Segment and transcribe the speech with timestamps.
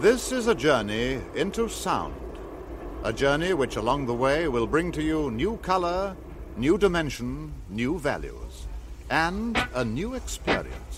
[0.00, 2.14] This is a journey into sound.
[3.04, 6.16] A journey which along the way will bring to you new color,
[6.56, 8.66] new dimension, new values,
[9.10, 10.89] and a new experience.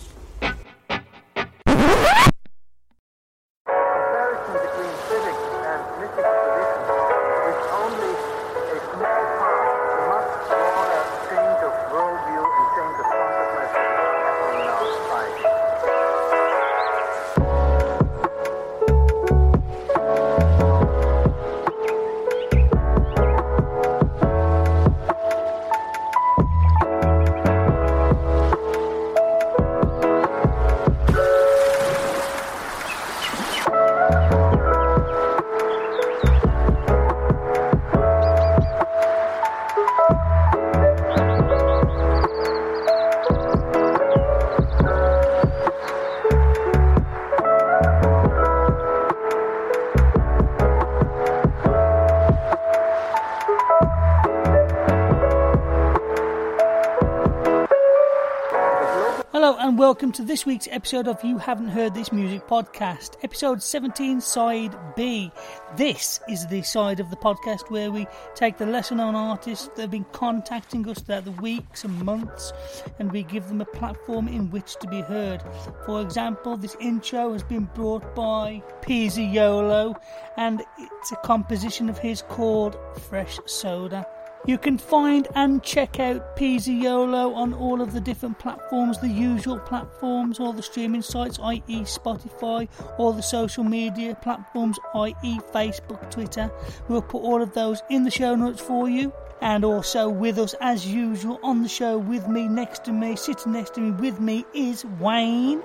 [60.02, 64.77] Welcome to this week's episode of You Haven't Heard This Music podcast, episode 17, side
[64.96, 65.30] B.
[65.77, 69.83] This is the side of the podcast where we take the lesser known artists that
[69.83, 72.52] have been contacting us throughout the weeks and months
[72.98, 75.41] and we give them a platform in which to be heard.
[75.86, 79.95] For example, this intro has been brought by Pizziolo
[80.36, 82.77] and it's a composition of his called
[83.08, 84.05] Fresh Soda.
[84.45, 89.61] You can find and check out Pizziolo on all of the different platforms, the usual
[89.61, 96.51] platforms, all the streaming sites, i.e., Spotify, all the social media platforms, i.e., Facebook, Twitter.
[96.89, 99.13] We'll put all of those in the show notes for you.
[99.41, 103.53] And also with us, as usual, on the show with me, next to me, sitting
[103.53, 105.63] next to me with me is Wayne.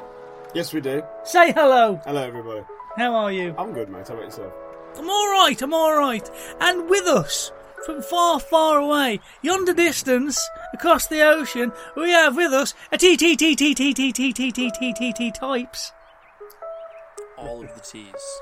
[0.53, 1.01] Yes, we do.
[1.23, 1.99] Say hello.
[2.05, 2.61] Hello, everybody.
[2.95, 3.55] How are you?
[3.57, 4.07] I'm good, mate.
[4.07, 4.53] How about yourself?
[4.97, 5.59] I'm all right.
[5.61, 6.29] I'm all right.
[6.59, 7.51] And with us,
[7.85, 10.39] from far, far away, yonder distance,
[10.73, 14.33] across the ocean, we have with us a T T T T T T T
[14.33, 15.91] T T T T T types.
[17.38, 18.41] all of the T's.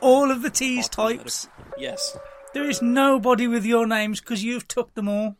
[0.00, 1.48] All of the T's types.
[1.78, 2.16] Yes.
[2.54, 5.36] There is nobody with your names because you've took them all.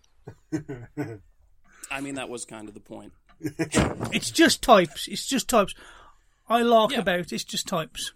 [1.91, 3.13] I mean, that was kind of the point.
[3.41, 5.07] It's just types.
[5.09, 5.75] It's just types.
[6.49, 7.01] I lark Yeah.
[7.01, 7.33] about.
[7.33, 8.13] It's just types.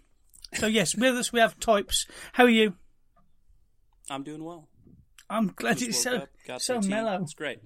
[0.55, 2.05] So yes, with us we have types.
[2.33, 2.73] How are you?
[4.09, 4.67] I'm doing well.
[5.31, 6.29] I'm glad it's so up,
[6.61, 7.21] so some mellow.
[7.21, 7.59] It's great.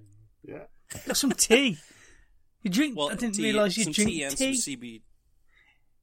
[0.43, 0.65] Yeah.
[1.07, 1.77] Got some tea.
[2.61, 2.95] You drink?
[2.97, 4.55] Well, I didn't realise you drink tea and tea.
[4.55, 5.01] some CB.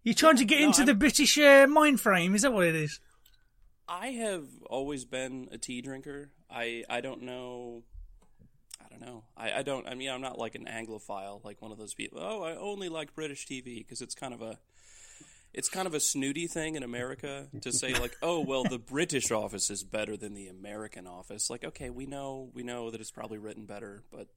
[0.02, 2.34] You're trying to get No, into I'm- the British uh, mind frame.
[2.34, 3.00] Is that what it is?
[3.88, 6.30] I have always been a tea drinker.
[6.50, 7.82] I I don't know.
[8.84, 9.24] I don't know.
[9.36, 9.86] I, I don't.
[9.88, 12.18] I mean, I'm not like an Anglophile, like one of those people.
[12.20, 14.58] Oh, I only like British TV because it's kind of a.
[15.54, 19.30] It's kind of a snooty thing in America to say like, oh well, the British
[19.30, 21.50] office is better than the American office.
[21.50, 24.28] Like, okay, we know we know that it's probably written better, but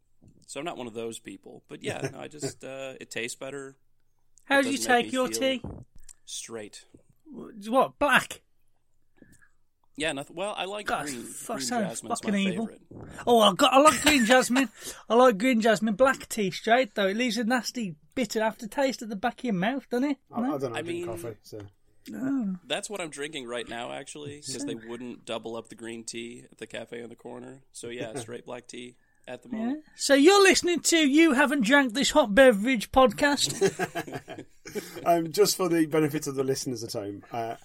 [0.47, 1.63] so I'm not one of those people.
[1.67, 3.77] But yeah, no, I just uh, it tastes better.
[4.43, 5.61] How do you take your tea?
[6.25, 6.85] Straight.
[7.31, 8.41] What black?
[9.97, 10.35] Yeah, nothing.
[10.35, 11.23] Well, I like God, green.
[11.23, 12.67] fuck, green sounds jasmine's fucking my evil.
[12.67, 12.81] favorite.
[13.25, 13.71] Oh, I got.
[13.73, 14.69] I like green jasmine.
[15.09, 15.95] I like green jasmine.
[15.95, 17.07] Black tea straight though.
[17.07, 20.17] It leaves a nasty bitter aftertaste at the back of your mouth, doesn't it?
[20.33, 20.67] I, I don't know.
[20.75, 21.61] I, I drink mean- coffee, so
[22.67, 26.43] That's what I'm drinking right now, actually, because they wouldn't double up the green tea
[26.51, 27.61] at the cafe on the corner.
[27.71, 28.95] So yeah, straight black tea
[29.27, 29.57] at the Yeah.
[29.57, 29.83] moment.
[29.95, 34.45] So you're listening to You Haven't Drank This Hot Beverage podcast.
[35.05, 37.55] um, just for the benefit of the listeners at home, uh,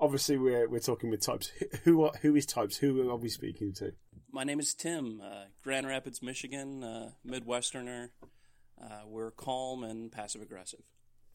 [0.00, 1.50] obviously we're we're talking with types.
[1.84, 2.76] Who are, who is types?
[2.78, 3.92] Who are we speaking to?
[4.30, 8.10] My name is Tim, uh, Grand Rapids, Michigan, uh, Midwesterner.
[8.80, 10.80] Uh, we're calm and passive aggressive.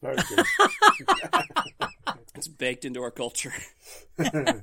[0.02, 0.44] Very good.
[2.34, 3.52] It's baked into our culture.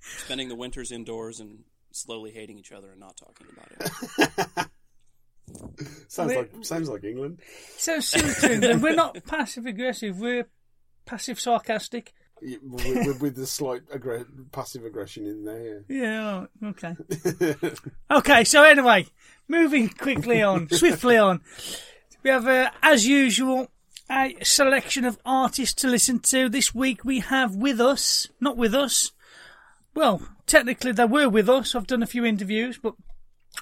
[0.00, 3.68] Spending the winters indoors and slowly hating each other and not talking about
[4.58, 4.68] it.
[6.08, 7.40] sounds like sounds like England.
[7.78, 10.18] So similar to England, we're not passive aggressive.
[10.18, 10.48] We're
[11.06, 12.12] passive sarcastic.
[12.42, 13.82] Yeah, with, with, with the slight
[14.52, 15.84] passive aggression in there.
[15.88, 16.46] Yeah.
[16.62, 16.96] oh, Okay.
[18.10, 18.44] okay.
[18.44, 19.06] So anyway,
[19.48, 21.40] moving quickly on, swiftly on.
[22.22, 23.68] We have, uh, as usual,
[24.10, 26.48] a selection of artists to listen to.
[26.48, 29.12] This week we have with us, not with us.
[29.94, 31.74] Well, technically they were with us.
[31.74, 32.94] I've done a few interviews, but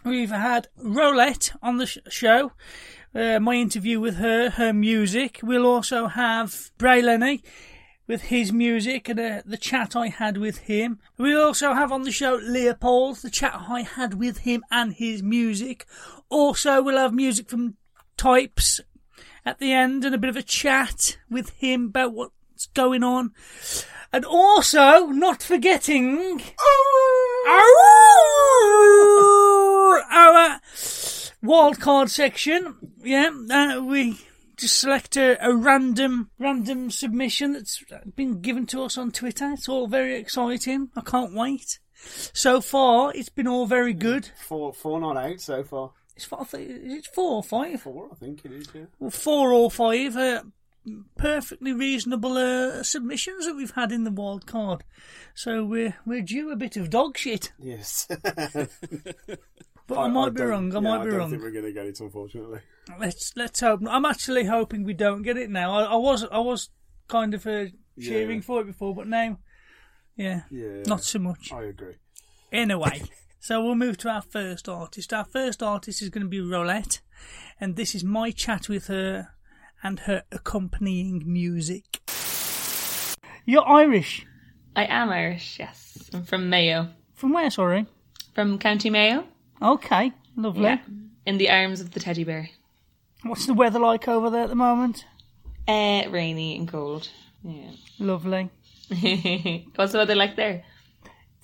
[0.04, 2.52] we've had Rowlette on the sh- show.
[3.14, 5.40] Uh, my interview with her, her music.
[5.42, 7.42] We'll also have Brae Leni
[8.06, 10.98] with his music and uh, the chat I had with him.
[11.18, 15.22] We'll also have on the show Leopld, the chat I had with him and his
[15.22, 15.86] music.
[16.28, 17.76] Also, we'll have music from
[18.16, 18.80] Types
[19.44, 23.32] at the end and a bit of a chat with him about what's going on.
[24.12, 26.42] And also, not forgetting
[30.10, 30.60] our
[31.42, 32.76] wildcard section.
[33.02, 34.20] Yeah, uh, we
[34.62, 37.82] just select a, a random random submission that's
[38.14, 39.50] been given to us on Twitter.
[39.50, 40.90] It's all very exciting.
[40.96, 41.80] I can't wait.
[42.32, 44.30] So far, it's been all very good.
[44.46, 45.90] Four four not out so far.
[46.14, 47.80] It's four, it's four or five.
[47.82, 48.68] Four, I think it is.
[48.72, 48.82] Yeah.
[49.00, 50.42] Well, four or five uh,
[51.16, 54.84] perfectly reasonable uh, submissions that we've had in the wild card.
[55.34, 58.06] So we're we're due a bit of dog shit, Yes.
[59.94, 60.70] but I, might be wrong.
[60.72, 61.30] I yeah, might I be don't wrong.
[61.30, 62.60] think we're going to get it, unfortunately.
[62.98, 63.80] Let's let's hope.
[63.88, 65.72] I'm actually hoping we don't get it now.
[65.74, 66.70] I, I was I was
[67.08, 67.66] kind of uh,
[68.00, 68.42] cheering Yeah.
[68.42, 69.38] for it before, but now,
[70.16, 70.82] yeah, Yeah.
[70.86, 71.52] not so much.
[71.52, 71.94] I agree.
[72.52, 73.02] Anyway,
[73.40, 75.12] so we'll move to our first artist.
[75.12, 77.00] Our first artist is going to be Rowlette,
[77.60, 79.28] and this is my chat with her
[79.82, 82.00] and her accompanying music.
[83.44, 84.24] You're Irish.
[84.76, 86.08] I am Irish, yes.
[86.14, 86.88] I'm from Mayo.
[87.14, 87.86] From where, sorry?
[88.34, 89.24] From County Mayo.
[89.62, 90.64] Okay, lovely.
[90.64, 90.78] Yeah.
[91.24, 92.50] In the arms of the teddy bear.
[93.22, 95.04] What's the weather like over there at the moment?
[95.68, 97.08] Uh, rainy and cold.
[97.44, 97.70] Yeah.
[98.00, 98.50] Lovely.
[99.76, 100.64] What's the weather like there?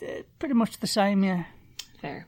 [0.02, 1.44] Uh, pretty much the same, yeah.
[2.00, 2.26] Fair.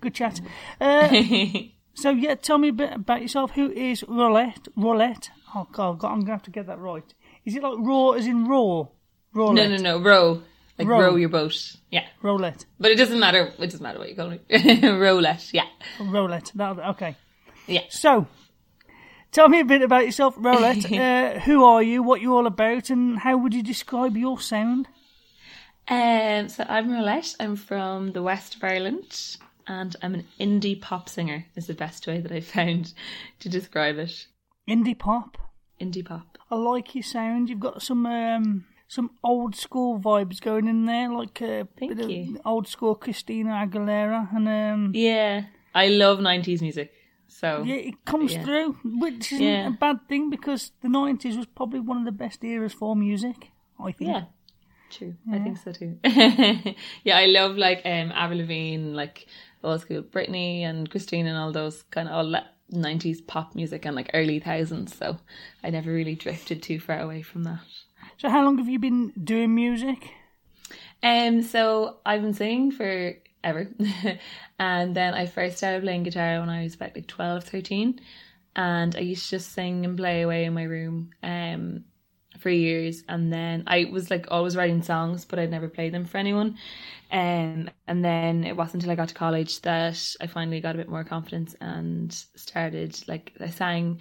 [0.00, 0.40] Good chat.
[0.80, 1.08] Uh,
[1.94, 3.52] so, yeah, tell me a bit about yourself.
[3.52, 4.68] Who is Rowlette?
[4.76, 5.28] Rowlette?
[5.54, 7.14] Oh, God, I'm going to have to get that right.
[7.44, 8.86] Is it like raw as in raw?
[9.34, 9.54] Rowlette.
[9.54, 9.98] No, no, no.
[10.00, 10.42] Row.
[10.78, 11.00] Like Row.
[11.00, 11.76] row, your boat.
[11.90, 12.06] Yeah.
[12.22, 12.64] Rowlette.
[12.80, 13.52] But it doesn't matter.
[13.58, 14.44] It doesn't matter what you call it.
[14.82, 15.52] Roulette.
[15.52, 15.66] Yeah.
[15.98, 16.52] Rowlette.
[16.54, 17.16] That, okay.
[17.66, 17.82] Yeah.
[17.90, 18.26] So,
[19.32, 20.90] tell me a bit about yourself, Rowlette.
[21.36, 22.02] uh, who are you?
[22.02, 22.90] What you all about?
[22.90, 24.88] And how would you describe your sound?
[25.88, 27.36] Um, so I'm Rowlette.
[27.38, 29.36] I'm from the west of Ireland.
[29.66, 32.94] And I'm an indie pop singer, is the best way that I found
[33.40, 34.26] to describe it.
[34.68, 35.38] Indie pop.
[35.80, 36.38] Indie pop.
[36.50, 37.48] I like your sound.
[37.48, 42.10] You've got some um, some old school vibes going in there, like a Thank bit
[42.10, 42.36] you.
[42.36, 45.44] of old school Christina Aguilera, and um, Yeah.
[45.74, 46.92] I love 90s music.
[47.26, 48.44] So, yeah, it comes Yeah.
[48.44, 49.68] through, which isn't Yeah.
[49.68, 53.38] a bad thing because the nineties was probably one of the best eras for music.
[53.80, 54.10] I think.
[54.10, 54.24] Yeah,
[54.90, 55.14] true.
[55.34, 55.92] I think so too.
[57.04, 59.26] yeah, I love like um Avril Lavigne, like
[59.64, 63.86] old school Britney and Christine and all those kind of all that nineties pop music
[63.86, 64.94] and like early thousands.
[64.96, 65.16] So
[65.64, 67.60] I never really drifted too far away from that.
[68.18, 70.12] So, how long have you been doing music?
[71.02, 73.14] Um, so I've been singing for
[73.44, 73.68] ever,
[74.58, 78.00] and then I first started playing guitar when I was about like 12, 13.
[78.54, 81.10] and I used to just sing and play away in my room.
[81.22, 81.84] Um,
[82.40, 86.04] for years and then I was like always writing songs but I'd never played them
[86.04, 86.58] for anyone
[87.10, 90.78] um, and then it wasn't until I got to college that I finally got a
[90.78, 94.00] bit more confidence and started like I sang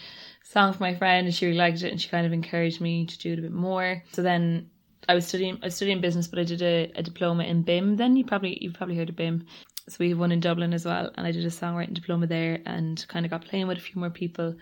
[0.52, 3.06] song for my friend and she really liked it and she kind of encouraged me
[3.06, 4.70] to do it a bit more so then
[5.08, 7.98] I was studying I was studying business but I did a, a diploma in BIMM
[7.98, 9.46] then you probably you've probably heard of BIMM
[9.88, 12.60] so we have one in Dublin as well and I did a songwriting diploma there
[12.66, 14.56] and kind of got playing with a few more people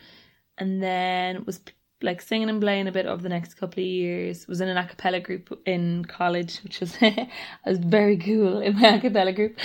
[0.57, 1.59] and then was
[2.01, 4.47] like singing and playing a bit over the next couple of years.
[4.47, 7.29] Was in an a cappella group in college, which was I
[7.65, 9.57] was very cool in my a cappella group.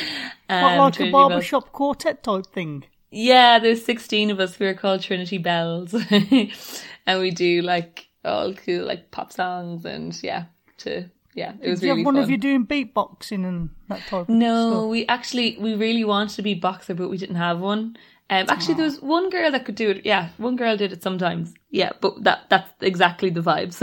[0.48, 2.84] What, Um, like a barbershop quartet type thing?
[3.14, 4.58] Yeah, there's 16 of us.
[4.58, 10.44] We're called Trinity Bells, and we do like all cool like pop songs and yeah,
[10.78, 12.24] to yeah, it was you really have one fun.
[12.24, 14.90] of you doing beatboxing and that type of No, stuff?
[14.90, 17.96] we actually we really wanted to be boxer, but we didn't have one.
[18.30, 20.06] Um, actually, there was one girl that could do it.
[20.06, 21.52] Yeah, one girl did it sometimes.
[21.70, 23.78] Yeah, but that that's exactly the vibes.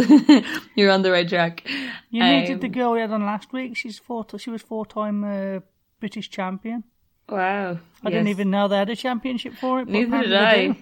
[0.75, 1.63] You're on the right track.
[2.09, 3.77] You needed Um, the girl we had on last week.
[3.77, 4.25] She's four.
[4.38, 5.59] She was four-time uh,
[6.00, 6.83] British champion.
[7.31, 7.79] Wow.
[8.03, 9.88] I didn't even know they had a championship for it.
[9.88, 10.75] Neither did I.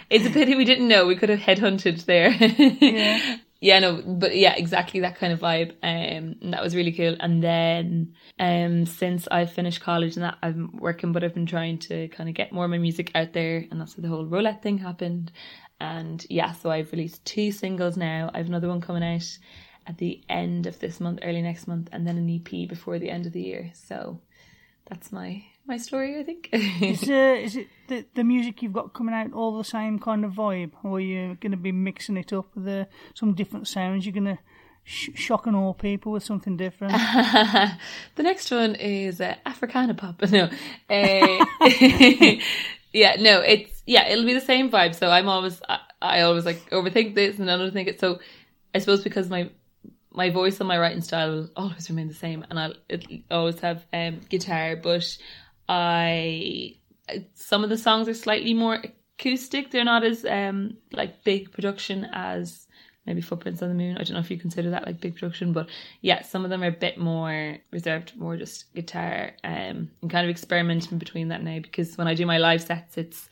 [0.10, 1.06] it's a pity we didn't know.
[1.06, 2.30] We could have headhunted there.
[2.30, 3.36] Yeah.
[3.60, 5.70] yeah, no, but yeah, exactly that kind of vibe.
[5.82, 7.16] Um, and that was really cool.
[7.18, 11.78] And then, um, since I finished college and that, I'm working, but I've been trying
[11.78, 14.26] to kind of get more of my music out there, and that's where the whole
[14.26, 15.32] Rowlette thing happened.
[15.80, 18.30] And yeah, so I've released two singles now.
[18.34, 19.38] I have another one coming out
[19.86, 23.10] at the end of this month, early next month, and then an EP before the
[23.10, 23.70] end of the year.
[23.74, 24.20] So
[24.88, 26.48] that's my my story, I think.
[26.52, 30.24] Is, uh, is it the, the music you've got coming out all the same kind
[30.24, 33.66] of vibe, or are you going to be mixing it up with uh, some different
[33.68, 34.06] sounds?
[34.06, 34.38] You're going to
[34.84, 36.92] sh- shock and awe people with something different.
[38.14, 40.22] the next one is uh, Africana pop.
[40.30, 41.44] No, uh,
[42.92, 44.94] yeah, no, it's yeah, it'll be the same vibe.
[44.94, 48.00] So I'm always, I, I always like overthink this and underthink it.
[48.00, 48.20] So
[48.74, 49.50] I suppose because my
[50.12, 52.74] my voice and my writing style will always remain the same, and I'll
[53.30, 55.16] always have um, guitar, but
[55.68, 56.76] I
[57.34, 58.82] some of the songs are slightly more
[59.18, 59.70] acoustic.
[59.70, 62.66] They're not as um like big production as
[63.06, 63.96] maybe Footprints on the Moon.
[63.96, 65.68] I don't know if you consider that like big production, but
[66.00, 70.26] yeah, some of them are a bit more reserved, more just guitar, um, and kind
[70.26, 73.28] of experimenting between that now because when I do my live sets, it's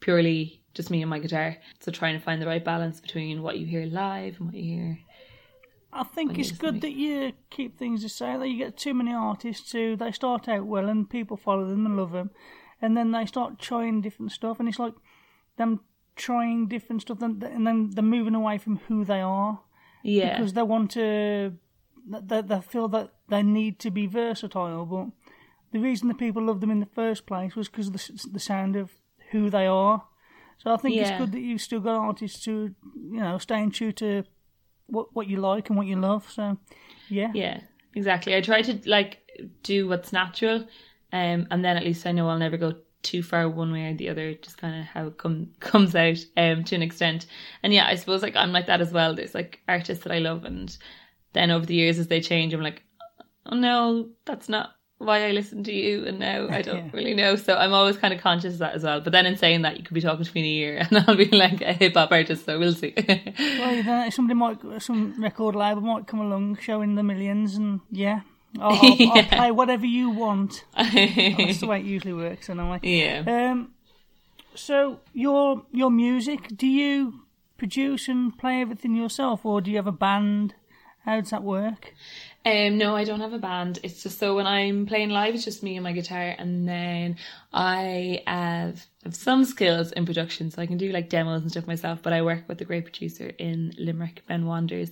[0.00, 1.56] purely just me and my guitar.
[1.80, 4.76] So trying to find the right balance between what you hear live and what you
[4.76, 4.98] hear.
[5.94, 8.40] I think it's good that you keep things the same.
[8.40, 11.86] That you get too many artists who they start out well and people follow them
[11.86, 12.30] and love them,
[12.82, 14.94] and then they start trying different stuff, and it's like
[15.56, 15.80] them
[16.16, 19.60] trying different stuff, and then they're moving away from who they are
[20.02, 21.54] Yeah, because they want to.
[22.06, 25.06] They, they feel that they need to be versatile, but
[25.72, 28.40] the reason the people loved them in the first place was because of the, the
[28.40, 28.90] sound of
[29.30, 30.04] who they are.
[30.58, 33.90] So I think it's good that you've still got artists who, you know, staying true
[33.92, 34.24] to
[34.86, 36.30] what what you like and what you love.
[36.30, 36.58] So,
[37.08, 37.60] yeah, yeah,
[37.94, 38.34] exactly.
[38.34, 39.18] I try to like
[39.62, 40.66] do what's natural,
[41.12, 43.94] um, and then at least I know I'll never go too far one way or
[43.94, 44.34] the other.
[44.34, 47.26] Just kind of how it come comes out, um, to an extent.
[47.62, 49.14] And yeah, I suppose like I'm like that as well.
[49.14, 50.76] There's like artists that I love, and
[51.32, 52.82] then over the years as they change, I'm like,
[53.46, 54.70] oh no, that's not
[55.04, 56.90] why I listen to you, and now I don't Yeah.
[56.92, 57.36] really know.
[57.36, 59.00] So I'm always kind of conscious of that as well.
[59.00, 61.04] But then in saying that, you could be talking to me in a year, and
[61.06, 62.44] I'll be like a hip hop artist.
[62.46, 62.94] So we'll see.
[63.58, 68.20] Well, you somebody might, some record label might come along showing the millions, and yeah,
[68.60, 70.64] I'll, I'll, I'll play whatever you want.
[70.76, 72.80] That's the way it usually works, anyway.
[72.82, 73.22] yeah.
[73.26, 73.70] Um,
[74.54, 77.20] so your your music, do you
[77.58, 80.54] produce and play everything yourself, or do you have a band?
[81.04, 81.92] How does that work?
[82.46, 83.78] Um, no, I don't have a band.
[83.82, 87.16] It's just so when I'm playing live, it's just me and my guitar, and then
[87.54, 91.66] I have, have some skills in production, so I can do like demos and stuff
[91.66, 92.02] myself.
[92.02, 94.90] But I work with a great producer in Limerick, Ben Wanders,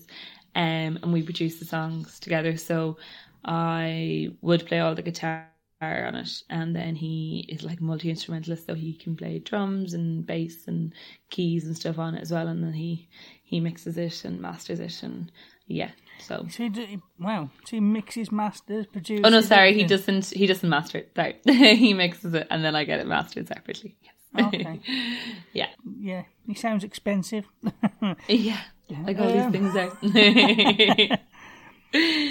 [0.55, 2.57] um, and we produce the songs together.
[2.57, 2.97] So
[3.45, 5.47] I would play all the guitar
[5.83, 10.25] on it, and then he is like multi instrumentalist, so he can play drums and
[10.25, 10.95] bass and
[11.29, 12.49] keys and stuff on it as well.
[12.49, 13.09] And then he
[13.45, 15.31] he mixes it and masters it, and
[15.67, 15.91] yeah,
[16.21, 16.47] so.
[16.51, 19.25] So he, do- wow, so he mixes, masters, produces.
[19.25, 20.27] Oh no, sorry, he doesn't.
[20.27, 21.13] He doesn't master it.
[21.17, 21.37] Sorry,
[21.77, 23.97] he mixes it and then I get it mastered separately.
[24.03, 24.47] Yes.
[24.47, 24.81] Okay.
[25.53, 25.69] yeah,
[26.01, 27.45] Yeah, he sounds expensive.
[28.29, 28.61] yeah.
[29.05, 31.19] Like all Um, these things are.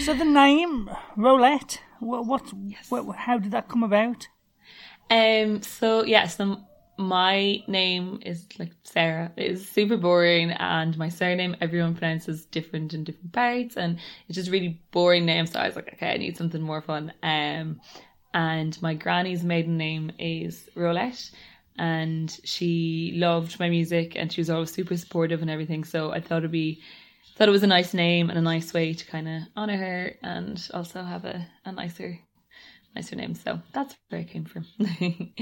[0.06, 1.82] so the name Roulette.
[2.00, 2.44] what, what,
[2.90, 4.28] what, how did that come about?
[5.10, 5.62] um.
[5.62, 6.28] So yeah.
[6.28, 6.62] So
[7.01, 9.31] my name is like Sarah.
[9.36, 14.51] It's super boring, and my surname everyone pronounces different in different parts, and it's just
[14.51, 15.46] really boring name.
[15.46, 17.13] So I was like, okay, I need something more fun.
[17.24, 17.81] Um,
[18.34, 21.31] and my granny's maiden name is Rowlette.
[21.77, 25.84] and she loved my music and she was always super supportive and everything.
[25.84, 26.81] So I thought it'd be
[27.36, 30.15] thought it was a nice name and a nice way to kind of honor her
[30.22, 32.20] and also have a, a nicer
[32.96, 33.36] nicer name.
[33.36, 34.65] So that's where I came from.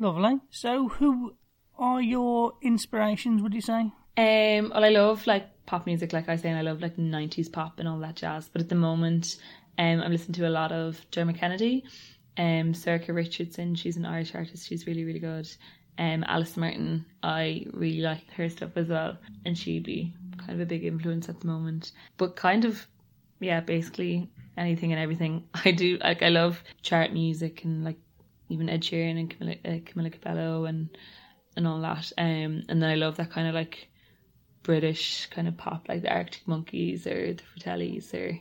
[0.00, 0.40] Lovely.
[0.50, 1.34] So who
[1.78, 3.92] are your inspirations, would you say?
[4.16, 7.52] Um, well, I love like pop music, like I say, and I love like '90s
[7.52, 8.48] pop and all that jazz.
[8.48, 9.36] But at the moment,
[9.78, 11.84] um, I'm listening to a lot of Dermot Kennedy,
[12.38, 13.74] um, Sorcha Richardson.
[13.74, 14.66] She's an Irish artist.
[14.66, 15.48] She's really, really good.
[15.98, 20.60] Um, Alice Martin, I really like her stuff as well, and she'd be kind of
[20.60, 21.92] a big influence at the moment.
[22.16, 22.86] But kind of,
[23.38, 25.44] yeah, basically anything and everything.
[25.64, 26.22] I do like.
[26.22, 27.98] I love chart music and like
[28.50, 30.88] even Ed Sheeran and Camila, uh, Camila Cabello and
[31.56, 32.12] and all that.
[32.18, 33.88] Um, and then I love that kind of like
[34.62, 38.38] British kind of pop, like the Arctic Monkeys or the Fratellis or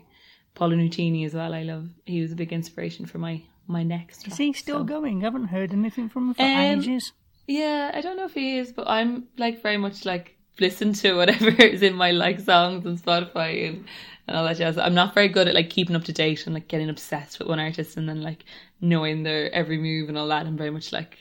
[0.56, 1.54] Paolo Nutini as well.
[1.54, 1.90] I love.
[2.06, 4.20] He was a big inspiration for my my next.
[4.20, 4.84] Is track, he still so.
[4.84, 5.22] going?
[5.22, 7.14] I haven't heard anything from him for Um, ages.
[7.48, 11.14] Yeah, I don't know if he is, but I'm like very much like listen to
[11.14, 13.86] whatever is in my like songs on Spotify and,
[14.28, 14.78] and all that jazz.
[14.78, 17.48] I'm not very good at like keeping up to date and like getting obsessed with
[17.48, 18.46] one artist and then like
[18.82, 20.46] knowing their every move and all that.
[20.46, 21.18] I'm very much like,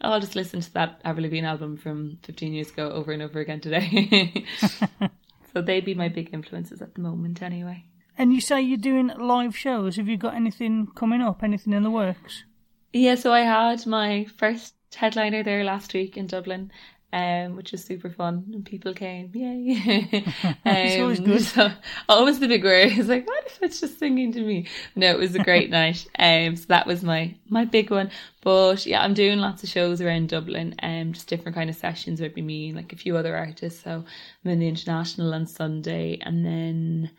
[0.00, 3.22] oh, I'll just listen to that Avril Lavigne album from 15 years ago over and
[3.22, 4.44] over again today.
[5.52, 7.84] so they'd be my big influences at the moment, anyway.
[8.18, 9.96] And you say you're doing live shows.
[9.96, 11.42] Have you got anything coming up?
[11.42, 12.44] Anything in the works?
[12.92, 16.70] Yeah, so I had my first headliner there last week in Dublin,
[17.16, 20.04] um, which was super fun, and people came, yay!
[20.12, 20.34] um,
[20.66, 21.40] It's always good.
[21.40, 21.72] So,
[22.10, 24.68] always the big worry is like, what if it's just singing to me?
[24.94, 26.06] No, it was a great night.
[26.18, 28.10] Um, so that was my my big one.
[28.42, 32.20] But yeah, I'm doing lots of shows around Dublin, um, just different kind of sessions
[32.20, 33.82] with me and like a few other artists.
[33.82, 34.04] So
[34.44, 37.10] I'm in the International on Sunday, and then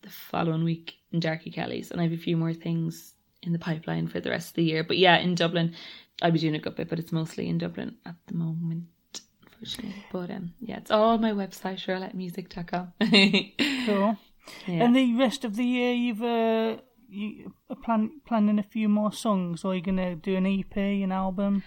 [0.00, 3.58] the following week in Darkey Kelly's, and I have a few more things in the
[3.58, 4.82] pipeline for the rest of the year.
[4.84, 5.74] But yeah, in Dublin,
[6.22, 8.84] I'll be doing a good bit, but it's mostly in Dublin at the moment.
[10.12, 12.92] But um, yeah, it's all on my website, rowlettemusic.com.
[13.86, 14.16] Cool.
[14.66, 14.84] yeah.
[14.84, 16.76] And the rest of the year, you've uh,
[17.08, 20.46] you are plan- planning a few more songs, or are you going to do an
[20.46, 21.62] EP, an album?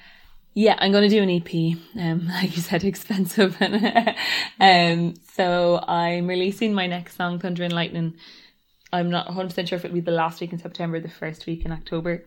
[0.53, 1.77] Yeah, I'm going to do an EP.
[2.01, 3.55] Um, like you said, expensive.
[4.59, 8.15] um, so I'm releasing my next song, Thunder and Lightning.
[8.91, 11.65] I'm not 100% sure if it'll be the last week in September, the first week
[11.65, 12.25] in October.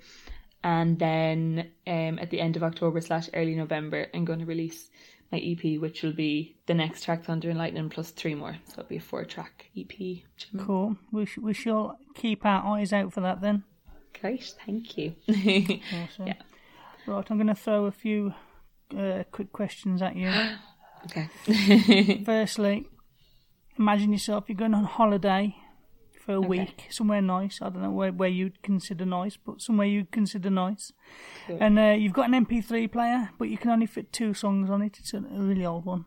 [0.62, 4.90] And then um, at the end of October slash early November, I'm going to release
[5.32, 8.56] my EP, which will be the next track, Thunder and Lightning, plus three more.
[8.66, 10.22] So it'll be a four track EP.
[10.58, 10.96] Cool.
[11.12, 13.64] We, sh- we shall keep our eyes out for that then.
[14.20, 15.14] Great, thank you.
[15.28, 16.26] Awesome.
[16.26, 16.34] Yeah.
[17.06, 18.34] Right, I'm going to throw a few
[18.96, 20.30] uh, quick questions at you.
[21.06, 22.22] okay.
[22.24, 22.86] Firstly,
[23.78, 25.56] imagine yourself you're going on holiday
[26.30, 27.60] for a week somewhere nice.
[27.60, 30.92] I don't know where, where you'd consider nice, but somewhere you'd consider nice.
[31.48, 34.82] And uh, you've got an MP3 player, but you can only fit two songs on
[34.82, 34.98] it.
[35.00, 36.04] It's a, really old one.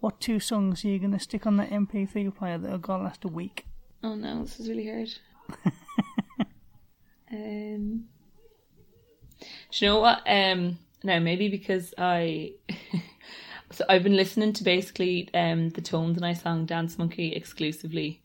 [0.00, 3.00] What two songs are you going to stick on that MP3 player that are going
[3.00, 3.66] to last a week?
[4.02, 5.10] Oh no, this is really hard.
[7.32, 8.04] um,
[9.40, 10.22] do you know what?
[10.26, 12.54] Um, no, maybe because I,
[13.70, 18.19] so I've been listening to basically um the tones and I sang Dance Monkey exclusively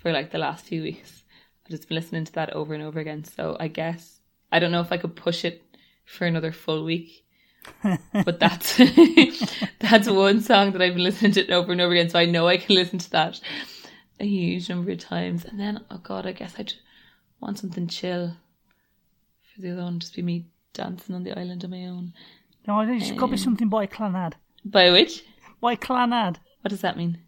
[0.00, 1.22] for like the last few weeks.
[1.64, 3.24] I've just been listening to that over and over again.
[3.24, 5.62] So I guess I don't know if I could push it
[6.04, 7.24] for another full week.
[8.24, 8.78] but that's
[9.78, 12.48] that's one song that I've been listening to over and over again, so I know
[12.48, 13.38] I can listen to that
[14.18, 15.44] a huge number of times.
[15.44, 16.72] And then, oh god, I guess I'd
[17.38, 18.36] want something chill
[19.54, 22.12] for the other one, just be me dancing on the island on my own.
[22.66, 24.34] No, it's got to be um, something by Clannad.
[24.64, 25.24] By which?
[25.60, 26.36] By Clannad.
[26.60, 27.18] What does that mean?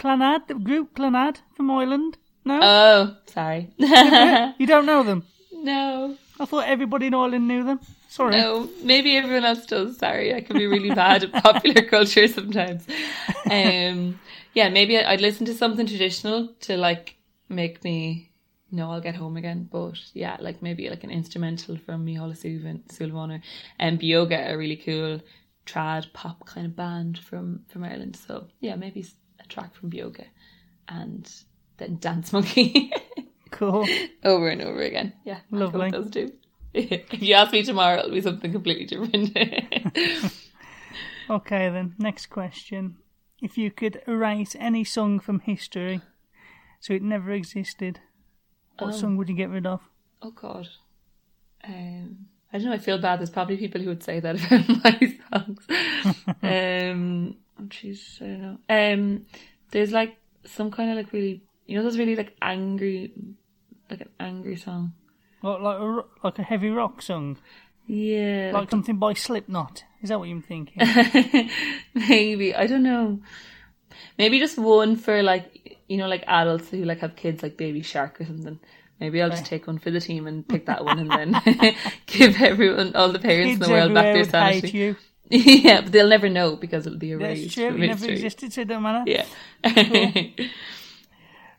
[0.00, 2.16] Clannad, the group Clannad from Ireland.
[2.44, 3.62] No, Oh, sorry.
[4.58, 5.24] you don't know them.
[5.52, 7.80] no, I thought everybody in Ireland knew them.
[8.08, 8.36] Sorry.
[8.36, 8.68] no.
[8.82, 9.98] Maybe everyone else does.
[9.98, 12.86] Sorry, I can be really bad at popular culture sometimes.
[13.50, 14.18] Um,
[14.54, 17.16] yeah, maybe I'd listen to something traditional to like
[17.48, 18.32] make me
[18.72, 19.68] know I'll get home again.
[19.70, 22.34] But yeah, like maybe like an instrumental from Mihala
[22.88, 23.42] Sulvaner
[23.78, 25.20] and Beoga, a really cool
[25.66, 28.16] trad pop kind of band from from Ireland.
[28.16, 29.06] So yeah, maybe
[29.50, 30.24] track from Beoga
[30.88, 31.30] and
[31.76, 32.92] then Dance Monkey
[33.50, 33.86] Cool.
[34.24, 35.12] over and over again.
[35.24, 35.90] Yeah, Lovely.
[35.90, 36.32] Those two.
[36.74, 39.36] if you ask me tomorrow, it'll be something completely different.
[41.28, 41.94] Okay, then.
[41.98, 42.96] Next question.
[43.40, 46.00] If you could erase any song from history
[46.80, 48.00] so it never existed,
[48.78, 48.96] what Oh.
[48.96, 49.80] song would you get rid of?
[50.22, 50.68] oh God.
[51.62, 52.72] Um, I don't know.
[52.72, 53.20] I feel bad.
[53.20, 55.66] There's probably people who would say that about my songs.
[56.42, 58.58] um, oh jeez, I don't know.
[58.68, 59.26] Um,
[59.70, 63.12] there's like some kind of like really, you know, those really like angry,
[63.90, 64.92] like an angry song.
[65.42, 67.38] Like, like, a, like a heavy rock song?
[67.86, 69.84] Yeah, Like something by Slipknot?
[70.02, 70.80] Is that what you're thinking?
[71.94, 73.20] maybe I don't know.
[74.16, 77.82] Maybe just one for like you know like adults who like have kids like Baby
[77.82, 78.60] Shark or something.
[79.00, 81.74] Maybe I'll just take one for the team and pick that one and then
[82.06, 84.94] give everyone all the parents in the world back their sanity.
[85.64, 87.54] yeah, but they'll never know because it'll be That's erased.
[87.54, 87.68] true.
[87.68, 89.04] It never existed, so it don't matter.
[89.06, 89.26] Yeah.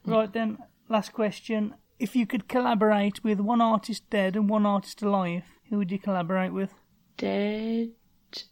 [0.06, 0.58] Right then,
[0.90, 1.76] last question.
[2.00, 6.00] If you could collaborate with one artist dead and one artist alive, who would you
[6.00, 6.74] collaborate with?
[7.18, 7.92] Dead,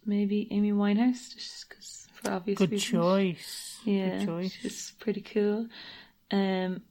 [0.06, 2.92] maybe Amy Winehouse, just because for obvious Good reasons.
[2.92, 3.78] choice.
[3.84, 4.52] Yeah, Good choice.
[4.52, 5.66] she's pretty cool.
[6.30, 6.82] Um,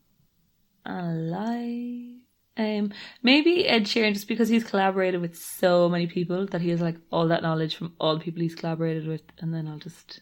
[0.85, 2.19] alive.
[2.59, 2.91] Um,
[3.23, 6.97] maybe Ed Sheeran, just because he's collaborated with so many people that he has like
[7.09, 10.19] all that knowledge from all the people he's collaborated with, and then I'll just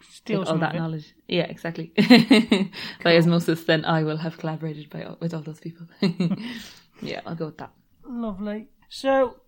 [0.00, 1.14] Steal all that knowledge.
[1.26, 1.92] Yeah, exactly.
[3.04, 5.86] By osmosis, then I will have collaborated by with all those people.
[7.02, 7.72] yeah, I'll go with that.
[8.04, 8.68] Lovely.
[8.88, 9.40] So,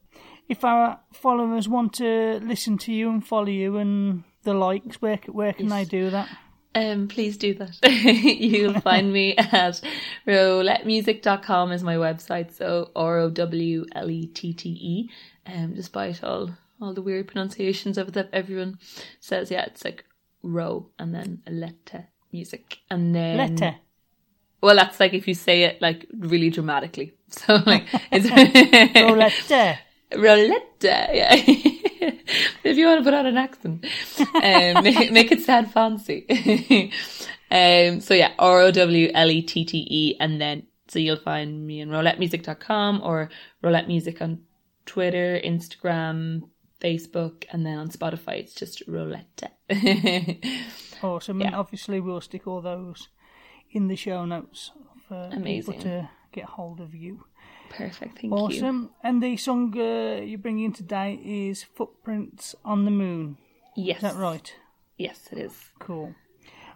[0.49, 5.19] if our followers want to listen to you and follow you and the likes, where
[5.27, 6.29] where can they do that?
[6.75, 7.79] Um, please do that.
[7.91, 9.81] You'll find me at
[10.27, 12.53] rowlettemusic.com is my website.
[12.53, 15.11] So R O W L E T T E.
[15.47, 18.79] Um, despite all all the weird pronunciations of it that everyone
[19.21, 20.05] says, yeah, it's like
[20.43, 23.77] row and then lette music and then Letter.
[24.63, 27.15] Well, that's like if you say it like really dramatically.
[27.31, 28.29] So like it's
[29.49, 29.79] letter.
[30.17, 32.13] Roulette, yeah.
[32.65, 33.87] if you want to put on an accent,
[34.21, 36.27] um, make, make it sound fancy.
[37.51, 41.17] um, so yeah, R O W L E T T E, and then so you'll
[41.17, 43.31] find me on rowlettemusic.com or
[43.63, 44.43] Rowlette music on
[44.87, 46.49] Twitter, Instagram,
[46.81, 49.51] Facebook, and then on Spotify it's just Rowlette.
[51.03, 51.41] Awesome.
[51.41, 51.49] Yeah.
[51.49, 53.09] And obviously, we'll stick all those
[53.71, 54.73] in the show notes
[55.09, 55.75] for Amazing.
[55.75, 57.25] people to get hold of you.
[57.71, 58.33] Perfect, thank you.
[58.33, 58.91] Awesome.
[59.03, 63.39] And the song uh, you're bringing in today is Footprints on the Moon.
[63.77, 64.53] Yes, Is that right?
[64.99, 65.53] Yes, it is.
[65.79, 66.15] Cool.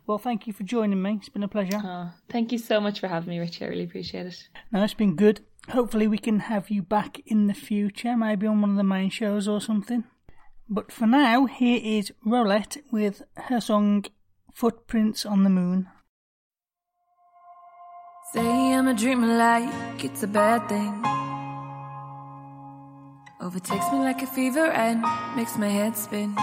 [0.06, 1.14] Well, thank you for joining me.
[1.18, 1.80] It's been a pleasure.
[1.82, 3.64] Oh, thank you so much for having me, Richie.
[3.64, 4.48] I really appreciate it.
[4.70, 5.40] No, it's been good.
[5.70, 9.10] Hopefully, we can have you back in the future, maybe on one of the main
[9.10, 10.04] shows or something.
[10.68, 14.04] But for now, here is Rowlette with her song
[14.52, 15.88] Footprints on the Moon.
[18.34, 20.92] Say I'm a dreamer like it's a bad thing.
[23.40, 25.04] Overtakes me like a fever and
[25.36, 26.34] makes my head spin.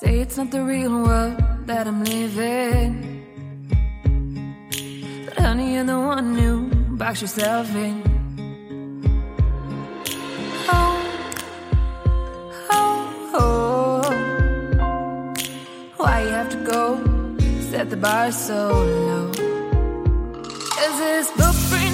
[0.00, 2.90] Say it's not the real world that I'm living.
[5.26, 8.15] But honey, you're the one who box yourself in.
[17.96, 19.30] The bar so low.
[20.84, 21.85] Is this footprints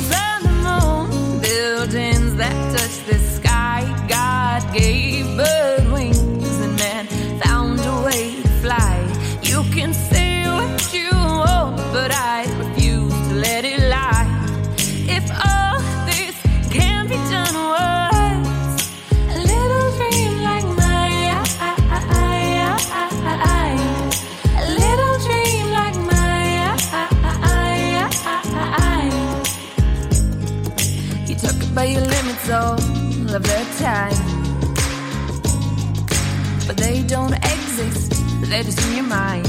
[38.54, 39.46] exist, in your mind.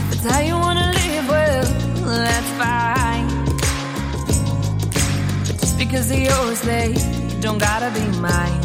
[0.00, 1.64] If it's how you wanna live, well,
[2.28, 3.26] that's fine.
[5.46, 6.94] But just because they're yours, they
[7.40, 8.60] don't gotta be mine.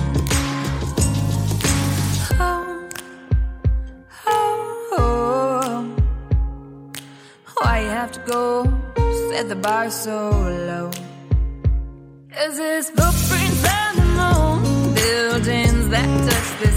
[2.39, 2.87] Oh,
[4.27, 5.95] oh, oh.
[7.57, 8.45] Why you have to go?
[9.29, 10.29] Set the bar so
[10.69, 10.91] low.
[12.43, 14.93] Is this footprints on the moon?
[14.93, 16.74] Buildings that touch the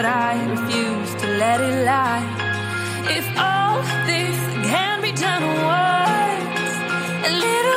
[0.00, 2.24] but I refuse to let it lie.
[3.18, 4.38] If all this
[4.70, 6.72] can be done once,
[7.28, 7.69] a little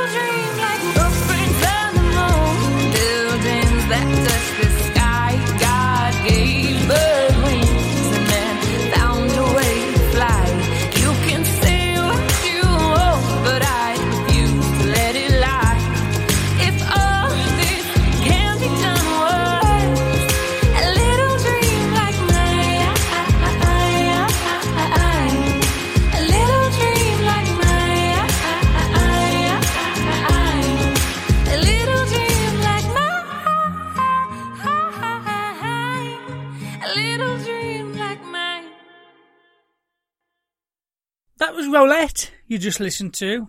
[41.53, 43.47] That was Rowlette you just listened to,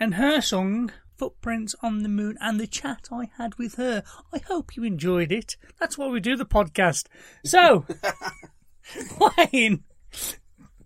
[0.00, 4.02] and her song Footprints on the Moon, and the chat I had with her.
[4.34, 5.56] I hope you enjoyed it.
[5.78, 7.06] That's why we do the podcast.
[7.44, 7.86] So,
[9.52, 9.84] Wayne,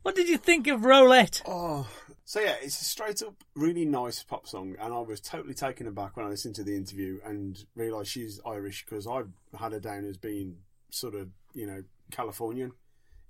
[0.02, 1.40] what did you think of Rowlette?
[1.46, 1.88] Oh,
[2.26, 5.86] So yeah, it's a straight up really nice pop song, and I was totally taken
[5.86, 9.80] aback when I listened to the interview and realised she's Irish because I've had her
[9.80, 10.58] down as being
[10.90, 12.72] sort of you know Californian.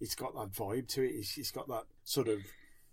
[0.00, 1.12] It's got that vibe to it.
[1.14, 2.40] It's, it's got that sort of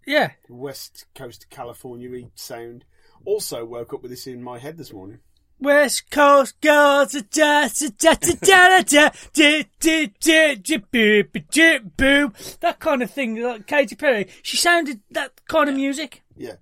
[0.08, 0.32] Yeah.
[0.50, 2.86] West Coast California sound.
[3.26, 5.20] Also woke up with this in my head this morning.
[5.60, 7.68] West Coast girls, da da
[7.98, 12.32] da da da da da da da da boo boo boo.
[12.62, 14.28] That kind of thing, like Katy Perry.
[14.44, 16.22] She sounded that kind of music.
[16.36, 16.58] Yeah,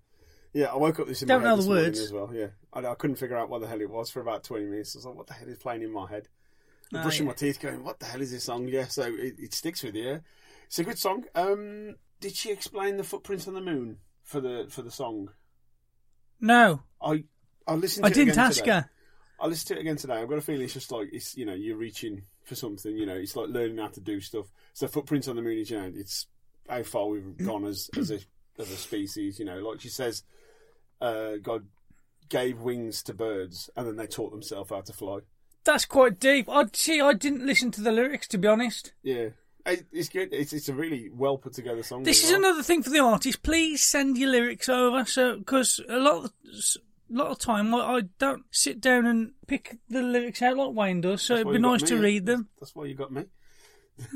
[0.53, 0.67] yeah.
[0.67, 1.99] I woke up this in Don't my head know the this morning words.
[1.99, 2.31] as well.
[2.33, 4.95] Yeah, I, I couldn't figure out what the hell it was for about twenty minutes.
[4.95, 6.29] I was like, "What the hell is playing in my head?"
[6.93, 7.31] I'm Oh, brushing yeah.
[7.31, 9.95] my teeth, going, "What the hell is this song?" Yeah, so it, it sticks with
[9.95, 10.21] you.
[10.67, 11.25] It's a good song.
[11.35, 15.29] Um, did she explain the footprints on the moon for the for the song?
[16.41, 17.23] No, I
[17.67, 18.03] I listened.
[18.03, 18.71] I it didn't ask today.
[18.71, 18.89] her.
[19.39, 20.15] I listened to it again today.
[20.15, 22.97] I've got a feeling it's just like it's you know you're reaching for something.
[22.97, 24.47] You know, it's like learning how to do stuff.
[24.73, 26.25] So footprints on the moon is you know it's
[26.67, 28.19] how far we've gone as as a
[28.57, 29.37] as a species.
[29.37, 30.23] You know, like she says,
[31.01, 31.67] uh, God
[32.27, 35.19] gave wings to birds, and then they taught themselves how to fly.
[35.63, 36.49] That's quite deep.
[36.49, 37.01] I see.
[37.01, 38.93] I didn't listen to the lyrics to be honest.
[39.03, 39.29] Yeah,
[39.65, 40.29] it's good.
[40.31, 42.03] It's it's a really well put together song.
[42.03, 42.39] This is well.
[42.39, 43.43] another thing for the artist.
[43.43, 47.79] Please send your lyrics over, so because a lot of a lot of time I,
[47.79, 51.21] I don't sit down and pick the lyrics out like Wayne does.
[51.21, 52.49] So it'd be nice me, to read them.
[52.59, 53.25] That's why you got me.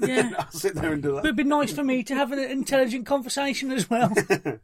[0.01, 1.21] Yeah, I'll sit there and do that.
[1.21, 4.13] but it'd be nice for me to have an intelligent conversation as well.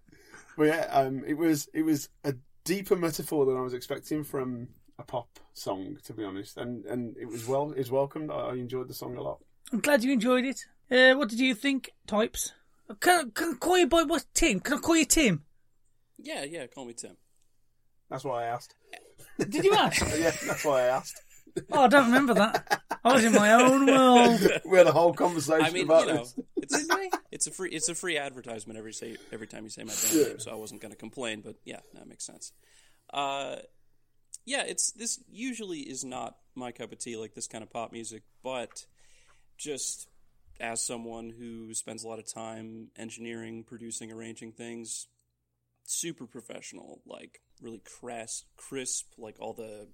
[0.58, 4.69] But yeah, um, it was it was a deeper metaphor than I was expecting from
[4.98, 8.32] a pop song, to be honest, and and it was well it was welcomed.
[8.32, 9.39] I, I enjoyed the song a lot.
[9.71, 10.65] I'm glad you enjoyed it.
[10.91, 12.54] Uh, what did you think, types?
[13.00, 14.60] Can, can I call you by what Tim?
[14.60, 15.43] Can I call you Tim?
[16.17, 16.67] Yeah, yeah.
[16.67, 17.17] Call me Tim.
[18.10, 18.76] That's why I asked.
[19.39, 20.02] Did you ask?
[20.19, 21.19] yeah, that's why I asked.
[21.71, 22.82] Oh, I don't remember that.
[23.04, 24.39] I was in my own world.
[24.65, 26.36] We had a whole conversation I mean, about you know, this.
[26.58, 26.88] it's
[27.32, 30.13] it's a free it's a free advertisement every say every time you say my band
[30.13, 30.24] Yeah.
[30.24, 31.41] name, so I wasn't going to complain.
[31.41, 32.52] But yeah, that makes sense.
[33.13, 33.58] Uh,
[34.45, 37.91] yeah, it's this usually is not my cup of tea, like this kind of pop
[37.91, 38.86] music, but
[39.58, 40.08] just
[40.59, 45.07] as someone who spends a lot of time engineering, producing, arranging things,
[45.83, 49.87] super professional, like really crass, crisp, like all the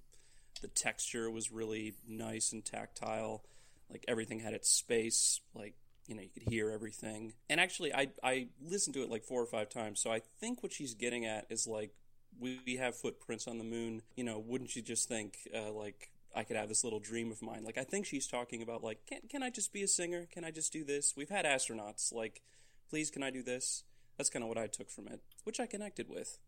[0.60, 3.44] the texture was really nice and tactile.
[3.90, 5.74] Like everything had its space, like
[6.06, 7.34] you know, you could hear everything.
[7.48, 10.62] And actually I I listened to it like four or five times, so I think
[10.62, 11.92] what she's getting at is like
[12.38, 16.44] we have footprints on the moon, you know, wouldn't you just think uh, like I
[16.44, 17.64] could have this little dream of mine.
[17.64, 20.26] Like I think she's talking about like can can I just be a singer?
[20.32, 21.14] Can I just do this?
[21.16, 22.42] We've had astronauts like
[22.88, 23.84] please can I do this?
[24.16, 26.38] That's kind of what I took from it, which I connected with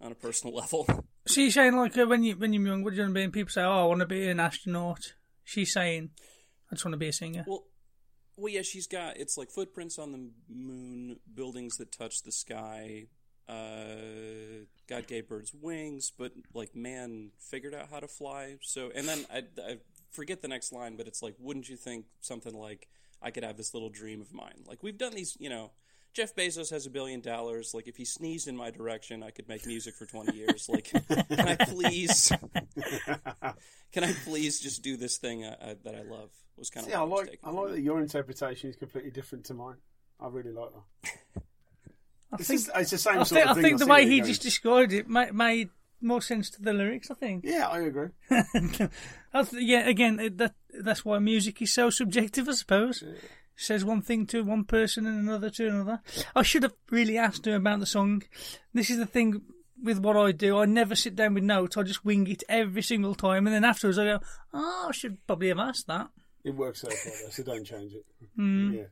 [0.00, 0.86] on a personal level.
[1.28, 3.24] You're saying like uh, when you when you're young, what do you want to be?
[3.24, 6.10] And people say, "Oh, I want to be an astronaut." She's saying,
[6.70, 7.64] "I just want to be a singer." Well,
[8.36, 13.06] well, yeah, she's got it's like footprints on the moon, buildings that touch the sky.
[13.50, 18.56] Uh, God gave birds wings, but like man figured out how to fly.
[18.62, 19.78] So, and then I, I
[20.10, 22.88] forget the next line, but it's like, wouldn't you think something like
[23.20, 24.64] I could have this little dream of mine?
[24.66, 25.72] Like we've done these, you know.
[26.12, 27.72] Jeff Bezos has a billion dollars.
[27.72, 30.68] Like, if he sneezed in my direction, I could make music for twenty years.
[30.68, 32.32] Like, can I please,
[33.92, 36.30] can I please just do this thing uh, uh, that I love?
[36.56, 39.54] Was kind of Yeah, I like I like that your interpretation is completely different to
[39.54, 39.76] mine.
[40.18, 41.42] I really like that.
[42.32, 44.06] I It's, think just, it's the same I sort think, of I think the way
[44.06, 47.10] he just described it ma- made more sense to the lyrics.
[47.10, 47.44] I think.
[47.44, 48.08] Yeah, I agree.
[48.30, 53.02] I th- yeah, again, that that's why music is so subjective, I suppose.
[53.56, 56.00] Says one thing to one person and another to another.
[56.34, 58.22] I should have really asked her about the song.
[58.72, 59.42] This is the thing
[59.82, 60.58] with what I do.
[60.58, 61.76] I never sit down with notes.
[61.76, 64.20] I just wing it every single time, and then afterwards I go,
[64.54, 66.08] "Oh, I should probably have asked that."
[66.44, 68.06] It works out like that, so don't change it.
[68.36, 68.72] Hmm.
[68.72, 68.84] Yeah.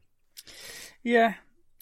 [1.02, 1.34] Yeah,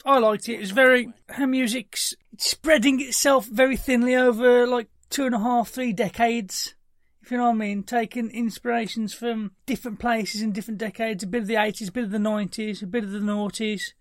[0.06, 0.54] I liked it.
[0.54, 5.68] It was very her music's spreading itself very thinly over like two and a half,
[5.68, 6.74] three decades.
[7.22, 11.26] If you know what I mean, taking inspirations from different places in different decades, a
[11.26, 13.94] bit of the eighties, a bit of the nineties, a bit of the noughties.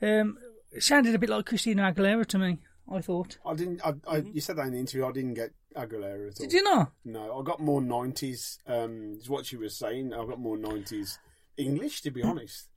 [0.00, 0.38] Um,
[0.70, 2.58] it sounded a bit like Christina Aguilera to me.
[2.88, 3.38] I thought.
[3.44, 3.84] I didn't.
[3.84, 5.06] I, I, you said that in the interview.
[5.06, 6.46] I didn't get Aguilera at all.
[6.46, 6.92] Did you not?
[7.04, 8.60] No, I got more nineties.
[8.66, 10.14] Um, is what she was saying.
[10.14, 11.18] I got more nineties
[11.56, 12.68] English, to be honest,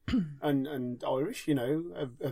[0.42, 1.48] and and Irish.
[1.48, 2.32] You know, uh, uh,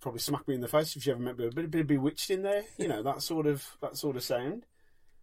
[0.00, 1.46] probably smack me in the face if you ever met me.
[1.46, 2.64] A bit, a bit of B*Witched in there.
[2.78, 4.66] You know, that sort of that sort of sound.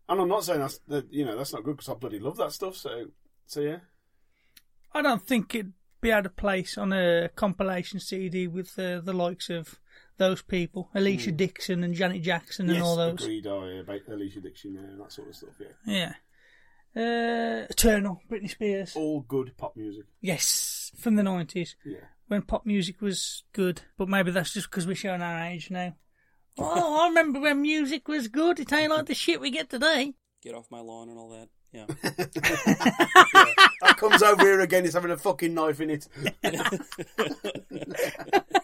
[0.09, 1.11] And I'm not saying that's that.
[1.11, 2.75] You know, that's not good because I bloody love that stuff.
[2.75, 3.07] So
[3.45, 3.77] so yeah.
[4.93, 9.13] I don't think it'd be out of place on a compilation CD with uh, the
[9.13, 9.79] likes of
[10.17, 13.23] those people, Alesha Dixon and Janet Jackson and yes, all those.
[13.23, 13.47] agreed.
[13.47, 15.49] I about Alesha Dixon and that sort of stuff.
[15.59, 16.13] Yeah, Yeah.
[16.95, 18.93] Uh, Eternal, Britney Spears.
[18.95, 20.05] all good pop music.
[20.19, 21.99] Yes, from the 90s, Yeah.
[22.27, 23.81] when pop music was good.
[23.97, 25.95] But maybe that's just because we're showing our age now.
[26.57, 28.59] Oh, I remember when music was good.
[28.59, 30.13] It ain't like the shit we get today.
[30.43, 31.47] Get off my lawn and all that.
[31.71, 31.85] Yeah.
[33.81, 34.85] That comes over here again.
[34.85, 36.07] It's having a fucking knife in it.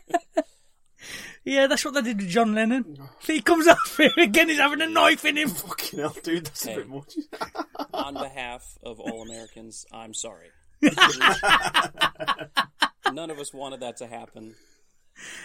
[1.50, 2.98] Yeah, that's what they did to John Lennon.
[3.02, 3.10] Oh.
[3.26, 5.50] He comes up here again, he's having a knife in him.
[5.50, 6.46] fucking hell, dude.
[6.48, 6.74] That's Hey.
[6.74, 7.14] a bit much.
[7.94, 10.50] On behalf of all Americans, I'm sorry.
[13.12, 14.56] None of us wanted that to happen.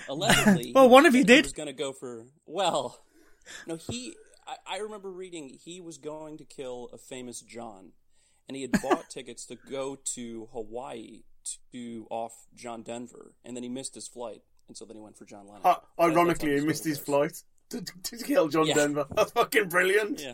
[0.09, 1.45] Allegedly, Well, one of you he did.
[1.45, 2.99] was going to go for well.
[3.67, 4.15] No, he.
[4.47, 7.93] I, I remember reading he was going to kill a famous John,
[8.49, 11.23] and he had bought tickets to go to Hawaii
[11.73, 15.17] to off John Denver, and then he missed his flight, and so then he went
[15.17, 15.63] for John Lennon.
[15.65, 18.75] Uh, That- that's how ironically, he missed his flight to, to kill John Yeah.
[18.75, 19.07] Denver.
[19.15, 20.21] That's fucking brilliant.
[20.21, 20.33] Yeah.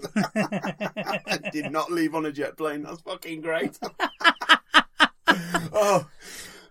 [1.53, 2.83] Did not leave on a jet plane.
[2.83, 3.79] That's fucking great.
[5.73, 6.07] oh,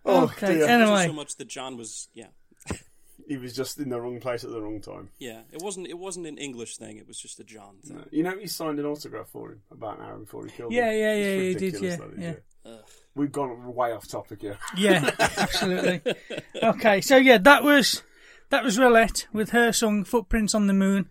[0.06, 0.68] oh Okay, dear.
[0.68, 1.08] anyway.
[1.08, 2.28] So much that John was yeah
[3.28, 5.10] He was just in the wrong place at the wrong time.
[5.20, 8.04] yeah it wasn't it wasn't an English thing it was just a John thing.
[8.12, 10.92] You know, he signed an autograph for him about an hour before he killed Yeah,
[10.92, 11.00] him.
[11.00, 12.78] yeah, It's yeah, he did, ridiculous, yeah, that is, yeah.
[13.18, 14.58] We've gone way off topic here.
[14.78, 16.02] Yeah, absolutely.
[16.64, 18.04] Okay, so yeah, that was
[18.50, 21.10] that was Rowlette with her song "Footprints on the Moon."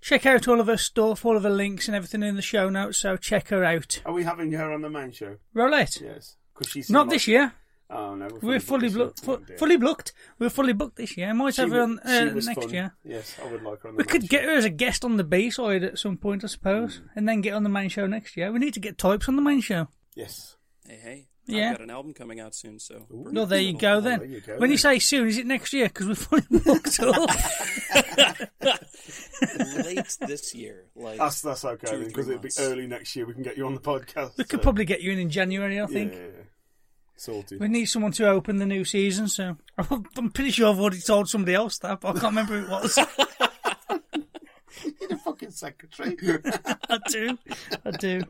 [0.00, 2.68] Check out all of her stuff, all of her links, and everything in the show
[2.68, 2.98] notes.
[2.98, 4.02] So check her out.
[4.04, 5.36] Are we having her on the main show?
[5.54, 6.36] Rowlette, Yes.
[6.52, 7.52] Because she's not this year.
[7.88, 9.24] Oh no, We're fully booked.
[9.24, 9.44] booked.
[9.44, 10.12] Oh, Fu- fully booked.
[10.38, 11.32] We're fully booked this year.
[11.34, 12.70] Might She have her on uh, next fun.
[12.70, 12.94] year.
[13.04, 14.28] Yes, I would like her on the We could show.
[14.28, 17.06] get her as a guest on the B side at some point, I suppose, Hmm.
[17.16, 18.50] and then get on the main show next year.
[18.50, 19.88] We need to get types on the main show.
[20.16, 20.56] Yes.
[20.86, 21.28] Hey, hey.
[21.46, 21.70] Yeah.
[21.70, 23.04] I've got an album coming out soon, so.
[23.10, 24.20] bring Well, it there you go then.
[24.20, 25.86] there you go when you say soon, is it next year?
[25.88, 27.16] Because we're fully booked up.
[29.84, 30.84] Late this year.
[30.94, 33.26] Like, That's that's okay Two or then, because it'll be early next year.
[33.26, 34.36] We can get you on the podcast.
[34.38, 36.12] we could probably get you in in January, I yeah, think.
[36.12, 36.26] yeah, yeah.
[37.16, 37.60] sorted.
[37.60, 41.28] We need someone to open the new season, so I'm pretty sure I've already told
[41.28, 42.98] somebody else that, but I can't remember who it was.
[45.40, 46.16] You're the fucking secretary.
[46.90, 47.38] I do,
[47.84, 48.22] I do.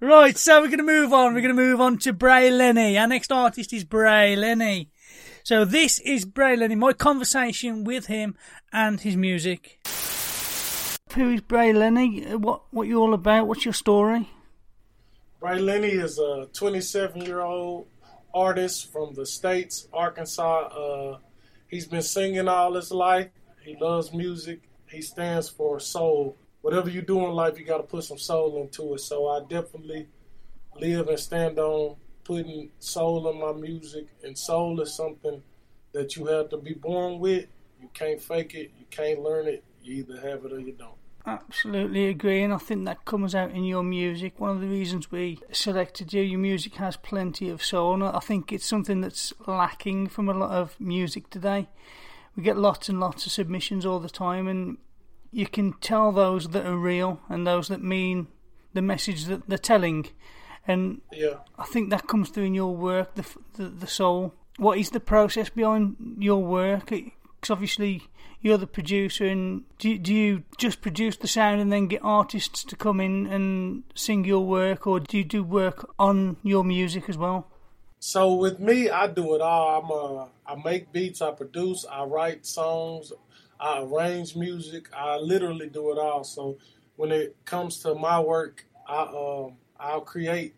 [0.00, 1.34] Right, so we're going to move on.
[1.34, 2.98] We're going to move on to Brae Leni.
[2.98, 4.90] Our next artist is Brae Leni.
[5.42, 6.74] So this is Brae Leni.
[6.74, 8.36] My conversation with him
[8.72, 9.80] and his music.
[11.14, 12.36] Who is Brae Leni?
[12.36, 13.48] What what you all about?
[13.48, 14.28] What's your story?
[15.40, 17.88] Brae Leni is a 27 year old
[18.34, 20.66] artist from the states, Arkansas.
[20.66, 21.18] Uh,
[21.68, 23.28] he's been singing all his life.
[23.62, 24.60] He loves music.
[24.90, 26.36] He stands for soul.
[26.62, 29.00] Whatever you do in life, you got to put some soul into it.
[29.00, 30.08] So I definitely
[30.76, 34.08] live and stand on putting soul in my music.
[34.22, 35.42] And soul is something
[35.92, 37.46] that you have to be born with.
[37.80, 38.72] You can't fake it.
[38.78, 39.64] You can't learn it.
[39.82, 40.94] You either have it or you don't.
[41.26, 44.40] Absolutely agree, and I think that comes out in your music.
[44.40, 48.20] One of the reasons we selected you, your music has plenty of soul, and I
[48.20, 51.68] think it's something that's lacking from a lot of music today.
[52.34, 54.78] We get lots and lots of submissions all the time, and
[55.32, 58.26] you can tell those that are real and those that mean
[58.72, 60.06] the message that they're telling.
[60.66, 61.38] And Yeah.
[61.58, 64.34] I think that comes through in your work, the the, the soul.
[64.58, 66.90] What is the process behind your work?
[66.90, 68.02] Because obviously
[68.42, 72.64] you're the producer, and do do you just produce the sound and then get artists
[72.64, 77.08] to come in and sing your work, or do you do work on your music
[77.08, 77.46] as well?
[77.98, 79.80] So with me, I do it all.
[79.80, 83.12] I'm uh, I make beats, I produce, I write songs,
[83.60, 84.88] I arrange music.
[84.96, 86.24] I literally do it all.
[86.24, 86.56] So
[86.96, 90.54] when it comes to my work, I um I'll create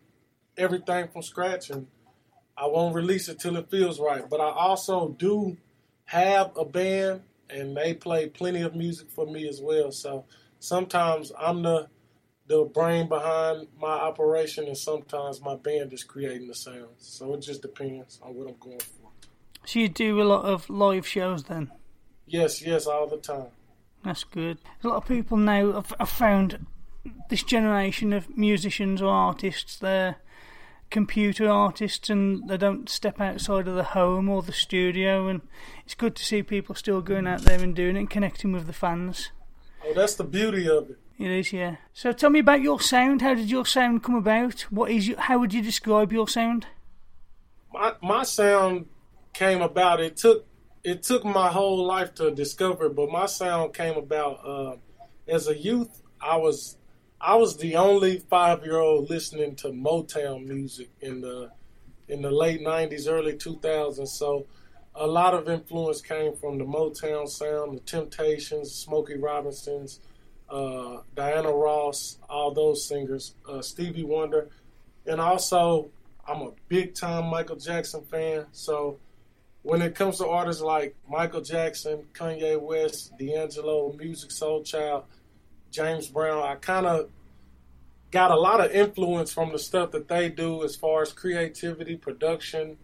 [0.57, 1.87] everything from scratch, and
[2.57, 4.27] I won't release it till it feels right.
[4.29, 5.57] But I also do
[6.05, 9.91] have a band, and they play plenty of music for me as well.
[9.91, 10.25] So
[10.59, 11.89] sometimes I'm the
[12.47, 16.99] the brain behind my operation, and sometimes my band is creating the sounds.
[16.99, 19.09] So it just depends on what I'm going for.
[19.65, 21.71] So you do a lot of live shows then.
[22.25, 23.47] Yes, yes, all the time.
[24.03, 24.57] That's good.
[24.83, 26.65] A lot of people now have, have found
[27.29, 30.17] this generation of musicians or artists, they're
[30.89, 35.27] computer artists and they don't step outside of the home or the studio.
[35.27, 35.41] And
[35.83, 38.67] it's good to see people still going out there and doing it and connecting with
[38.67, 39.31] the fans.
[39.83, 40.99] Oh, that's the beauty of it.
[41.17, 41.77] It is, yeah.
[41.93, 43.21] So tell me about your sound.
[43.21, 44.61] How did your sound come about?
[44.69, 46.67] What is your, how would you describe your sound?
[47.73, 48.87] My my sound
[49.33, 49.99] came about.
[49.99, 50.45] It took
[50.83, 54.75] it took my whole life to discover, but my sound came about uh,
[55.27, 56.01] as a youth.
[56.19, 56.77] I was
[57.21, 61.51] I was the only five year old listening to Motown music in the
[62.07, 64.09] in the late '90s, early 2000s.
[64.09, 64.45] So
[64.93, 70.01] a lot of influence came from the Motown sound, the Temptations, Smokey Robinsons,
[70.49, 74.49] uh, Diana Ross, all those singers, uh, Stevie Wonder,
[75.05, 75.89] and also
[76.27, 78.47] I'm a big time Michael Jackson fan.
[78.51, 78.99] So
[79.63, 85.05] when it comes to artists like Michael Jackson, Kanye West, D'Angelo, Musiq Soulchild,
[85.71, 87.09] James Brown, I kind of
[88.11, 91.95] got a lot of influence from the stuff that they do as far as creativity,
[91.95, 92.77] production,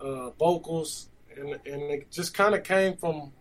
[0.00, 3.32] uh, vocals, and, and it just kind of came from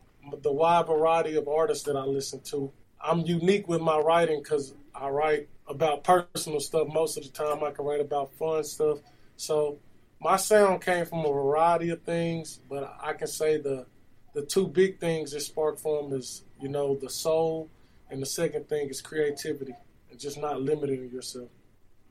[0.42, 2.72] the wide variety of artists that I listen to.
[3.02, 7.64] I'm unique with my writing because I write about personal stuff most of the time.
[7.64, 9.00] I can write about fun stuff.
[9.36, 9.80] So
[10.20, 13.86] my sound came from a variety of things, but I can say the
[14.34, 17.70] the two big things that spark from is you know the soul,
[18.10, 19.74] and the second thing is creativity,
[20.12, 21.50] and just not limiting yourself.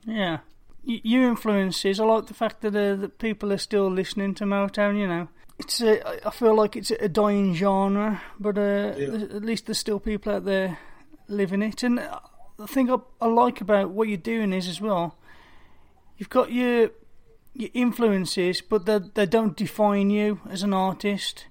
[0.05, 0.39] Yeah.
[0.85, 4.45] Y- Your influences, I like the fact that, uh, that people are still listening to
[4.45, 5.27] Motown, you know.
[5.59, 9.35] It's a, I- I feel like it's a dying genre, but uh, Yeah.
[9.35, 10.77] at least there's still people out there
[11.27, 11.83] living it.
[11.83, 12.19] And uh,
[12.57, 15.17] the thing I, I like about what you're doing is as well,
[16.17, 16.91] you've got your
[17.57, 21.47] your influences, but they they don't define you as an artist.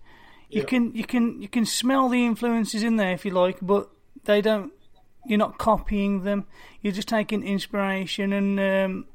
[0.49, 0.67] You Yeah.
[0.69, 3.91] can you can you can smell the influences in there if you like, but
[4.25, 4.73] they don't.
[5.27, 6.47] You're not copying them.
[6.81, 9.07] You're just taking inspiration, and um,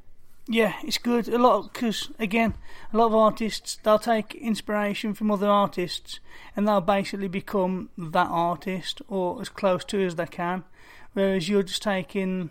[0.47, 1.29] yeah, it's good.
[1.29, 2.53] A lot because again,
[2.93, 6.19] a lot of artists they'll take inspiration from other artists,
[6.55, 10.63] and they'll basically become that artist or as close to as they can.
[11.13, 12.49] Whereas you're just taking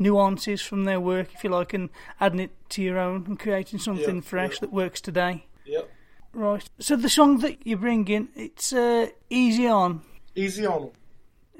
[0.00, 1.90] nuances from their work, if you like, and
[2.20, 4.60] adding it to your own and creating something Yeah, fresh yeah.
[4.62, 5.46] that works today.
[5.66, 5.88] Yep,
[6.32, 6.68] Right.
[6.80, 10.02] So the song that you bring in, it's uh, "Easy On,"
[10.34, 10.90] easy on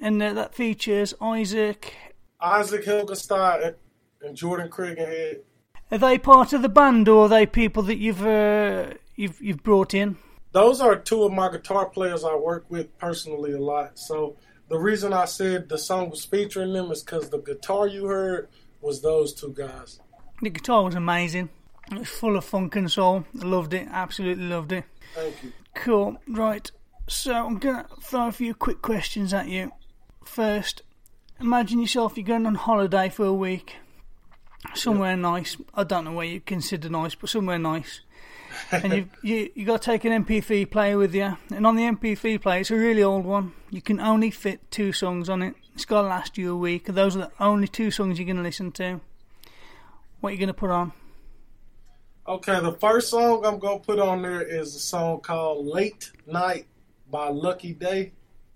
[0.01, 1.95] and uh, that features Isaac.
[2.41, 3.76] Isaac Hilgenstein and,
[4.22, 5.41] and Jordan Craigenhead.
[5.93, 9.62] Are they part of the band, or are they people that you've uh, you've you've
[9.62, 10.16] brought in?
[10.53, 13.99] Those are two of my guitar players I work with personally a lot.
[13.99, 14.36] So
[14.71, 18.49] the reason I said the song was featuring them is because the guitar you heard
[18.81, 20.01] was those two guys.
[20.41, 21.51] The guitar was amazing.
[21.91, 23.25] It was full of funk and soul.
[23.41, 23.89] I loved it.
[23.91, 24.85] Absolutely loved it.
[25.14, 25.53] Thank you.
[25.75, 26.18] Cool.
[26.29, 26.71] Right.
[27.09, 29.73] So I'm gonna throw a few quick questions at you.
[30.25, 30.83] First,
[31.41, 33.75] imagine yourself you're going on holiday for a week,
[34.75, 35.57] somewhere nice.
[35.75, 38.03] I don't know where you consider nice, but somewhere nice.
[38.73, 41.37] and you you you got to take an MP3 player with you.
[41.51, 43.53] And on the MP3 player, it's a really old one.
[43.71, 45.55] You can only fit two songs on it.
[45.75, 46.89] It's got to last you a week.
[46.89, 49.01] And those are the only two songs you're going to listen to.
[50.21, 50.93] What are you going to put on?
[52.31, 56.67] Okay, the first song I'm gonna put on there is a song called "Late Night"
[57.11, 58.13] by Lucky Daye.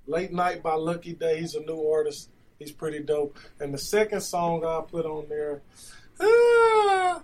[0.06, 1.40] "Late Night" by Lucky Daye.
[1.40, 2.28] He's a new artist.
[2.60, 3.36] He's pretty dope.
[3.58, 5.62] And the second song I'll put on there
[6.20, 7.22] ah,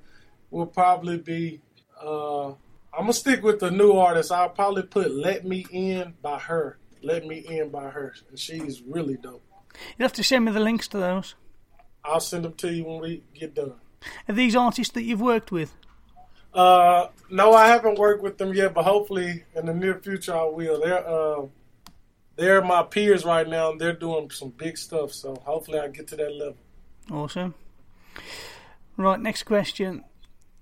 [0.51, 1.61] will probably be.
[2.01, 2.55] Uh,
[2.93, 4.33] I'm gonna stick with the new artist.
[4.33, 6.79] I'll probably put "Let Me In" by her.
[7.03, 9.43] "Let Me In" by her, and she's really dope.
[9.99, 11.35] You have to send me the links to those.
[12.05, 13.75] I'll send them to you when we get done.
[14.29, 15.75] Are these artists that you've worked with?
[16.53, 20.45] Uh, no, I haven't worked with them yet, but hopefully in the near future I
[20.45, 20.81] will.
[20.81, 21.47] They're uh,
[22.37, 25.13] they're my peers right now, and they're doing some big stuff.
[25.13, 26.57] So hopefully I get to that level.
[27.11, 27.55] Awesome.
[28.97, 30.05] Right, next question.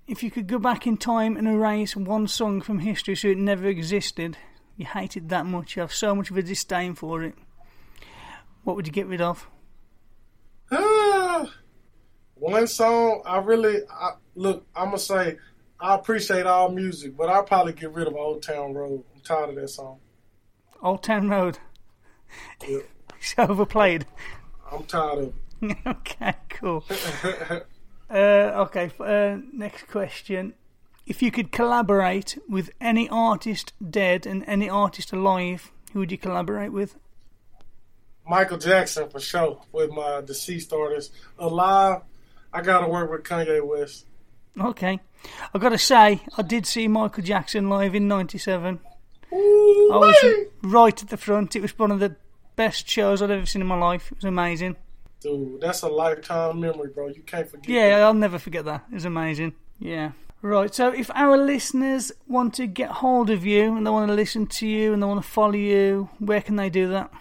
[0.09, 3.37] If you could go back in time and erase one song from history so it
[3.37, 4.37] never existed,
[4.75, 7.35] you hate it that much, you have so much of a disdain for it,
[8.63, 9.47] what would you get rid of?
[10.71, 11.53] Ah,
[12.33, 14.65] One song I really I, look.
[14.75, 15.37] I'm gonna say
[15.79, 19.03] I appreciate all music, but I'll probably get rid of Old Town Road.
[19.13, 19.99] I'm tired of that song.
[20.81, 21.59] Old Town Road.
[22.61, 24.07] It's overplayed.
[24.71, 25.77] I'm tired of it.
[25.85, 26.83] okay, cool.
[28.09, 30.53] uh, okay, uh, next question.
[31.05, 36.17] If you could collaborate with any artist dead and any artist alive, who would you
[36.17, 36.95] collaborate with?
[38.27, 41.11] Michael Jackson for sure with my deceased artist.
[41.39, 42.01] Alive,
[42.53, 44.05] I gotta work with Kanye West.
[44.59, 44.99] Okay.
[45.53, 48.79] I've got to say, I did see Michael Jackson live in 97.
[49.31, 51.55] Ooh, I was right at the front.
[51.55, 52.15] It was one of the
[52.55, 54.11] best shows I've ever seen in my life.
[54.11, 54.75] It was amazing.
[55.21, 57.07] Dude, that's a lifetime memory, bro.
[57.07, 57.69] You can't forget.
[57.69, 58.01] Yeah, that.
[58.03, 58.85] I'll never forget that.
[58.91, 59.53] It's amazing.
[59.79, 60.11] Yeah.
[60.41, 64.13] Right, so if our listeners want to get hold of you and they want to
[64.13, 67.11] listen to you and they want to follow you, where can they do that?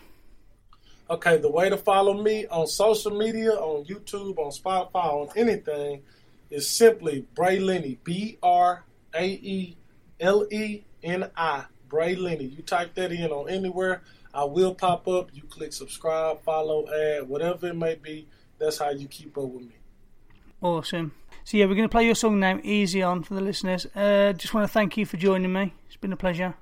[1.10, 6.02] Okay, the way to follow me on social media, on YouTube, on Spotify, on anything,
[6.50, 7.98] is simply Brae Leni.
[8.04, 8.84] B R
[9.14, 9.76] A E
[10.20, 11.64] L E N I.
[11.88, 12.44] Brae Leni.
[12.44, 14.02] You type that in on anywhere,
[14.38, 15.30] I will pop up.
[15.34, 18.28] You click subscribe, follow, add, whatever it may be.
[18.60, 19.74] That's how you keep up with me.
[20.62, 21.10] Awesome.
[21.42, 23.88] So yeah, we're going to play your song now, Easy On, for the listeners.
[23.96, 25.74] Uh, just want to thank you for joining me.
[25.88, 26.54] It's been a pleasure.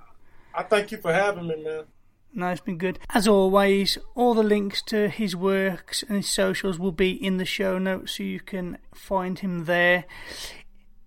[0.54, 1.84] I thank you for having me, man.
[2.32, 2.98] No, it's been good.
[3.10, 7.44] As always, all the links to his works and his socials will be in the
[7.44, 10.06] show notes so you can find him there.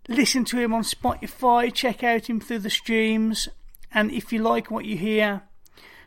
[0.08, 3.50] Listen to him on Spotify, check out him through the streams.
[3.92, 5.49] And if you like what you hear,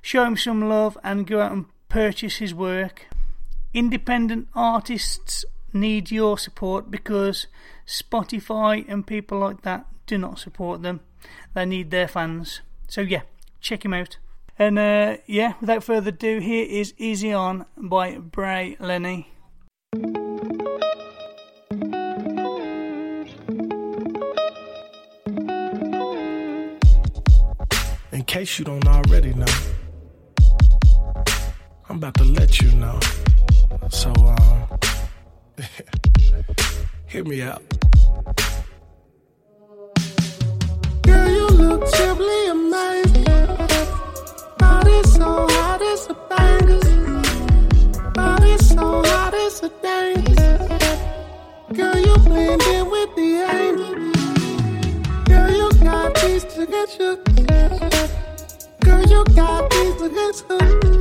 [0.03, 3.07] show him some love and go out and purchase his work.
[3.73, 7.47] Independent artists need your support because
[7.87, 11.01] Spotify and people like that do not support them.
[11.55, 12.61] They need their fans.
[12.89, 13.23] So, yeah,
[13.61, 14.19] check him out.
[14.59, 19.29] And uh, yeah, without further ado, here is Easy On by Brae Leni.
[28.13, 29.47] In case you don't already know,
[31.93, 32.99] I'm about to let you know.
[33.91, 34.79] So, um,
[37.07, 37.63] hear me out.
[41.03, 43.25] Girl, you look simply amazing.
[44.57, 46.83] Body so hot, it's a bangers.
[48.15, 50.41] Body so hot, it's a dance.
[51.77, 54.17] Girl, you blend in with the angels.
[55.29, 57.17] Girl, you got these to get you.
[58.81, 60.92] Girl, you got these to get you.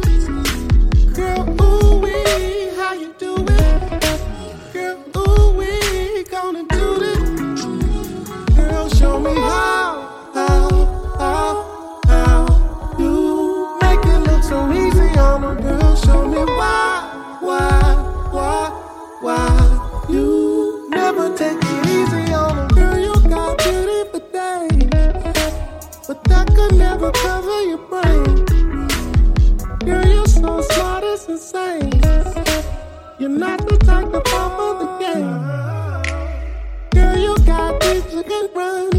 [31.52, 31.84] Smart.
[33.20, 35.41] You're not the type to fall for the game.
[36.95, 38.91] Girl, you got this, you can run.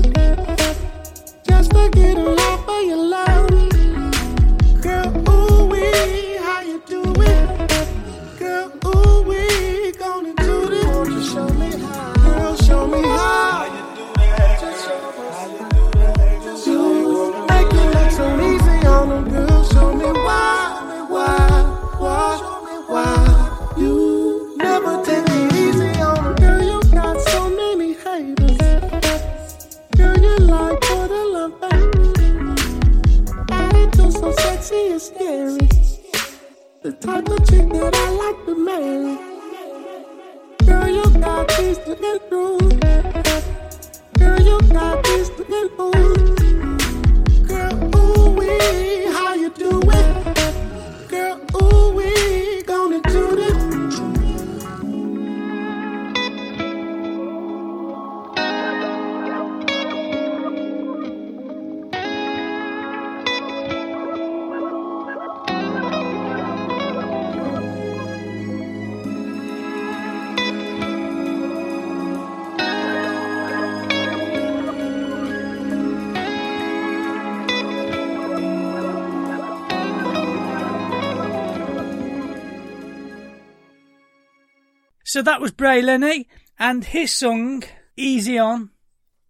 [85.12, 86.26] So that was Brae Leni
[86.58, 87.64] and his song
[87.98, 88.70] Easy On.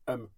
[0.06, 0.28] Um,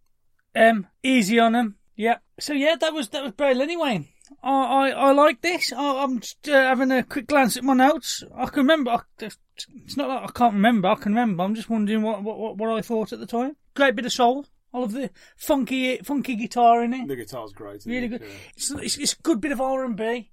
[0.56, 1.76] Um, easy on him.
[1.96, 2.22] Yep.
[2.40, 4.08] So yeah, that was that was Brae Leni Wayne.
[4.42, 5.70] I I, I like this.
[5.70, 8.24] I, I'm just uh, having a quick glance at my notes.
[8.34, 8.92] I can remember.
[8.92, 10.88] I, it's not like I can't remember.
[10.88, 11.42] I can remember.
[11.42, 13.54] I'm just wondering what what what, I thought at the time.
[13.74, 14.46] Great bit of soul.
[14.72, 17.06] I love the funky funky guitar in it.
[17.06, 17.84] the guitar's great.
[17.84, 18.08] Really it?
[18.08, 18.22] good.
[18.22, 18.28] Yeah.
[18.56, 20.30] It's, it's it's a good bit of R and B,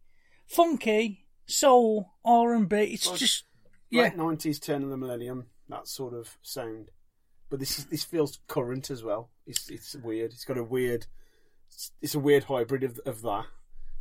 [0.48, 2.78] funky soul R and B.
[2.78, 3.44] It's just
[3.92, 4.04] yeah.
[4.04, 6.90] Late nineties, turn of the millennium, that sort of sound.
[7.50, 9.30] But this is, this feels current as well.
[9.46, 10.32] It's it's weird.
[10.32, 11.06] It's got a weird.
[12.02, 13.46] It's, a weird hybrid of of that,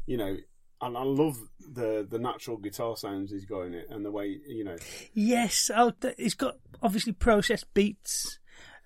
[0.07, 0.37] you know.
[0.81, 4.39] And I love the the natural guitar sounds he's got in it, and the way
[4.47, 4.77] you know.
[5.13, 8.39] Yes, oh, it's got obviously processed beats,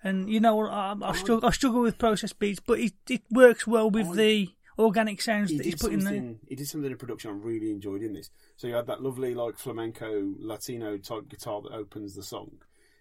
[0.02, 1.48] and you know I, I oh, struggle.
[1.48, 4.48] I struggle with processed beats, but it it works well with oh, the
[4.78, 6.34] organic sounds He that he's putting there.
[6.48, 8.30] He did something in production I really enjoyed in this.
[8.56, 12.50] So you had that lovely like flamenco Latino type guitar that opens the song,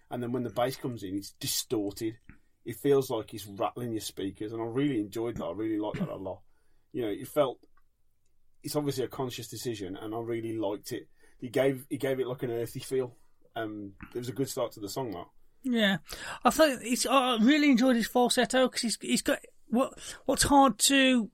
[0.10, 2.18] and then when the bass comes in, it's distorted.
[2.66, 5.46] It feels like he's rattling your speakers, and I really enjoyed that.
[5.46, 6.42] I really liked that a lot.
[6.92, 7.60] You know, it felt.
[8.62, 11.08] It's obviously a conscious decision, and I really liked it.
[11.40, 13.18] He gave he gave it like an earthy feel.
[13.56, 15.12] Um, it was a good start to the song.
[15.12, 15.26] That
[15.64, 15.98] Yeah,
[16.46, 17.06] I thought it's.
[17.06, 19.94] I really enjoyed his falsetto because he's he's got what
[20.26, 21.30] what's hard to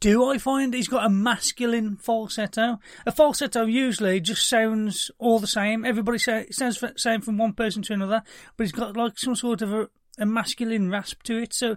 [0.00, 0.24] do.
[0.30, 2.78] I find he's got a masculine falsetto.
[3.06, 5.84] A falsetto usually just sounds all the same.
[5.84, 8.22] Everybody say, sounds the same from one person to another,
[8.56, 11.76] but he's got like some sort of a, a masculine rasp to it, so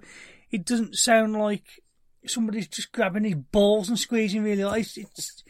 [0.52, 1.82] it doesn't sound like
[2.26, 4.64] somebody's just grabbing his balls and squeezing really.
[4.64, 4.80] hard.
[4.80, 5.44] It's it's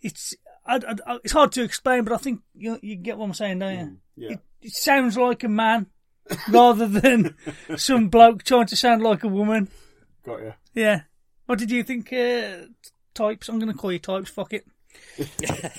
[0.00, 0.34] it's,
[0.66, 3.58] I, I, it's hard to explain, but I think you you get what I'm saying,
[3.58, 3.84] don't you?
[3.84, 4.30] Mm, yeah.
[4.32, 5.86] It, it sounds like a man
[6.48, 7.36] rather than
[7.76, 9.68] some bloke trying to sound like a woman.
[10.24, 10.54] got you.
[10.74, 11.02] Yeah,
[11.46, 12.66] What did you think, uh,
[13.14, 13.48] Types?
[13.48, 14.66] I'm going to call you Types, fuck it.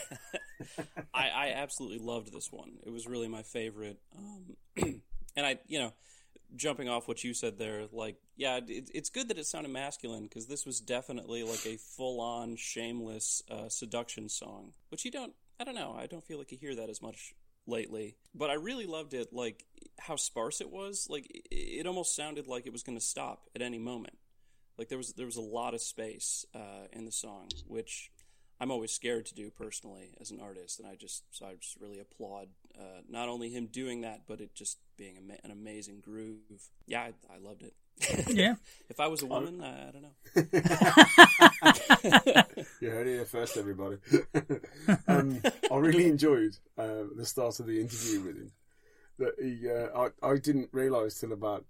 [1.14, 2.74] I, I absolutely loved this one.
[2.86, 4.00] It was really my favorite.
[4.18, 4.56] Um,
[5.36, 5.94] and I, you know,
[6.56, 10.24] jumping off what you said there, like, yeah, it, it's good that it sounded masculine
[10.24, 15.34] because this was definitely like a full-on shameless uh, seduction song, which you don't.
[15.60, 15.96] I don't know.
[15.98, 17.34] I don't feel like you hear that as much
[17.66, 18.18] lately.
[18.34, 19.64] But I really loved it, like
[20.00, 21.08] how sparse it was.
[21.10, 24.18] Like it, it almost sounded like it was going to stop at any moment.
[24.78, 28.12] Like there was there was a lot of space uh, in the song, which
[28.60, 31.78] I'm always scared to do personally as an artist, and I just so I just
[31.80, 32.48] really applaud
[32.78, 36.70] uh, not only him doing that, but it just being ama- an amazing groove.
[36.86, 37.74] Yeah, I, I loved it.
[38.28, 38.56] Yeah.
[38.90, 40.16] if I was a woman, I, I don't know.
[42.82, 43.98] you heard it here first, everybody.
[45.08, 48.52] um, I really enjoyed uh, the start of the interview with him.
[49.20, 51.66] That he, uh, I, I didn't realise till about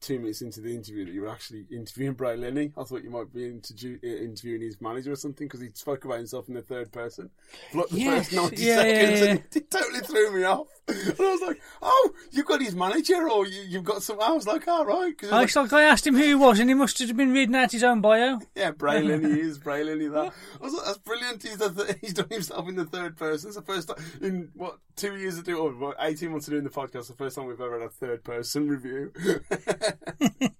[0.00, 2.72] two minutes into the interview that you were actually interviewing Brae Leni.
[2.76, 6.04] I thought you might be interview, uh, interviewing his manager or something because he spoke
[6.04, 7.30] about himself in the third person.
[7.70, 9.30] For like the Yes, first 90 yeah, seconds, yeah, yeah.
[9.32, 10.66] and it totally threw me off.
[10.90, 14.20] And I was like, oh, you've got his manager or you, you've got some.
[14.20, 15.16] I was like, all right.
[15.16, 17.32] Cause I, it's like I asked him who he was, and he must have been
[17.32, 18.40] reading out his own bio.
[18.56, 20.08] yeah, Brae Leni is Brae Leni.
[20.08, 21.42] That I was like, that's brilliant.
[21.44, 23.48] He's, the, he's done himself in the third person.
[23.50, 26.52] It's the first time in what two years of doing, or what, eighteen months of
[26.52, 27.06] doing the podcast.
[27.06, 29.12] The first time we've ever had a third person review.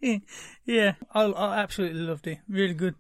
[0.65, 2.39] yeah, I, I absolutely loved it.
[2.49, 2.95] Really good,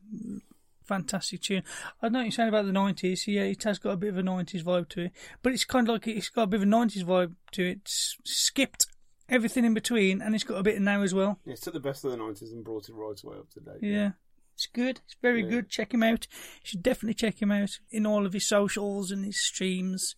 [0.84, 1.62] fantastic tune.
[2.02, 3.26] I know you're saying about the nineties.
[3.26, 5.12] Yeah, it has got a bit of a nineties vibe to it,
[5.42, 7.78] but it's kind of like it's got a bit of a nineties vibe to it.
[7.82, 8.86] It's skipped
[9.28, 11.38] everything in between, and it's got a bit of now as well.
[11.44, 13.60] yeah, it's took the best of the nineties and brought it right away up to
[13.60, 13.78] date.
[13.82, 14.10] Yeah.
[14.54, 15.00] It's good.
[15.06, 15.48] It's very Yeah.
[15.48, 15.68] good.
[15.70, 16.26] Check him out.
[16.30, 20.14] You should definitely check him out in all of his socials and his streams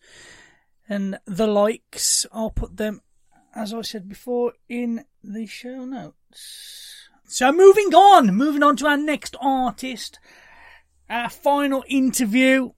[0.89, 2.27] and the likes.
[2.33, 3.03] I'll put them,
[3.55, 7.09] as I said before, in the show notes.
[7.25, 10.19] So moving on, moving on to our next artist,
[11.09, 12.71] our final interview,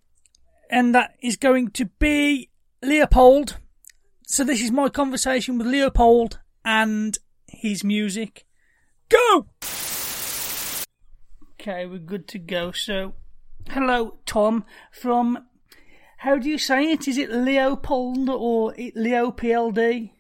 [0.71, 2.51] and that is going to be
[2.83, 3.57] Leopld.
[4.27, 8.47] So this is my conversation with Leopld and his music.
[9.09, 9.47] Go!
[11.61, 12.73] Okay, we're good to go.
[12.73, 13.15] So,
[13.71, 15.47] hello, Tom from.
[16.19, 17.07] How do you say it?
[17.07, 20.13] Is it Leopold or Leo PLD?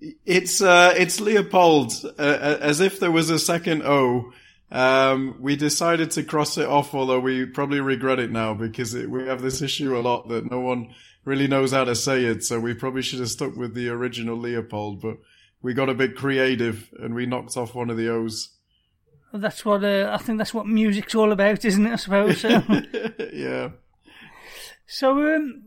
[0.00, 4.32] It's uh, it's Leopold, uh, as if there was a second O.
[4.70, 9.10] Um, we decided to cross it off, although we probably regret it now because it,
[9.10, 10.94] we have this issue a lot that no one
[11.24, 12.44] really knows how to say it.
[12.44, 15.16] So we probably should have stuck with the original Leopold, but
[15.62, 18.50] we got a bit creative and we knocked off one of the O's.
[19.32, 20.38] That's what uh, I think.
[20.38, 21.92] That's what music's all about, isn't it?
[21.92, 22.40] I suppose.
[22.40, 22.48] So,
[23.32, 23.70] yeah.
[24.86, 25.64] so um,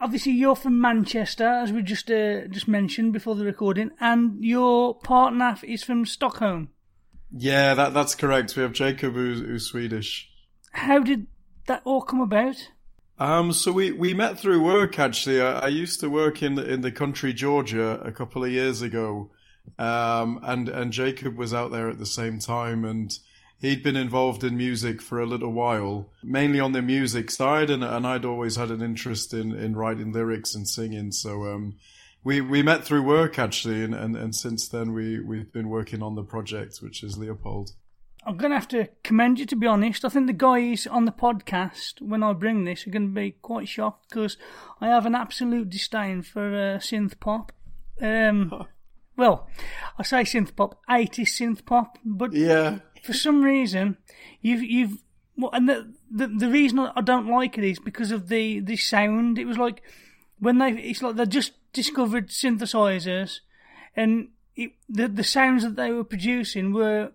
[0.00, 4.94] obviously you're from Manchester, as we just uh, just mentioned before the recording, and your
[4.94, 6.70] partner is from Stockholm.
[7.32, 8.56] Yeah, that that's correct.
[8.56, 10.28] We have Jacob who's, who's Swedish.
[10.72, 11.26] How did
[11.66, 12.56] that all come about?
[13.18, 15.42] Um, so we, we met through work actually.
[15.42, 18.80] I, I used to work in the, in the country Georgia a couple of years
[18.80, 19.30] ago,
[19.78, 23.12] um, and and Jacob was out there at the same time, and
[23.60, 27.84] he'd been involved in music for a little while, mainly on the music side, and
[27.84, 31.12] and I'd always had an interest in, in writing lyrics and singing.
[31.12, 31.76] So um,
[32.24, 36.02] we we met through work actually, and, and, and since then we we've been working
[36.02, 37.72] on the project, which is Leopld.
[38.26, 40.04] I'm going to have to commend you, to be honest.
[40.04, 43.30] I think the guys on the podcast, when I bring this, are going to be
[43.30, 44.36] quite shocked because
[44.78, 47.50] I have an absolute disdain for uh, synth pop.
[47.98, 48.66] Um,
[49.16, 49.48] well,
[49.98, 52.80] I say synth pop, 80s synth pop, but Yeah.
[53.02, 53.96] For some reason,
[54.40, 55.02] you've you've
[55.36, 58.76] well, and the, the the reason I don't like it is because of the the
[58.76, 59.38] sound.
[59.38, 59.82] It was like
[60.38, 63.40] when they it's like they just discovered synthesizers,
[63.96, 67.12] and it, the the sounds that they were producing were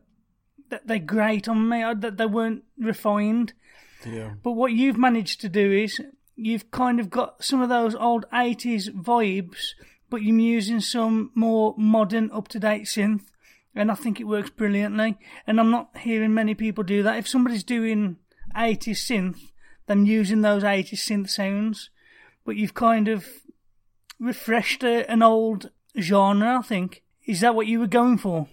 [0.70, 1.84] that they're great on me.
[1.94, 3.54] That they weren't refined.
[4.06, 4.34] Yeah.
[4.44, 6.00] But what you've managed to do is
[6.36, 9.74] you've kind of got some of those old 80s vibes,
[10.10, 13.24] but you're using some more modern, up to date synth.
[13.76, 15.18] And I think it works brilliantly.
[15.46, 17.18] And I'm not hearing many people do that.
[17.18, 18.18] If somebody's doing
[18.56, 19.40] 80s synth,
[19.88, 21.90] then using those 80s synth sounds,
[22.46, 23.26] but you've kind of
[24.20, 27.04] refreshed a, an old genre, I think.
[27.26, 28.48] Is that what you were going for?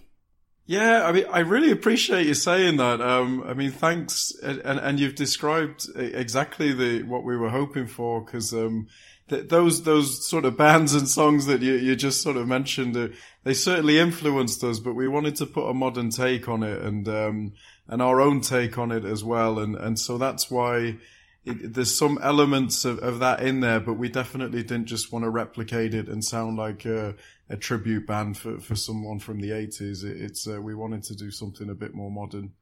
[0.65, 3.01] Yeah, I mean, I really appreciate you saying that.
[3.01, 8.23] Um, I mean, thanks, and, and you've described exactly the what we were hoping for
[8.23, 8.87] because um,
[9.33, 12.95] th- those those sort of bands and songs that you you just sort of mentioned,
[12.95, 13.07] uh,
[13.43, 17.07] they certainly influenced us, but we wanted to put a modern take on it and
[17.07, 17.53] um,
[17.87, 20.97] and our own take on it as well, and and so that's why.
[21.45, 25.23] It, there's some elements of, of that in there, but we definitely didn't just want
[25.23, 27.15] to replicate it and sound like a,
[27.49, 30.05] a tribute band for, for someone from the 80s.
[30.05, 32.53] It, it's uh, we wanted to do something a bit more modern.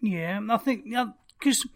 [0.00, 0.84] Yeah, I think
[1.40, 1.66] because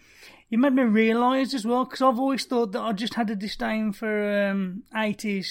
[0.55, 3.35] you made me realise as well because I've always thought that I just had a
[3.35, 5.49] disdain for um, 80s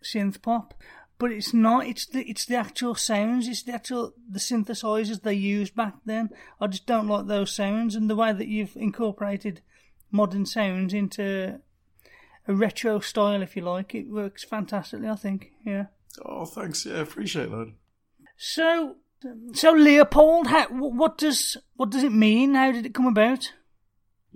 [0.00, 0.74] synth pop,
[1.18, 1.88] but it's not.
[1.88, 3.48] It's the it's the actual sounds.
[3.48, 6.30] It's the actual the synthesizers they used back then.
[6.60, 9.60] I just don't like those sounds and the way that you've incorporated
[10.12, 11.60] modern sounds into
[12.46, 13.92] a retro style, if you like.
[13.92, 15.08] It works fantastically.
[15.08, 15.50] I think.
[15.66, 15.86] Yeah.
[16.24, 16.86] Oh, thanks.
[16.86, 17.72] Yeah, appreciate that.
[18.36, 18.98] So,
[19.52, 22.54] so Leopld, how, what does what does it mean?
[22.54, 23.50] How did it come about?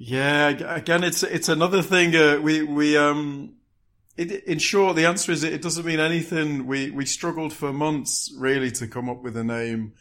[0.01, 2.15] Yeah, again, it's it's another thing.
[2.15, 3.55] Uh, we we um,
[4.17, 6.69] it, in short, the answer is it doesn't mean anything.
[6.69, 9.95] We we struggled for months really to come up with a name,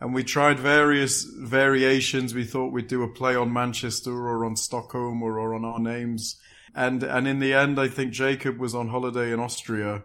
[0.00, 2.34] and we tried various variations.
[2.34, 5.78] We thought we'd do a play on Manchester or on Stockholm or, or on our
[5.78, 6.38] names,
[6.74, 10.02] and and in the end, I think Jacob was on holiday in Austria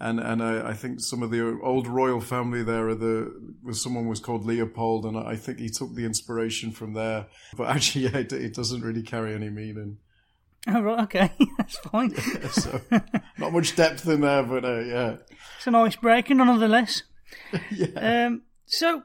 [0.00, 3.32] and and I, I, think some of the old royal family there are the
[3.62, 7.26] was someone was called Leopold, and I think he took the inspiration from there.
[7.56, 9.98] But actually, yeah, it, it doesn't really carry any meaning.
[10.66, 12.12] Oh right, okay, that's fine.
[12.12, 12.80] Yeah, so
[13.38, 15.16] not much depth in there, but uh, yeah,
[15.58, 17.02] it's a an icebreaker nonetheless.
[17.70, 18.26] yeah.
[18.26, 19.02] Um, so,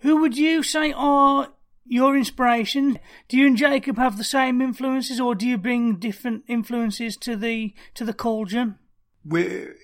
[0.00, 1.52] who would you say are
[1.86, 2.98] your inspiration?
[3.28, 7.34] Do you and Jacob have the same influences, or do you bring different influences to
[7.34, 8.78] the to the cauldron?
[9.24, 9.74] We're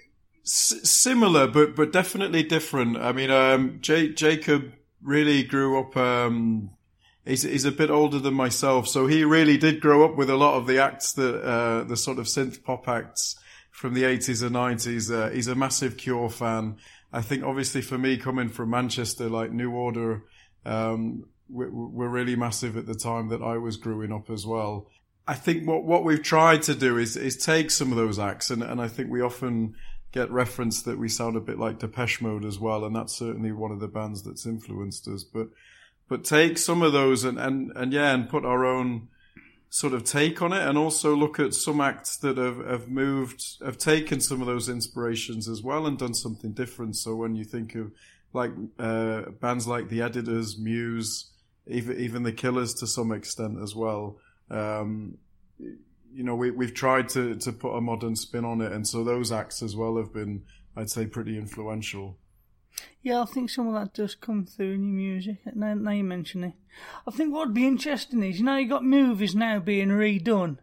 [0.45, 2.97] Similar, but but definitely different.
[2.97, 5.97] I mean, um, J- Jacob really grew up.
[5.97, 6.71] Um,
[7.25, 10.37] he's he's a bit older than myself, so he really did grow up with a
[10.37, 13.37] lot of the acts that uh, the sort of synth pop acts
[13.71, 15.13] from the eighties and nineties.
[15.13, 16.77] Uh, he's a massive Cure fan.
[17.13, 20.25] I think, obviously, for me coming from Manchester, like New Order,
[20.65, 24.89] um, were, were really massive at the time that I was growing up as well.
[25.29, 28.51] I think what what we've tried to do is is take some of those acts,
[28.51, 29.77] and, and I think we often
[30.13, 33.51] get reference that we sound a bit like Depeche Mode as well, and that's certainly
[33.51, 35.25] one of the bands that's influenced us.
[35.25, 35.49] But
[36.09, 39.09] but take some of those and and and yeah, and put our own
[39.71, 43.63] sort of take on it, and also look at some acts that have have moved,
[43.65, 46.97] have taken some of those inspirations as well, and done something different.
[46.97, 47.91] So when you think of
[48.35, 51.31] like uh, bands like the Editors, Muse,
[51.67, 54.19] even even the Killers to some extent as well.
[54.51, 55.17] Um,
[56.15, 58.73] you know, we, we've tried to, to put a modern spin on it.
[58.73, 60.43] And so those acts as well have been,
[60.77, 62.19] I'd say, pretty influential.
[63.03, 65.39] Yeah, I think some of that does come through in your music.
[65.55, 66.55] Now, now you mention it.
[67.07, 70.59] I think what would be interesting is, you know, you've got movies now being redone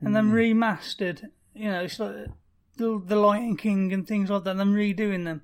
[0.00, 0.14] and mm.
[0.14, 1.24] then remastered.
[1.54, 2.26] You know, it's like
[2.76, 5.42] the, the Lion King and things like that, and then redoing them.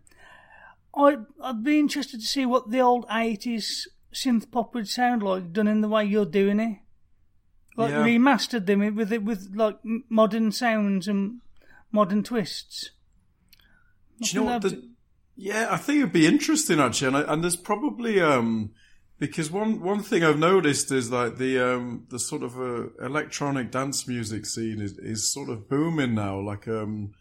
[0.95, 5.53] I'd, I'd be interested to see what the old 80s synth pop would sound like
[5.53, 6.79] done in the way you're doing it
[7.77, 8.03] like yeah.
[8.03, 11.41] remastered them with it with like modern sounds and
[11.93, 12.91] modern twists.
[14.21, 14.63] Do you know what?
[14.63, 14.89] The,
[15.37, 18.71] yeah, I think it'd be interesting actually, and, I, and there's probably um
[19.19, 23.71] because one one thing I've noticed is like the um the sort of uh, electronic
[23.71, 26.41] dance music scene is is sort of booming now.
[26.41, 27.13] Like um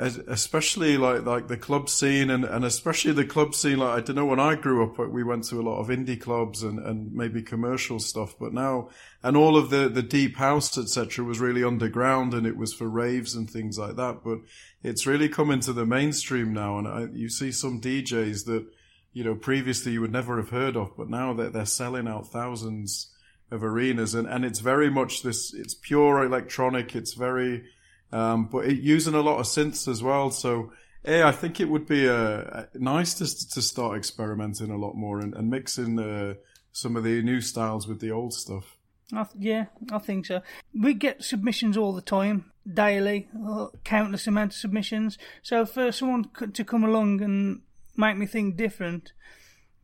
[0.00, 4.16] especially like like the club scene and, and especially the club scene like I don't
[4.16, 6.78] know when I grew up uh, we went to a lot of indie clubs and,
[6.78, 8.88] and maybe commercial stuff but now
[9.22, 12.88] and all of the the deep house etc was really underground and it was for
[12.88, 14.38] raves and things like that but
[14.82, 18.66] it's really come into the mainstream now and I, you see some DJs that
[19.12, 22.26] you know previously you would never have heard of but now they're, they're selling out
[22.28, 23.14] thousands
[23.50, 27.64] of arenas and and it's very much this it's pure electronic it's very
[28.12, 30.30] um, but it, using a lot of synths as well.
[30.30, 30.72] So,
[31.04, 35.20] yeah, I think it would be uh, nice to to start experimenting a lot more
[35.20, 36.34] and, and mixing uh,
[36.72, 38.76] some of the new styles with the old stuff.
[39.12, 40.42] I th- yeah, I think so.
[40.72, 45.18] We get submissions all the time, daily, uh, countless amount of submissions.
[45.42, 47.62] So for someone to come along and
[47.96, 49.12] make me think different,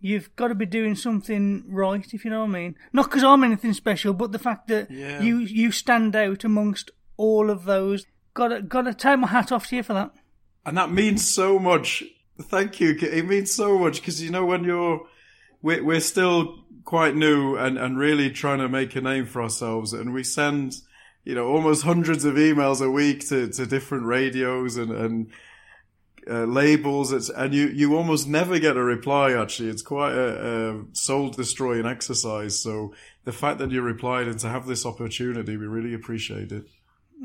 [0.00, 2.76] you've got to be doing something right, if you know what I mean.
[2.92, 5.20] Not because I'm anything special, but the fact that yeah.
[5.20, 8.06] you you stand out amongst all of those
[8.36, 10.10] Got to, got to take my hat off to you for that.
[10.66, 12.04] And that means so much.
[12.38, 12.94] Thank you.
[13.00, 15.00] It means so much because you know when you're,
[15.62, 19.94] we're, we're still quite new and, and really trying to make a name for ourselves,
[19.94, 20.76] and we send,
[21.24, 25.30] you know, almost hundreds of emails a week to, to different radios and and
[26.28, 27.12] uh, labels.
[27.12, 29.32] It's, and you you almost never get a reply.
[29.32, 32.60] Actually, it's quite a, a soul destroying exercise.
[32.60, 32.92] So
[33.24, 36.66] the fact that you replied and to have this opportunity, we really appreciate it.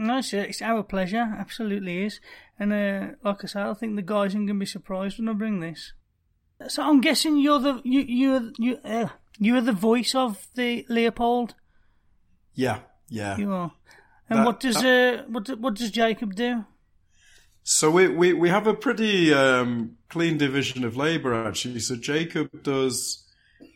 [0.02, 1.36] No, it's, it's our pleasure.
[1.38, 2.20] Absolutely is.
[2.58, 5.30] And uh, like I said, I think the guys aren't going to be surprised when
[5.30, 5.94] I bring this.
[6.68, 11.56] So I'm guessing you're the you you you uh, you're the voice of the Leopld.
[12.54, 12.80] Yeah,
[13.10, 13.38] yeah.
[13.38, 13.72] You are.
[14.30, 16.66] And that, what does that, uh what what does Jacob do?
[17.64, 21.80] So we we we have a pretty um, clean division of labor actually.
[21.80, 23.21] So Jacob does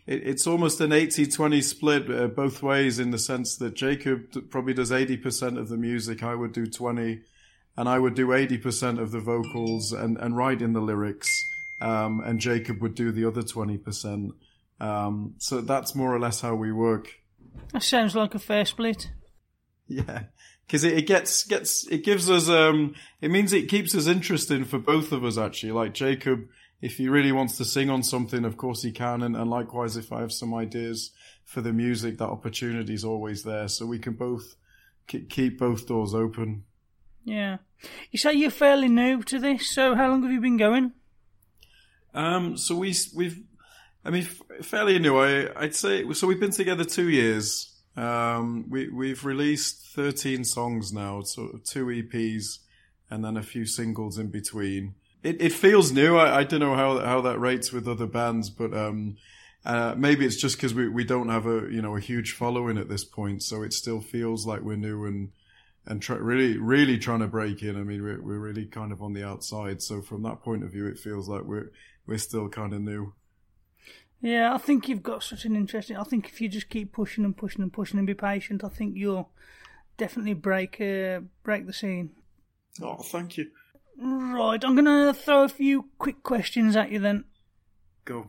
[0.07, 4.91] it's almost an 80-20 split uh, both ways in the sense that Jacob probably does
[4.91, 7.21] 80% of the music, I would do 20,
[7.77, 11.27] and I would do 80% of the vocals and, and write in the lyrics,
[11.81, 14.29] um, and Jacob would do the other 20%.
[14.79, 17.09] Um, so that's more or less how we work.
[17.73, 19.09] That sounds like a fair split.
[19.87, 20.23] Yeah,
[20.65, 24.65] because it, it gets gets it gives us um it means it keeps us interesting
[24.65, 25.71] for both of us actually.
[25.71, 26.47] Like Jacob,
[26.81, 29.97] if he really wants to sing on something, of course he can, and, and likewise
[29.97, 31.11] if I have some ideas
[31.43, 34.55] for the music, that opportunity is always there, so we can both
[35.07, 36.63] ke- keep both doors open.
[37.23, 37.57] Yeah.
[38.11, 40.93] You say you're fairly new to this, so how long have you been going?
[42.13, 43.43] Um, so we we've,
[44.03, 45.17] I mean, f- fairly new.
[45.17, 46.27] I I'd say so.
[46.27, 47.73] We've been together two years.
[47.97, 52.59] Um, we we've released thirteen songs now, so two EPs,
[53.09, 54.95] and then a few singles in between.
[55.25, 56.17] It it feels new.
[56.17, 59.17] I, I don't know how how that rates with other bands, but um,
[59.65, 62.77] uh, maybe it's just because we we don't have a you know a huge following
[62.77, 65.31] at this point, so it still feels like we're new and
[65.87, 67.75] and try, really really trying to break in.
[67.75, 70.71] I mean, we're we're really kind of on the outside, so from that point of
[70.71, 71.71] view, it feels like we're
[72.05, 73.13] we're still kind of new.
[74.21, 75.97] Yeah, I think you've got such an interesting.
[75.97, 78.69] I think if you just keep pushing and pushing and pushing and be patient, I
[78.69, 79.31] think you'll
[79.97, 82.11] definitely break uh, break the scene.
[82.79, 83.47] Oh, thank you.
[83.97, 87.25] Right, I'm gonna throw a few quick questions at you then.
[88.03, 88.27] Go.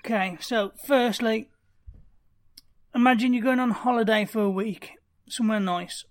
[0.00, 1.50] Okay, so firstly,
[2.94, 4.92] imagine you're going on holiday for a week,
[5.28, 6.04] somewhere nice,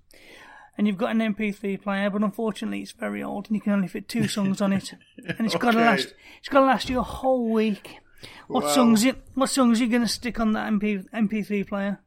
[0.78, 3.88] and you've got an MP3 player, but unfortunately it's very old and you can only
[3.88, 6.14] fit two songs on it, and it's got to last.
[6.40, 7.98] It's got to last you a whole week.
[8.48, 8.70] What Wow.
[8.70, 9.04] songs?
[9.04, 12.00] It, what songs are you going to stick on that MP, MP3 player?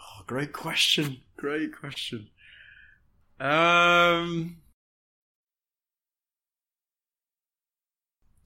[0.00, 1.18] Oh, great question.
[1.36, 2.30] Great question.
[3.38, 4.56] Um.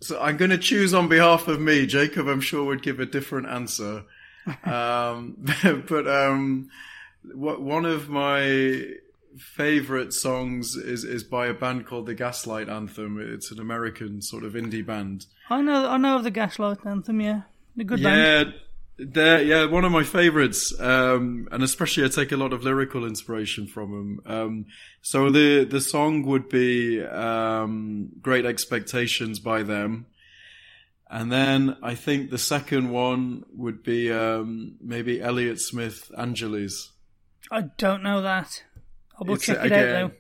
[0.03, 1.87] So I'm going to choose on behalf of me.
[1.87, 4.05] Jacob, I'm sure would give a different answer.
[4.65, 5.37] um,
[5.89, 6.71] but um,
[7.33, 8.95] what one of my
[9.39, 13.19] favorite songs is is by a band called the Gaslight Anthem.
[13.21, 15.27] It's an American sort of indie band.
[15.49, 17.21] I know, I know of the Gaslight Anthem.
[17.21, 17.43] Yeah,
[17.77, 18.17] the good band.
[18.17, 18.55] yeah, band.
[18.99, 23.05] They're yeah one of my favorites, um, and especially I take a lot of lyrical
[23.07, 24.21] inspiration from them.
[24.27, 24.67] Um,
[25.01, 30.07] so the the song would be um, "Great Expectations" by them,
[31.11, 36.91] and then I think the second one would be um, maybe Elliott Smith "Angeles."
[37.51, 38.63] I don't know that.
[39.21, 40.17] I will It's check a- it out though.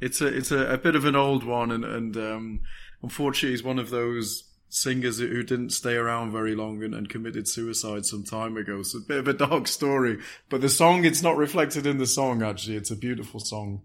[0.00, 2.60] It's a it's a, a bit of an old one, and and um,
[3.02, 4.44] unfortunately, he's one of those
[4.74, 8.82] singers who didn't stay around very long and, and committed suicide some time ago.
[8.82, 10.18] So a bit of a dark story.
[10.48, 12.42] But the song, it's not reflected in the song.
[12.42, 13.82] Actually, it's a beautiful song.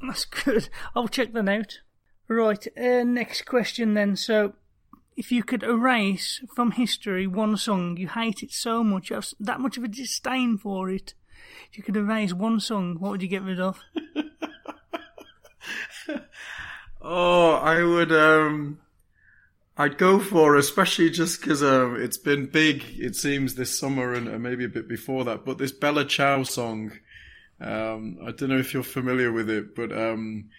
[0.00, 0.68] That's good.
[0.94, 1.80] I'll check that out.
[2.28, 4.16] Right, uh, next question then.
[4.16, 4.54] So,
[5.16, 9.28] if you could erase from history one song you hate it so much, you have
[9.40, 11.14] that much of a disdain for it,
[11.70, 13.80] if you could erase one song, what would you get rid of?
[17.06, 18.10] Oh, I would.
[18.12, 18.78] um
[19.76, 22.84] I'd go for, especially just because um, it's been big.
[22.96, 25.44] It seems this summer and, and maybe a bit before that.
[25.44, 26.92] But this Bella Ciao song,
[27.60, 30.50] um, I don't know if you're familiar with it, but um,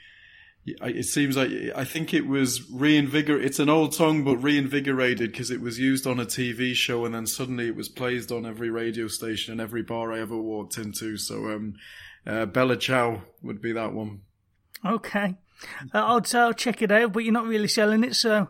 [0.66, 3.42] it seems like I think it was reinvigor.
[3.42, 7.16] It's an old song, but reinvigorated because it was used on a TV show, and
[7.16, 10.78] then suddenly it was played on every radio station and every bar I ever walked
[10.78, 11.16] into.
[11.18, 11.76] So, um,
[12.28, 14.22] uh, Bella Ciao would be that one.
[14.84, 15.36] Okay.
[15.94, 18.50] Uh, say I'll check it out, but you're not really selling it, so.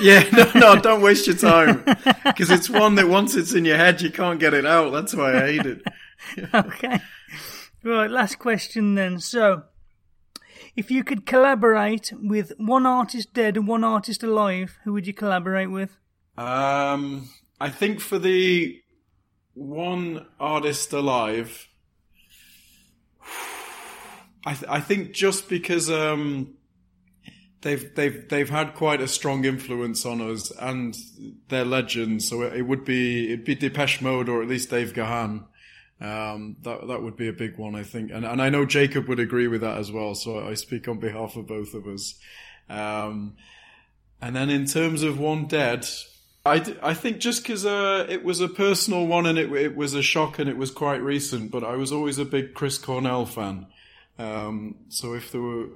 [0.00, 1.84] Yeah, no, no, don't waste your time.
[2.24, 4.92] Because it's one that once it's in your head, you can't get it out.
[4.92, 5.82] That's why I hate it.
[6.54, 7.00] okay.
[7.82, 9.20] Right, last question then.
[9.20, 9.64] So,
[10.74, 15.12] if you could collaborate with one artist dead and one artist alive, who would you
[15.12, 15.98] collaborate with?
[16.38, 17.28] Um,
[17.60, 18.80] I think for the
[19.52, 21.68] one artist alive,
[24.46, 26.54] I, th- I think just because um,
[27.64, 30.96] they've they've they've had quite a strong influence on us and
[31.48, 34.92] they're legends, so it, it would be it'd be Depeche Mode or at least Dave
[34.92, 35.44] Gahan.
[36.00, 39.08] Um, that that would be a big one, I think, and and I know Jacob
[39.08, 40.14] would agree with that as well.
[40.14, 42.14] So I speak on behalf of both of us.
[42.68, 43.36] Um,
[44.20, 45.86] and then in terms of one dead,
[46.46, 49.76] I, d- I think just because uh, it was a personal one and it it
[49.76, 52.78] was a shock and it was quite recent, but I was always a big Chris
[52.78, 53.66] Cornell fan.
[54.18, 55.66] Um, so if there were,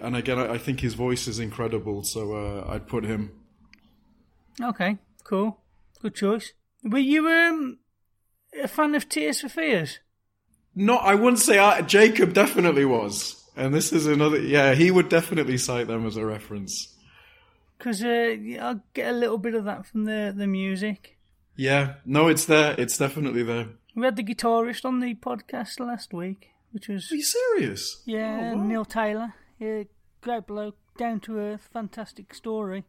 [0.00, 3.32] and again, I, I think his voice is incredible, so uh, I'd put him.
[4.60, 5.58] Okay, cool.
[6.02, 6.52] Good choice.
[6.82, 7.78] Were you um,
[8.62, 9.98] a fan of Tears for Fears?
[10.74, 14.38] No, I wouldn't say I, Jacob definitely was, and this is another.
[14.40, 16.94] Yeah, he would definitely cite them as a reference.
[17.76, 21.16] Because uh, I'll get a little bit of that from the, the music.
[21.56, 22.74] Yeah, no, it's there.
[22.78, 23.68] It's definitely there.
[23.94, 27.10] We had the guitarist on the podcast last week, which was.
[27.10, 28.02] Are you serious?
[28.06, 28.64] Yeah, Oh, wow.
[28.64, 29.34] Neil Taylor.
[29.58, 29.84] Yeah,
[30.20, 32.84] great bloke, down to earth, fantastic story.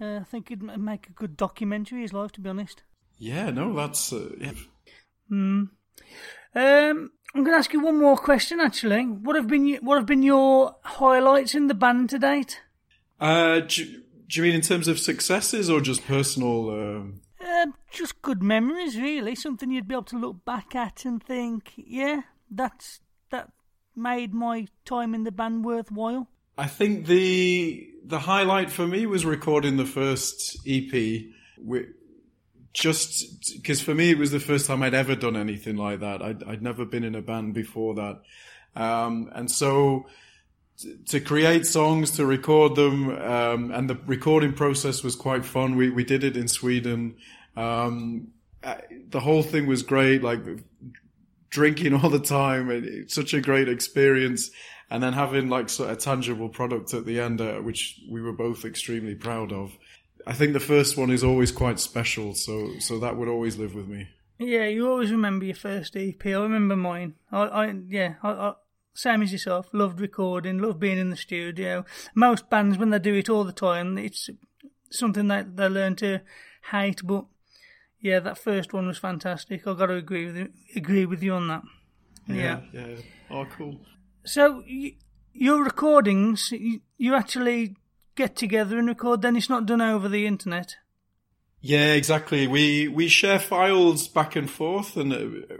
[0.00, 2.82] Uh, I think he'd make a good documentary, his life, to be honest.
[3.18, 4.52] Yeah, no, that's uh, yeah.
[5.28, 5.64] Hmm.
[6.56, 8.60] Um, I'm going to ask you one more question.
[8.60, 12.60] Actually, what have been what have been your highlights in the band to date?
[13.20, 13.84] Uh, do,
[14.28, 16.70] do you mean in terms of successes or just personal?
[16.70, 19.34] Um, Um, just good memories, really.
[19.34, 23.00] Something you'd be able to look back at and think, yeah, that's
[23.30, 23.50] that
[23.96, 26.28] made my time in the band worthwhile.
[26.56, 31.24] I think the the highlight for me was recording the first EP.
[31.58, 31.88] Wi-
[32.72, 36.22] Just because for me it was the first time I'd ever done anything like that.
[36.22, 38.20] I'd, I'd never been in a band before that,
[38.76, 40.06] um, and so
[40.78, 45.76] t- to create songs, to record them, um, and the recording process was quite fun.
[45.76, 47.16] We we did it in Sweden.
[47.56, 48.28] Um,
[48.62, 48.76] uh,
[49.10, 50.22] the whole thing was great.
[50.22, 50.40] Like
[51.54, 54.50] drinking all the time it's such a great experience
[54.90, 58.32] and then having like sort of tangible product at the end uh, which we were
[58.32, 59.78] both extremely proud of
[60.26, 63.74] i think the first one is always quite special so so that would always live
[63.74, 66.26] with me Yeah, you always remember your first EP.
[66.26, 67.14] I remember mine.
[67.30, 68.52] I, I yeah, I, I,
[68.92, 69.68] same as yourself.
[69.72, 71.84] Loved recording, loved being in the studio.
[72.14, 74.30] Most bands, when they do it all the time, it's
[74.90, 76.20] something that they learn to
[76.72, 77.00] hate.
[77.04, 77.26] But
[78.04, 79.66] yeah, that first one was fantastic.
[79.66, 81.62] I've got to agree with you, agree with you on that.
[82.26, 82.60] Yeah.
[82.72, 82.96] yeah
[83.30, 83.80] oh cool
[84.24, 84.96] So y-
[85.32, 87.76] your recordings, you, you actually
[88.14, 89.22] get together and record.
[89.22, 90.76] Then it's not done over the internet.
[91.60, 92.46] Yeah, exactly.
[92.46, 95.54] We we share files back and forth, and uh,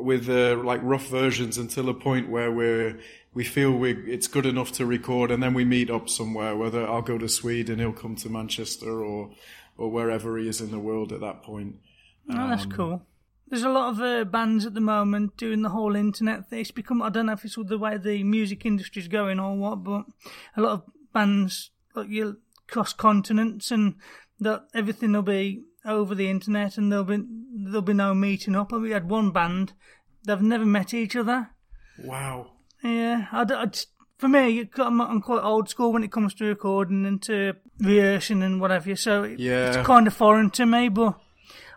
[0.00, 2.98] with uh, like rough versions until a point where we're
[3.34, 6.56] we feel we it's good enough to record, and then we meet up somewhere.
[6.56, 9.30] Whether I'll go to Sweden, he'll come to Manchester, or
[9.76, 11.76] or wherever he is in the world at that point.
[12.30, 13.06] Oh, that's Um, cool.
[13.48, 16.60] There's a lot of uh, bands at the moment doing the whole internet thing.
[16.60, 19.54] It's become, I don't know if it's all the way the music industry's going or
[19.56, 20.06] what, but
[20.56, 23.96] a lot of bands, like you cross continents and
[24.40, 27.22] that everything will be over the internet and there'll be,
[27.66, 28.72] there'll be no meeting up.
[28.72, 29.74] I we had one band,
[30.26, 31.50] they've never met each other.
[32.02, 32.52] Wow.
[32.82, 33.88] Yeah, I, I just-
[34.24, 38.42] for me, I'm, I'm quite old school when it comes to recording and to rehearsing
[38.42, 38.96] and whatever.
[38.96, 39.68] So it- Yeah.
[39.68, 41.18] it's kind of foreign to me, but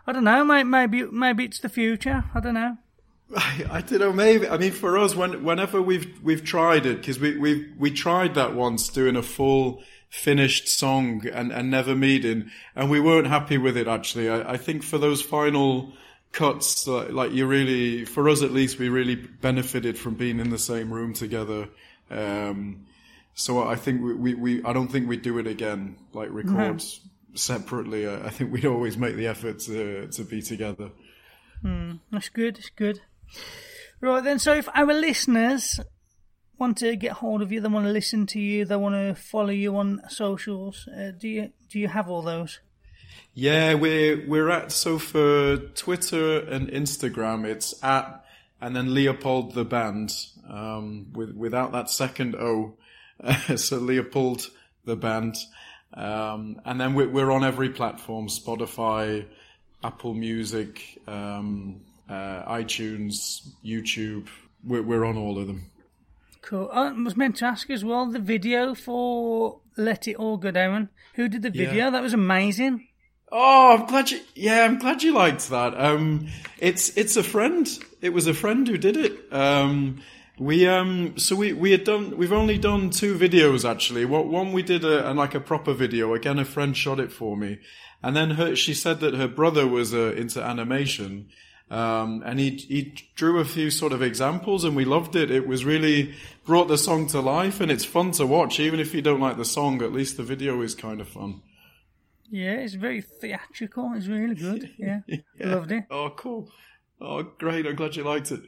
[0.06, 0.42] I don't know.
[0.64, 2.24] Maybe maybe, it's the future.
[2.34, 2.78] I don't know.
[3.36, 4.12] I, I don't know.
[4.12, 7.90] Maybe I mean for us, when, whenever we've we've tried it, because we we we
[7.90, 13.26] tried that once, doing a full finished song and and never meeting, and we weren't
[13.26, 13.86] happy with it.
[13.86, 15.92] Actually, I, I think for those final
[16.32, 20.48] cuts, uh, like you really, for us at least, we really benefited from being in
[20.50, 21.68] the same room together.
[22.10, 22.86] Um,
[23.34, 26.82] so I think we, we, we I don't think we'd do it again, like record
[27.34, 28.08] separately.
[28.08, 30.90] I, I think we'd always make the effort to to be together.
[31.62, 32.56] Hmm, that's good.
[32.56, 33.00] That's good.
[34.00, 34.38] Right then.
[34.38, 35.80] So if our listeners
[36.58, 39.20] want to get hold of you, they want to listen to you, they want to
[39.20, 40.88] follow you on socials.
[40.88, 42.60] Uh, do you do you have all those?
[43.34, 48.24] Yeah, we're we're at so for Twitter and Instagram, it's at
[48.60, 50.12] and then Leopold the band,
[50.48, 52.74] um, with without that second O,
[53.56, 54.50] so Leopold
[54.84, 55.36] the band,
[55.94, 59.26] um, and then we're, we're on every platform: Spotify,
[59.84, 64.28] Apple Music, um, uh, iTunes, YouTube.
[64.64, 65.70] We're, we're on all of them.
[66.40, 66.70] Cool.
[66.72, 70.88] I was meant to ask as well the video for "Let It All Go Down."
[71.14, 71.66] Who did the Yeah.
[71.66, 71.90] video?
[71.90, 72.86] That was amazing.
[73.30, 74.20] Oh, I'm glad you.
[74.34, 75.78] Yeah, I'm glad you liked that.
[75.78, 76.28] Um,
[76.58, 77.68] it's it's a friend.
[78.00, 79.30] It was a friend who did it.
[79.32, 80.00] Um,
[80.38, 82.16] we um, so we we had done.
[82.16, 84.04] We've only done two videos actually.
[84.04, 86.14] What one we did a, like a proper video.
[86.14, 87.58] Again, a friend shot it for me,
[88.02, 91.28] and then her she said that her brother was uh, into animation.
[91.70, 95.30] Um, and he he drew a few sort of examples, and we loved it.
[95.30, 96.14] It was really
[96.46, 98.58] brought the song to life, and it's fun to watch.
[98.58, 101.42] Even if you don't like the song, at least the video is kind of fun.
[102.30, 103.92] Yeah, it's very theatrical.
[103.94, 104.70] It's really good.
[104.78, 105.00] Yeah,
[105.40, 105.84] loved it.
[105.90, 106.50] Oh, cool.
[107.00, 107.66] Oh, great.
[107.66, 108.40] I'm glad you liked it.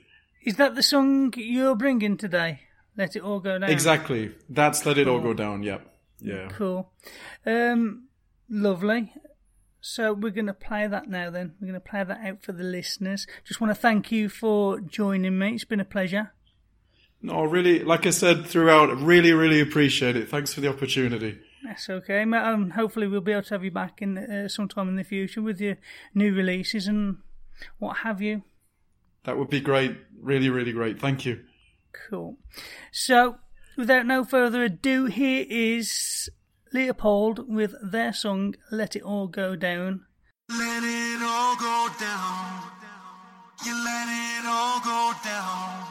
[0.43, 2.61] Is that the song you're bringing today?
[2.97, 3.71] Let it all go down.
[3.71, 4.33] Exactly.
[4.49, 5.63] That's Let It All Go Down.
[5.63, 5.87] Yep.
[6.21, 6.49] Yeah.
[6.49, 6.91] Cool.
[7.47, 8.09] Um,
[8.49, 9.13] lovely.
[9.81, 11.31] So we're going to play that now.
[11.31, 13.27] Then we're going to play that out for the listeners.
[13.45, 15.55] Just want to thank you for joining me.
[15.55, 16.33] It's been a pleasure.
[17.23, 20.31] No, really, like I said throughout, really, really appreciate it.
[20.31, 21.39] Thanks for the opportunity.
[21.63, 22.23] That's okay.
[22.23, 25.43] Um, hopefully we'll be able to have you back in uh, sometime in the future
[25.43, 25.77] with your
[26.15, 27.19] new releases and
[27.79, 28.43] what have you.
[29.25, 29.97] That would be great.
[30.21, 31.01] Really, really great.
[31.01, 31.41] Thank you.
[32.09, 32.37] Cool.
[32.93, 33.39] So,
[33.77, 36.31] without no further ado, here is
[36.73, 40.07] Leopld with their song "Let It All Go Down."
[40.49, 42.63] Let it all go go down.
[43.65, 45.85] You let it all go down.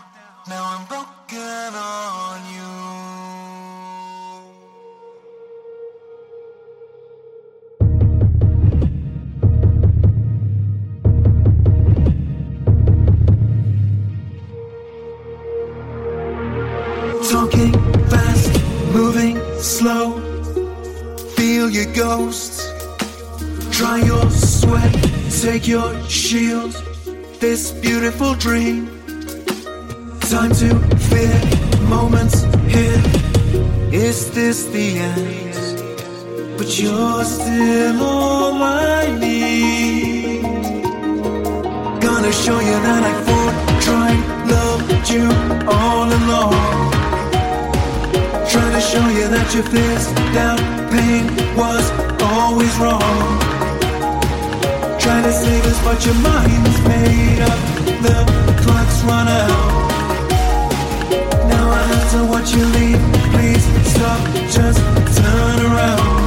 [0.47, 3.88] Now I'm broken on you.
[25.69, 26.71] Your shield.
[27.39, 28.87] This beautiful dream.
[30.21, 30.69] Time to
[31.09, 31.35] fear,
[31.87, 32.41] moments
[32.73, 33.01] here.
[33.93, 36.57] Is this the end?
[36.57, 40.41] But you're still all I need.
[42.01, 43.55] Gonna show you that I fought,
[43.85, 44.21] tried,
[44.55, 45.25] loved you
[45.77, 46.89] all along.
[48.51, 51.85] Trying to show you that your fears, doubt, pain was
[52.23, 53.48] always wrong.
[55.09, 57.59] Trying to save us, but your mind's made up.
[58.05, 59.89] The clock's run out.
[61.49, 63.01] Now I have to watch you leave.
[63.33, 64.79] Please stop, just
[65.17, 66.18] turn around.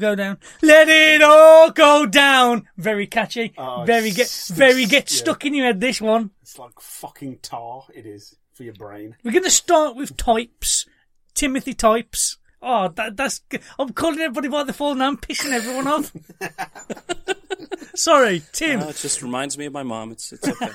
[0.00, 0.38] Go down.
[0.62, 2.66] Let it all go down.
[2.78, 3.52] Very catchy.
[3.58, 5.16] Oh, very get it's- very get yeah.
[5.18, 5.80] stuck in your head.
[5.80, 6.30] This one.
[6.40, 7.84] It's like fucking tar.
[7.94, 9.14] It is for your brain.
[9.22, 10.86] We're going to start with Ttypes.
[11.34, 12.38] Timothy Ttypes.
[12.62, 13.42] Oh, that, that's.
[13.78, 16.12] I'm calling everybody by the full name, pissing everyone off.
[17.94, 18.80] Sorry, Tim.
[18.80, 20.12] Uh, it just reminds me of my mom.
[20.12, 20.70] It's it's okay.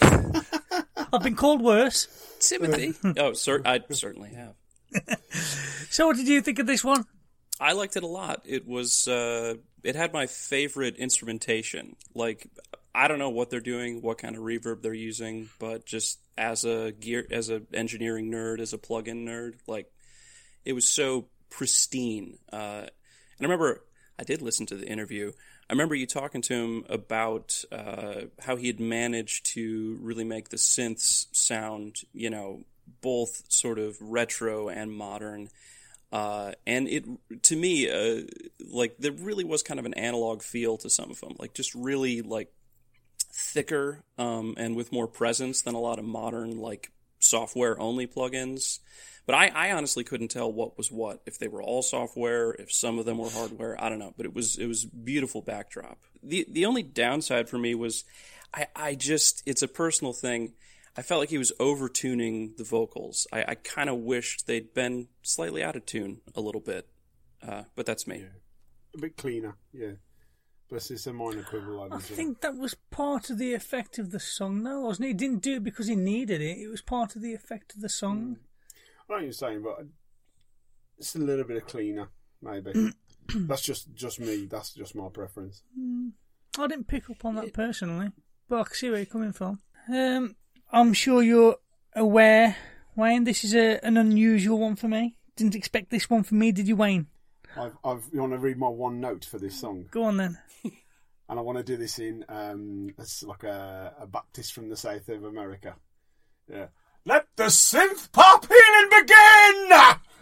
[1.12, 2.08] I've been called worse.
[2.40, 2.94] Timothy.
[3.18, 4.54] oh, cer- I certainly have.
[5.90, 7.04] So, what did you think of this one?
[7.60, 8.42] I liked it a lot.
[8.44, 11.96] It was uh, it had my favorite instrumentation.
[12.14, 12.48] Like
[12.94, 16.64] I don't know what they're doing, what kind of reverb they're using, but just as
[16.64, 19.90] a gear as a engineering nerd, as a plugin nerd, like
[20.64, 22.38] it was so pristine.
[22.52, 23.82] Uh, and I remember
[24.18, 25.32] I did listen to the interview.
[25.68, 30.50] I remember you talking to him about uh, how he had managed to really make
[30.50, 32.62] the synths sound, you know,
[33.00, 35.48] both sort of retro and modern.
[36.16, 37.04] Uh, and it,
[37.42, 38.22] to me, uh,
[38.72, 41.74] like there really was kind of an analog feel to some of them, like just
[41.74, 42.50] really like
[43.30, 48.78] thicker um, and with more presence than a lot of modern like software only plugins.
[49.26, 51.20] But I, I honestly couldn't tell what was what.
[51.26, 54.14] If they were all software, if some of them were hardware, I don't know.
[54.16, 55.98] But it was it was beautiful backdrop.
[56.22, 58.04] The the only downside for me was
[58.54, 60.54] I, I just, it's a personal thing.
[60.96, 63.26] I felt like he was over tuning the vocals.
[63.32, 66.88] I, I kind of wished they'd been slightly out of tune a little bit.
[67.46, 68.24] Uh, but that's me.
[68.94, 69.92] A bit cleaner, yeah.
[70.68, 71.82] But it's a minor quibble.
[71.82, 75.08] I'd I think that was part of the effect of the song, though, wasn't it?
[75.08, 76.58] He didn't do it because he needed it.
[76.58, 78.38] It was part of the effect of the song.
[79.08, 79.86] I know what you're saying, but
[80.98, 82.08] it's a little bit of cleaner,
[82.42, 82.92] maybe.
[83.34, 84.46] That's just just me.
[84.46, 85.62] That's just my preference.
[85.78, 86.12] Mm,
[86.58, 88.10] I didn't pick up on that personally,
[88.48, 89.60] but I can see where you're coming from.
[89.92, 90.36] Um,
[90.72, 91.56] I'm sure you're
[91.94, 92.56] aware,
[92.94, 93.24] Wayne.
[93.24, 95.16] This is a, an unusual one for me.
[95.36, 97.06] Didn't expect this one from me, did you, Wayne?
[97.56, 99.86] I've, I've, you want to read my one note for this song?
[99.90, 100.38] Go on then.
[100.64, 104.76] and I want to do this in um, it's like a, a Baptist from the
[104.76, 105.74] south of America.
[106.50, 106.66] Yeah.
[107.04, 109.06] Let the synth pop healing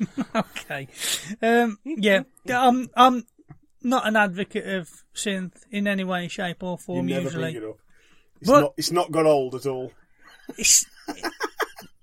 [0.05, 0.25] begin.
[0.37, 0.89] okay.
[1.41, 3.25] Um, yeah, I'm I'm
[3.83, 7.09] not an advocate of synth in any way, shape, or form.
[7.09, 7.25] You form.
[7.25, 7.79] never usually, bring it up.
[8.41, 8.75] It's But- not.
[8.77, 9.93] It's not got old at all.
[10.59, 10.87] It's,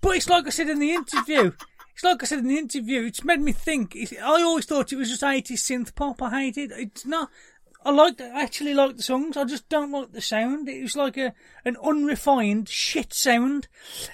[0.01, 1.51] but it's like I said in the interview.
[1.93, 3.03] It's like I said in the interview.
[3.03, 3.95] It's made me think.
[4.21, 6.21] I always thought it was just 80s synth pop.
[6.21, 6.71] I hated.
[6.71, 7.29] It's not.
[7.83, 8.19] I like.
[8.19, 9.37] I actually like the songs.
[9.37, 10.67] I just don't like the sound.
[10.69, 11.33] It was like a
[11.65, 13.67] an unrefined shit sound.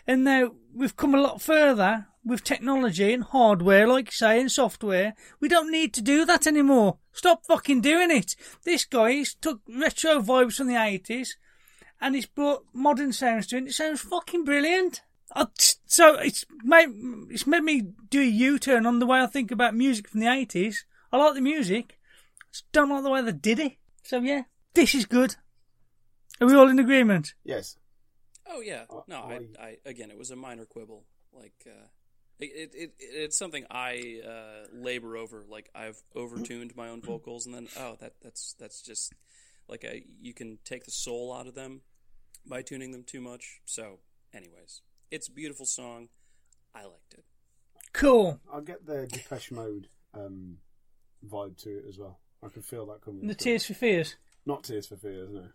[0.05, 4.51] And now we've come a lot further with technology and hardware, like you say, and
[4.51, 5.13] software.
[5.39, 6.97] We don't need to do that anymore.
[7.13, 8.35] Stop fucking doing it.
[8.63, 11.35] This guy's took retro vibes from the 80s
[12.01, 13.59] and he's brought modern sounds to it.
[13.59, 15.01] and It sounds fucking brilliant.
[15.35, 15.47] I,
[15.85, 16.89] so it's made
[17.29, 20.21] it's made me do a U turn on the way I think about music from
[20.21, 20.85] the eighties.
[21.11, 21.99] I like the music,
[22.51, 23.73] just don't like the way they did it.
[24.03, 24.43] So yeah,
[24.73, 25.35] this is good.
[26.39, 27.33] Are we all in agreement?
[27.43, 27.77] Yes.
[28.49, 31.03] Oh yeah, no, I, I again, it was a minor quibble.
[31.33, 31.87] Like, uh,
[32.39, 35.45] it, it, it it's something I uh, labor over.
[35.47, 39.13] Like, I've overtuned my own vocals, and then oh, that that's that's just
[39.67, 41.81] like a, you can take the soul out of them
[42.45, 43.61] by tuning them too much.
[43.65, 43.99] So,
[44.33, 44.81] anyways,
[45.11, 46.09] it's a beautiful song.
[46.73, 47.25] I liked it.
[47.93, 48.39] Cool.
[48.51, 50.57] I'll get the Depeche Mode um,
[51.27, 52.19] vibe to it as well.
[52.43, 53.21] I can feel that coming.
[53.27, 53.43] The through.
[53.43, 54.15] Tears for Fears.
[54.45, 55.45] Not Tears for Fears, no.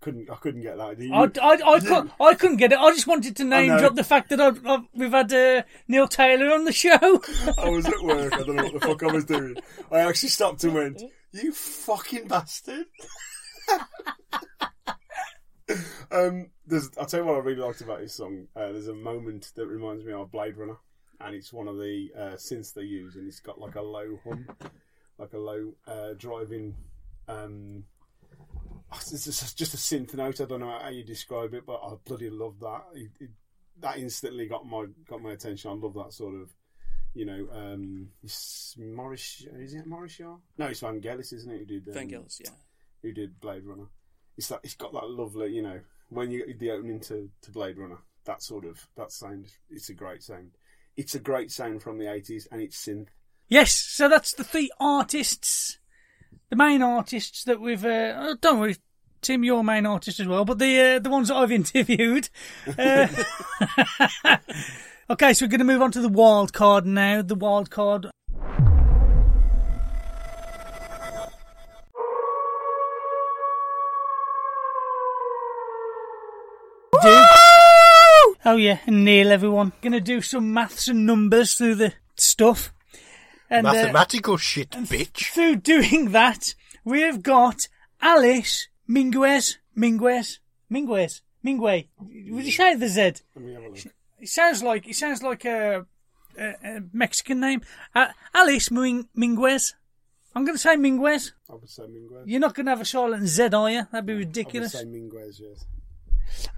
[0.00, 0.96] Couldn't I couldn't get that.
[1.00, 2.78] You- I, I, I, couldn't, I couldn't get it.
[2.78, 6.06] I just wanted to name drop the fact that I've, I've, we've had uh, Neil
[6.06, 6.92] Taylor on the show.
[7.58, 8.32] I was at work.
[8.32, 9.56] I don't know what the fuck I was doing.
[9.90, 11.02] I actually stopped and went,
[11.32, 12.86] "You fucking bastard!"
[16.10, 18.48] um, there's, I'll tell you what I really liked about this song.
[18.56, 20.76] Uh, there's a moment that reminds me of Blade Runner,
[21.20, 24.18] and it's one of the uh, synths they use, and it's got like a low
[24.24, 24.48] hum,
[25.18, 26.74] like a low uh, driving.
[27.28, 27.84] Um,
[28.92, 30.40] it's just, a synth note.
[30.40, 32.84] I don't know how you describe it, but I bloody love that.
[32.94, 33.30] It, it,
[33.80, 35.70] that instantly got my got my attention.
[35.70, 36.50] I love that sort of,
[37.14, 38.08] you know, um.
[38.24, 39.46] Is it Morris?
[40.56, 41.58] No, it's Vangelis, isn't it?
[41.58, 41.94] Who did um,
[42.44, 42.50] yeah.
[43.08, 43.86] Who did Blade Runner?
[44.36, 44.60] It's that.
[44.62, 45.80] It's got that lovely, you know,
[46.10, 47.96] when you the opening to, to Blade Runner.
[48.26, 49.46] That sort of that sound.
[49.70, 50.50] It's a great sound.
[50.94, 53.08] It's a great sound from the eighties, and it's synth.
[53.48, 55.78] Yes, so that's the three artists,
[56.50, 57.82] the main artists that we've.
[57.82, 58.76] Uh, oh, don't worry,
[59.22, 62.28] Tim, you're a main artist as well, but the uh, the ones that I've interviewed.
[62.78, 63.08] Uh,
[65.08, 67.22] okay, so we're going to move on to the wild card now.
[67.22, 68.10] The wild card.
[78.48, 79.72] Oh yeah, and Neil, everyone.
[79.82, 82.72] Gonna do some maths and numbers through the stuff.
[83.50, 85.32] And, uh, Mathematical shit, bitch.
[85.34, 87.68] through doing that, we have got
[88.00, 89.58] Alice Minguez.
[89.76, 90.38] Minguez?
[90.70, 91.20] Minguez?
[91.44, 91.88] Mingwe.
[92.00, 93.00] Would you say the Z?
[93.02, 93.78] Let me have a look.
[94.18, 95.84] It sounds like it sounds like a,
[96.38, 97.60] a, a Mexican name.
[97.94, 99.74] Uh, Alice Ming, Minguez.
[100.34, 101.32] I'm going to say Minguez.
[101.50, 102.22] I would say Minguez.
[102.24, 103.86] You're not going to have a silent Z, are you?
[103.92, 104.72] That'd be I would ridiculous.
[104.72, 105.38] say Minguez.
[105.38, 105.64] Yes.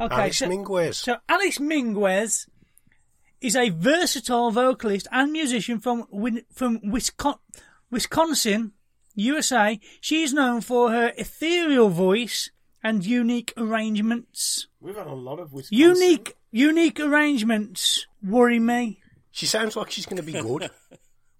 [0.00, 0.96] Okay, Alice so, Minguez.
[0.96, 2.46] So Alice Minguez
[3.40, 6.06] is a versatile vocalist and musician from
[6.52, 7.40] from Wisconsin,
[7.90, 8.72] Wisconsin,
[9.14, 9.78] USA.
[10.00, 12.50] She is known for her ethereal voice
[12.82, 14.68] and unique arrangements.
[14.80, 15.78] We've had a lot of Wisconsin.
[16.02, 19.00] Unique, unique arrangements worry me.
[19.30, 20.70] She sounds like she's going to be good.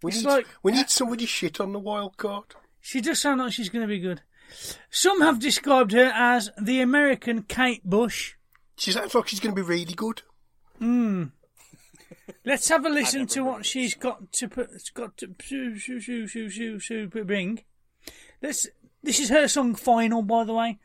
[0.03, 2.47] We It's need, like- we need somebody shit on the wild card.
[2.81, 4.23] She does sound like she's going to be good.
[4.91, 8.35] Some have described her as the American Kate Bush.
[8.77, 10.23] She sounds like she's going to be really good.
[10.79, 11.25] Hmm.
[12.45, 14.71] Let's have a listen to what she's got to put.
[14.95, 17.63] Got to shoo, shoo, shoo, shoo, shoo, shoo, bring.
[18.43, 18.67] Let's.
[19.03, 20.79] This is her song "Final," by the way.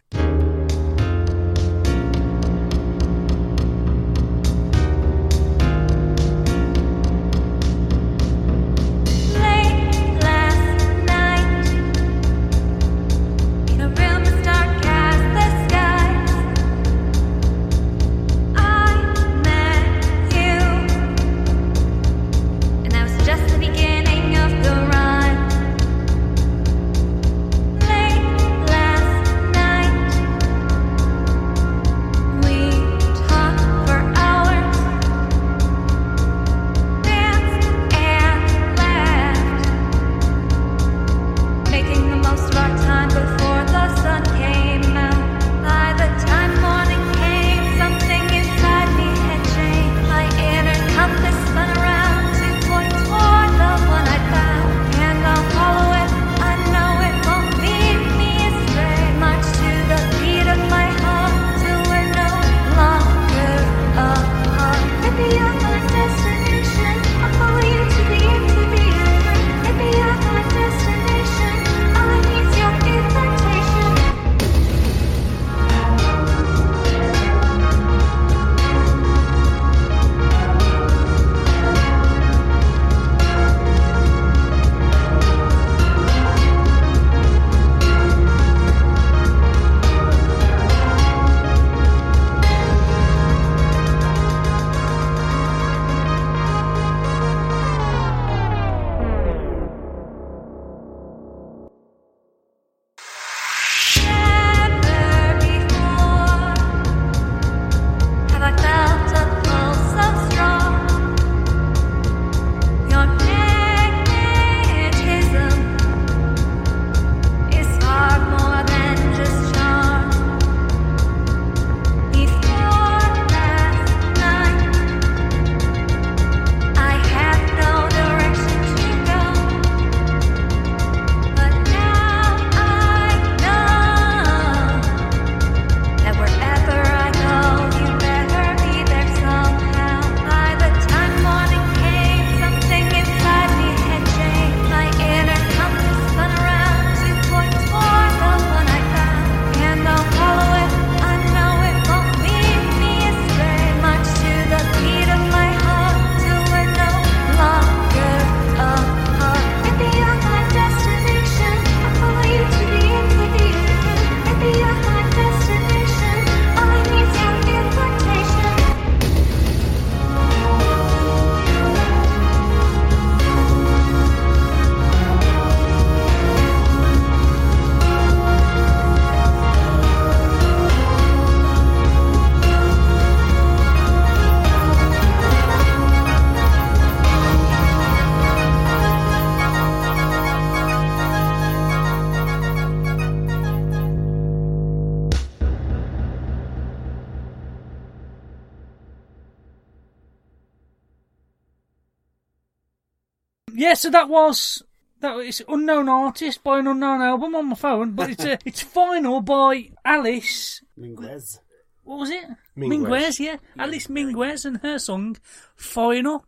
[203.76, 204.64] So that was
[205.02, 208.62] that was unknown artist by an unknown album on my phone, but it's a, it's
[208.62, 210.62] final by Alice.
[210.78, 211.40] Minguez.
[211.84, 212.26] What was it?
[212.56, 212.70] Minguez.
[212.90, 213.38] Minguez, yeah.
[213.60, 215.18] Alice Minguez and her song
[215.56, 216.26] Final.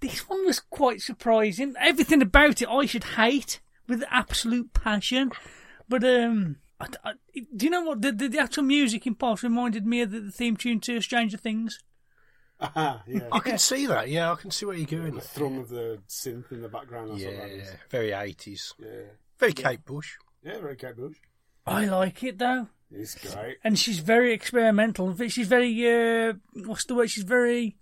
[0.00, 1.74] This one was quite surprising.
[1.78, 5.32] Everything about it I should hate with absolute passion.
[5.88, 7.12] But um I, I-
[7.56, 10.20] do you know what the, the, the actual music in part reminded me of the,
[10.20, 11.78] the theme tune to Stranger Things?
[12.60, 13.20] Ah, yeah.
[13.32, 14.08] I can see that.
[14.08, 15.14] Yeah, I can see where you're going.
[15.14, 17.10] The thrum of the synth in the background.
[17.10, 17.70] That's Yeah, what that is.
[17.90, 18.74] very 80s.
[18.78, 18.86] Yeah.
[19.38, 20.16] Very Kate Bush.
[20.42, 21.16] Yeah, very Kate Bush.
[21.66, 22.68] I like it though.
[22.92, 23.58] It's great.
[23.62, 25.16] and she's very experimental.
[25.28, 25.70] She's very
[26.28, 26.32] uh,
[26.66, 27.10] what's the word?
[27.10, 27.76] She's very.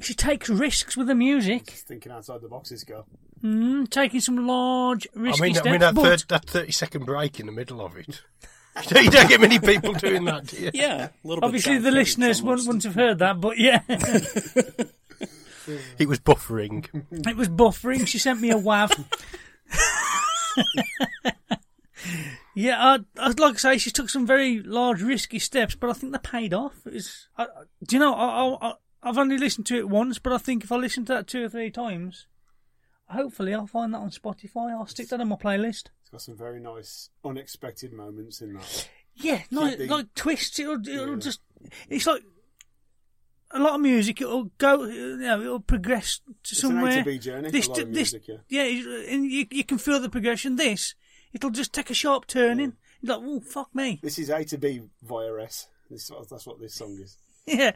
[0.00, 3.06] She takes risks with the music, Just thinking outside the box, this girl.
[3.42, 5.66] mm, taking some large risky I mean, steps.
[5.66, 8.22] I mean that, but third, that 30 second break in the middle of it.
[8.76, 10.70] you, don't, you don't get many people doing that, do you?
[10.74, 13.82] Yeah, a little obviously John the listeners wouldn't, wouldn't have heard that, but yeah,
[15.98, 16.86] It was buffering.
[17.28, 18.06] it was buffering.
[18.06, 19.04] She sent me a wav.
[22.54, 25.92] yeah, I, I'd like to say she took some very large risky steps, but I
[25.92, 26.74] think they paid off.
[26.86, 27.46] It was, I, I-
[27.86, 28.14] do you know?
[28.14, 28.72] I, I,
[29.02, 31.44] I've only listened to it once, but I think if I listen to that two
[31.44, 32.26] or three times,
[33.08, 34.70] hopefully I'll find that on Spotify.
[34.72, 35.88] I'll stick that on my playlist.
[36.08, 38.88] It's got some very nice, unexpected moments in that.
[39.16, 40.58] Yeah, like the- like twists.
[40.58, 41.16] It'll it'll Yeah.
[41.20, 41.40] just.
[41.90, 42.22] It's like
[43.50, 44.22] a lot of music.
[44.22, 44.84] It'll go.
[44.84, 46.96] You know, it'll progress to It's an A somewhere.
[47.00, 48.62] to B journey, a lot of music, yeah.
[48.64, 50.56] and you you can feel the progression.
[50.56, 50.94] This,
[51.34, 52.76] it'll just take a sharp turning.
[53.02, 54.00] You're like, oh fuck me.
[54.02, 55.66] This is A to B via S.
[55.90, 57.18] This, that's what this song is.
[57.46, 57.72] Yeah.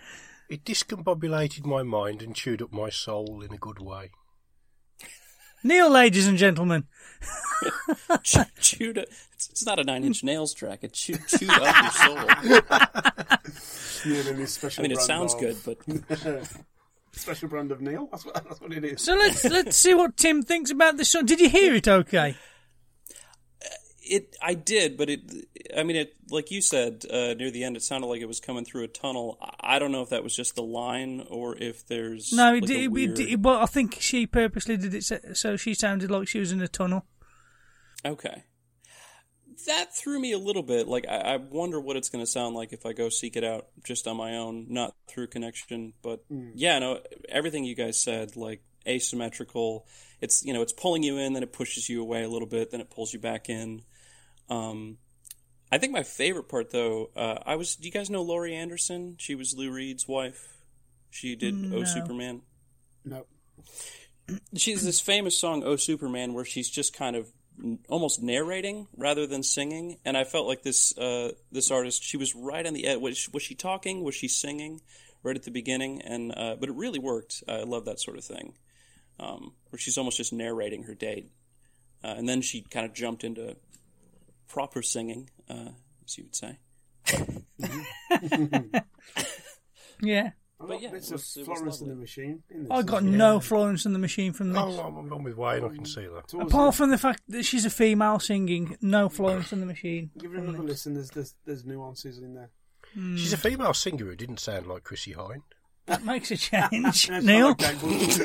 [0.49, 4.11] It discombobulated my mind and chewed up my soul in a good way.
[5.65, 6.85] Neil, ladies and gentlemen.
[8.61, 9.05] Chewed up.
[9.35, 10.81] It's, it's not a Nine Inch Nails track.
[10.83, 12.17] It chew, chewed up your soul.
[14.05, 15.79] Neil and special I mean, it sounds of- good, but
[17.13, 18.09] special brand of Neil.
[18.11, 19.03] That's what, that's what it is.
[19.03, 21.27] So let's let's see what Tim thinks about this song.
[21.27, 21.87] Did you hear it?
[21.87, 22.35] Okay.
[24.03, 24.37] It.
[24.43, 25.21] I did, but it.
[25.77, 26.15] I mean, it.
[26.31, 28.89] Like you said uh, near the end, it sounded like it was coming through a
[28.89, 29.39] tunnel.
[29.41, 32.63] I- I don't know if that was just the line or if there's No, like
[32.63, 35.57] it, a did, it, weird- did, but I think she purposely did it so, so
[35.57, 37.05] she sounded like she was in a tunnel.
[38.05, 38.45] Okay.
[39.67, 40.89] That threw me a little bit.
[40.89, 43.45] Like, I, I wonder what it's going to sound like if I go seek it
[43.45, 45.93] out just on my own, not through connection.
[46.03, 46.25] But
[46.55, 49.87] yeah, no, everything you guys said, like asymmetrical.
[50.21, 52.71] It's you know, it's pulling you in, then it pushes you away a little bit,
[52.73, 53.83] then it pulls you back in.
[54.49, 54.99] Um,
[55.71, 57.77] I think my favorite part, though, uh, I was.
[57.77, 59.17] Do you guys know Laurie Anderson?
[59.19, 60.59] She was Lou Reed's wife.
[61.11, 61.79] She did No.
[61.79, 62.43] Oh Superman.
[63.05, 63.27] No.
[64.57, 67.29] She's this famous song "Oh Superman" where she's just kind of
[67.89, 72.35] almost narrating rather than singing, and I felt like this uh, this artist she was
[72.35, 72.99] right on the edge.
[72.99, 74.03] Was, was she talking?
[74.03, 74.81] Was she singing?
[75.23, 77.45] Right at the beginning, and uh, but it really worked.
[77.47, 78.55] I love that sort of thing,
[79.21, 81.31] um, where she's almost just narrating her date,
[82.03, 83.57] uh, and then she kind of jumped into
[84.53, 85.71] proper singing, uh,
[86.05, 86.59] as you would say.
[90.05, 90.31] Yeah.
[90.59, 92.43] But yeah, bits it of was- it was Florence and the Machine.
[92.51, 93.13] In this I as got well.
[93.13, 94.61] no Florence and the Machine from this.
[94.63, 96.29] Oh, I'm, I'm with Wayne, I can see that.
[96.29, 100.11] Towards Apart from the fact that she's a female singing, no Florence and the Machine.
[100.19, 100.95] Give it another listen.
[100.95, 102.51] There's, there's there's nuances in there.
[102.95, 105.43] She's a female singer who didn't sound like Chrissie Hynde.
[105.87, 107.11] That makes a change.
[107.23, 107.49] Neil?
[107.49, 108.19] not like Kate Bush.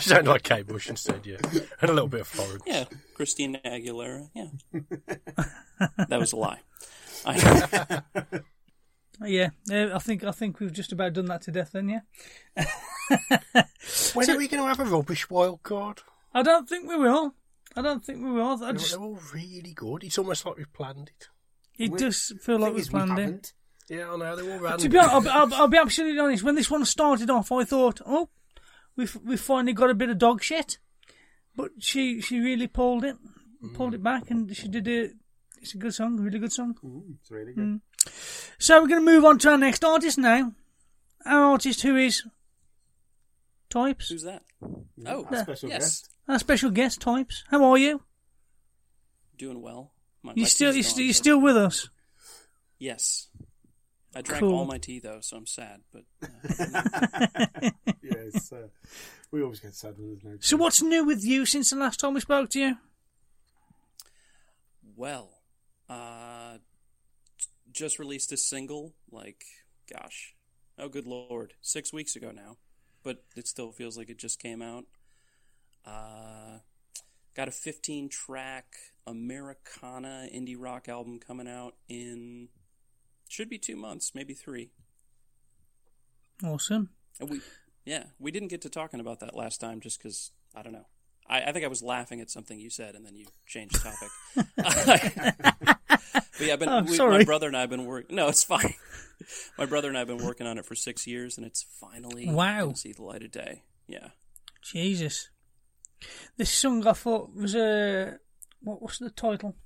[0.00, 1.38] She sounded like Kate Bush instead, yeah.
[1.80, 2.62] And a little bit of Florence.
[2.66, 4.28] Yeah, Christina Aguilera.
[4.34, 4.48] Yeah,
[6.08, 6.60] that was a lie.
[7.24, 8.02] I,
[9.22, 11.72] oh, Yeah, I think I think we've just about done that to death.
[11.72, 12.00] Then, yeah.
[14.12, 16.02] When are we going to have a rubbish wild card?
[16.34, 17.34] I don't think we will.
[17.74, 18.52] I don't think we will.
[18.52, 20.04] I They're, just, they're all really good.
[20.04, 21.28] It's almost like we've planned it.
[21.78, 23.52] it does feel like we is, planned it.
[23.88, 24.06] Haven't.
[24.06, 24.80] Yeah, I know, they're all random.
[24.80, 26.42] To be honest, I'll, be- I'll, I'll be absolutely honest.
[26.42, 28.28] When this one started off, I thought, oh,
[28.96, 30.78] we've we've finally got a bit of dog shit.
[31.56, 33.16] But she she really pulled it,
[33.74, 35.12] pulled it back, and she did it.
[35.60, 36.76] It's a good song, really good song.
[36.84, 37.80] Mm, it's really good.
[38.58, 40.52] So we're going to move on to our next artist now.
[41.26, 42.22] Our artist who is
[43.70, 44.08] Ttypes.
[44.08, 44.42] who's that?
[44.62, 46.10] Oh, Our special yes, guest.
[46.28, 47.42] Our special guest, Ttypes.
[47.50, 48.02] How are you?
[49.36, 49.92] doing well.
[50.22, 51.88] My, You my still you still you still with us?
[52.78, 53.28] Yes.
[54.18, 54.52] I drank Cool.
[54.54, 55.82] all my tea though, so I'm sad.
[55.92, 57.70] But uh,
[58.02, 58.12] Yeah,
[58.52, 58.56] uh,
[59.30, 60.36] we always get sad when there's no.
[60.40, 62.76] So what's new with you since the last time we spoke to you?
[64.96, 65.30] well,
[65.88, 66.58] uh,
[67.70, 68.94] just released a single.
[69.10, 69.44] Like,
[69.92, 70.34] gosh,
[70.78, 72.56] oh good lord, six weeks ago now,
[73.04, 74.84] but it still feels like it just came out.
[75.86, 76.58] Uh,
[77.36, 78.74] got a 15 track
[79.06, 82.48] Americana indie rock album coming out in
[83.28, 84.70] should be two months, maybe three.
[86.44, 86.90] Awesome.
[87.20, 87.40] And we
[87.84, 90.86] Yeah, we didn't get to talking about that last time just because I don't know.
[91.28, 93.90] I, I think I was laughing at something you said, and then you changed the
[93.90, 95.36] topic.
[95.76, 97.18] but yeah, I've been, Oh, we, sorry.
[97.18, 98.16] my brother and I have been working.
[98.16, 98.74] No, it's fine.
[99.58, 102.30] my brother and I have been working on it for six years, and it's finally
[102.30, 102.72] Wow.
[102.72, 103.62] see the light of day.
[103.86, 104.08] Yeah.
[104.62, 105.28] Jesus.
[106.36, 108.18] This song I thought was a.
[108.62, 109.56] what, what's the title?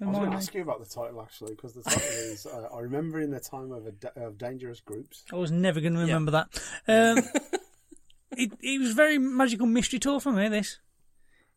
[0.00, 2.68] I was going to ask you about the title actually, because the title is uh,
[2.74, 5.94] "I Remember in the Time of, a da- of Dangerous Groups." I was never going
[5.94, 6.48] to remember that.
[6.86, 7.18] Um,
[8.36, 10.48] it it was very magical mystery tour for me.
[10.48, 10.78] This.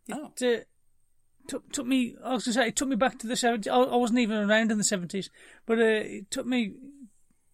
[0.07, 0.25] It, Oh.
[0.25, 0.57] uh,
[1.47, 2.15] took took me.
[2.23, 3.71] I was going to say it took me back to the seventies.
[3.71, 5.29] I, I wasn't even around in the seventies,
[5.65, 6.73] but uh, it took me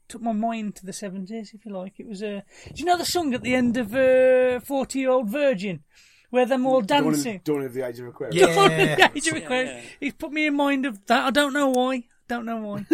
[0.08, 2.00] took my mind to the seventies, if you like.
[2.00, 2.42] It was Uh,
[2.74, 5.84] do you know the song at the end of uh, Forty Year Old Virgin,
[6.30, 7.42] where them all Dawn of, dancing?
[7.44, 8.36] Dawn of the Age of Aquarius.
[8.56, 9.86] Dawn of the Age of Yeah, Aquarius.
[10.02, 10.08] yeah.
[10.08, 11.26] It put me in mind of that.
[11.26, 12.04] I don't know why.
[12.28, 12.86] Don't know why.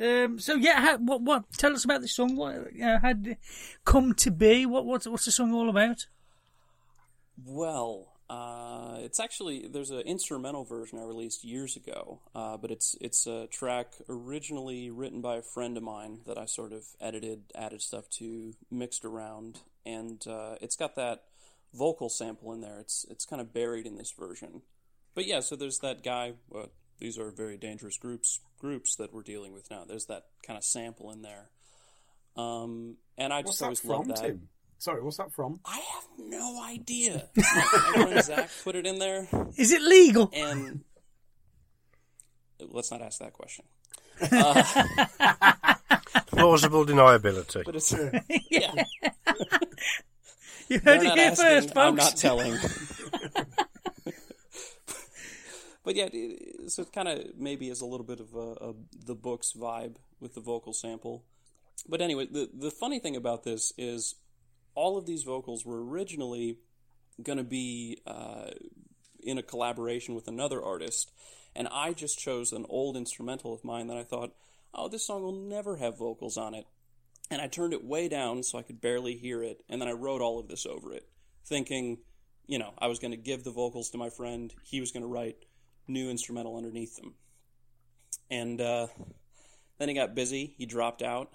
[0.24, 1.44] um, so yeah, how, what what?
[1.58, 2.36] Tell us about the song.
[2.36, 3.14] What you know, how
[3.84, 4.64] come to be?
[4.66, 6.06] What what's what's the song all about?
[7.44, 12.96] Well, uh, it's actually there's an instrumental version I released years ago, uh, but it's
[13.00, 17.42] it's a track originally written by a friend of mine that I sort of edited,
[17.54, 21.24] added stuff to, mixed around, and uh, it's got that
[21.74, 22.78] vocal sample in there.
[22.80, 24.62] It's it's kind of buried in this version,
[25.14, 25.40] but yeah.
[25.40, 26.34] So there's that guy.
[26.48, 29.84] Well, these are very dangerous groups groups that we're dealing with now.
[29.86, 31.50] There's that kind of sample in there,
[32.36, 34.16] um, and I just that always love that.
[34.18, 34.48] Tim?
[34.78, 35.60] Sorry, what's that from?
[35.64, 37.28] I have no idea.
[37.96, 40.28] My Zach put it in there, Is it legal?
[40.34, 40.82] and
[42.58, 43.64] let's not ask that question.
[44.30, 44.62] Uh,
[46.26, 47.64] Plausible deniability.
[47.64, 47.94] but it's
[48.50, 48.72] yeah.
[50.72, 51.76] You heard it here asking, first, folks.
[51.76, 52.56] I'm not telling.
[55.84, 58.74] but yeah, it- so it kind of maybe is a little bit of a, a
[59.06, 61.24] The Books vibe with the vocal sample.
[61.88, 64.14] But anyway, the the funny thing about this is
[64.74, 66.58] all of these vocals were originally
[67.22, 68.50] going to be uh,
[69.22, 71.10] in a collaboration with another artist,
[71.56, 74.32] and I just chose an old instrumental of mine that I thought,
[74.72, 76.66] oh, this song will never have vocals on it.
[77.32, 79.92] And I turned it way down so I could barely hear it, and then I
[79.92, 81.08] wrote all of this over it,
[81.46, 81.96] thinking,
[82.46, 85.02] you know, I was going to give the vocals to my friend, he was going
[85.02, 85.46] to write
[85.88, 87.14] new instrumental underneath them.
[88.30, 88.88] And uh,
[89.78, 91.30] then he got busy, he dropped out,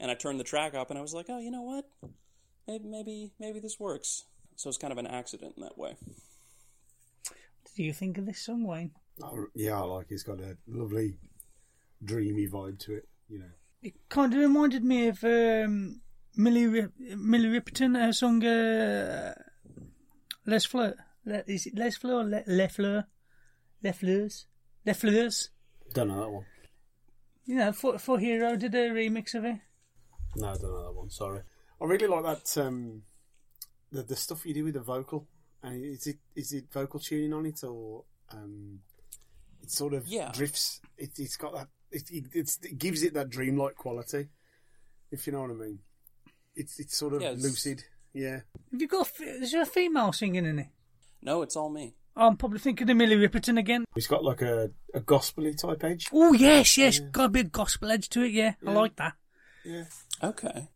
[0.00, 1.84] and I turned the track up, and I was like, oh, you know what?
[2.66, 4.24] Maybe, maybe, maybe this works.
[4.56, 5.94] So it's kind of an accident in that way.
[7.24, 8.92] What do you think of this song, Wayne?
[9.22, 10.14] Oh, yeah, I like it.
[10.14, 11.18] It's got a lovely,
[12.02, 13.08] dreamy vibe to it.
[13.28, 13.50] You know,
[13.82, 16.00] It kind of reminded me of um,
[16.36, 19.34] Millie Rip- Millie Riperton, her song uh,
[20.46, 20.94] Les Fleurs.
[21.24, 23.04] Le, is it Les Fleurs or Le, Les Fleurs?
[23.82, 24.46] Les Fleurs?
[24.84, 25.50] Les Fleurs?
[25.94, 26.44] don't know that one.
[27.46, 29.56] You know, For, 4hero did a remix of it.
[30.36, 31.10] No, I don't know that one.
[31.10, 31.40] Sorry.
[31.80, 32.60] I really like that.
[32.62, 33.02] Um,
[33.90, 35.26] the the stuff you do with the vocal.
[35.62, 38.80] And is it is it vocal tuning on it or um,
[39.62, 40.30] it sort of Yeah.
[40.32, 40.80] drifts?
[40.98, 41.68] It, it's got that.
[41.90, 44.28] It, it, it's, it gives it that dreamlike quality.
[45.10, 45.78] If you know what I mean.
[46.54, 47.84] It's it's sort of Yeah, it's- lucid.
[48.12, 48.40] Yeah.
[48.72, 49.06] Have you got?
[49.06, 50.66] a f- Is there a female singing in it?
[51.22, 51.94] No, it's all me.
[52.16, 53.84] I'm probably thinking of Millie Riperton again.
[53.94, 56.08] It's got like a a gospely type edge.
[56.12, 58.32] Oh yes, yes, got a big gospel edge to it.
[58.32, 59.12] Yeah, I like that.
[59.64, 59.84] Yeah.
[60.22, 60.68] Okay.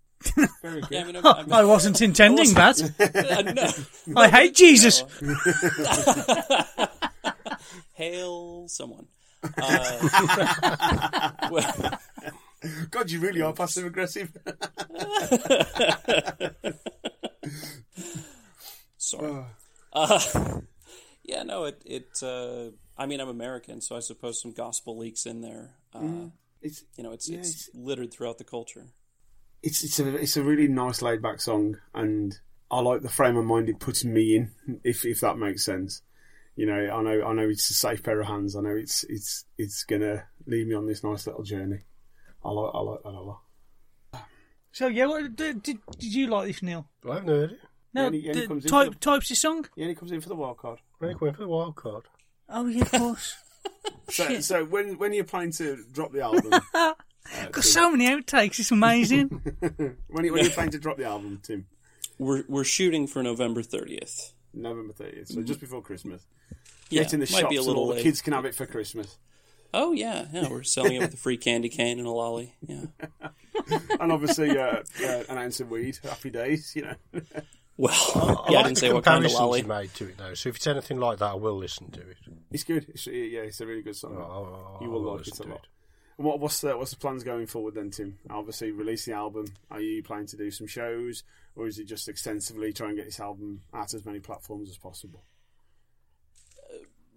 [0.62, 0.90] Very good.
[0.92, 2.80] Yeah, I, mean, Oh, I'm- I wasn't intending that.
[4.06, 4.20] Uh, no.
[4.20, 5.02] I hate Jesus.
[7.94, 9.06] Hail someone.
[9.58, 11.98] Uh, well,
[12.90, 14.36] God, you really are passive aggressive.
[18.96, 19.44] sorry.
[19.92, 20.60] Uh,
[21.24, 21.82] yeah, no, it.
[21.84, 25.74] it uh, I mean, I'm American, so I suppose some gospel leaks in there.
[25.94, 26.32] Uh, Mm.
[26.64, 28.86] It's You know, it's yeah, it's littered throughout the culture.
[29.64, 32.38] it's it's a it's a really nice laid back song, and
[32.70, 34.52] I like the frame of mind it puts me in.
[34.84, 36.02] If if that makes sense,
[36.56, 38.56] you know, I know I know it's a safe pair of hands.
[38.56, 41.80] I know it's it's it's gonna lead me on this nice little journey.
[42.44, 43.40] I like I like that a lot.
[44.72, 46.88] So yeah, what, did, did did you like this, Neil?
[47.08, 47.58] I haven't heard it.
[47.94, 49.66] No, he- yeah, he the comes in type the- types of song.
[49.76, 50.78] Yeah, he comes in for the wild card.
[50.98, 52.04] Really going for the wild card.
[52.48, 53.36] Oh yeah, of course.
[54.10, 56.94] So so when when you're planning to drop the album, uh,
[57.52, 58.58] Got so many outtakes.
[58.58, 59.28] It's amazing.
[60.08, 61.66] when you when you're planning to drop the album, Tim,
[62.18, 64.32] We're we're shooting for November 30th.
[64.54, 66.22] November thirtieth, so just before Christmas.
[66.90, 68.44] Yeah, Get in the might shops, be a and little all the kids can have
[68.44, 69.16] it for Christmas.
[69.74, 70.48] Oh yeah, yeah.
[70.50, 72.54] We're selling it with a free candy cane and a lolly.
[72.66, 72.84] Yeah.
[74.00, 75.98] and obviously uh, uh, an ounce of weed.
[76.02, 76.94] Happy days, you know.
[77.78, 78.18] Well, I
[78.52, 79.60] yeah, I like didn't the say what kind of comparisons lolly.
[79.62, 80.34] you made to it though.
[80.34, 82.16] So if it's anything like that, I will listen to it.
[82.50, 82.86] It's good.
[82.90, 84.14] It's, yeah, it's a really good song.
[84.18, 85.66] Oh, you will will like it a to lot.
[86.22, 88.16] And what, what's the what's the plans going forward then, Tim?
[88.30, 89.46] Obviously, release the album.
[89.72, 91.24] Are you planning to do some shows,
[91.56, 94.76] or is it just extensively try and get this album out as many platforms as
[94.76, 95.24] possible?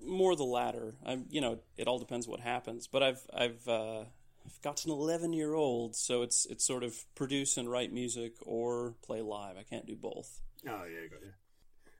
[0.03, 0.95] More the latter.
[1.05, 2.87] I'm, you know, it all depends what happens.
[2.87, 4.05] But I've, I've, uh,
[4.43, 8.33] I've got an 11 year old, so it's, it's sort of produce and write music
[8.43, 9.55] or play live.
[9.55, 10.41] I can't do both.
[10.67, 11.31] Oh yeah, got you.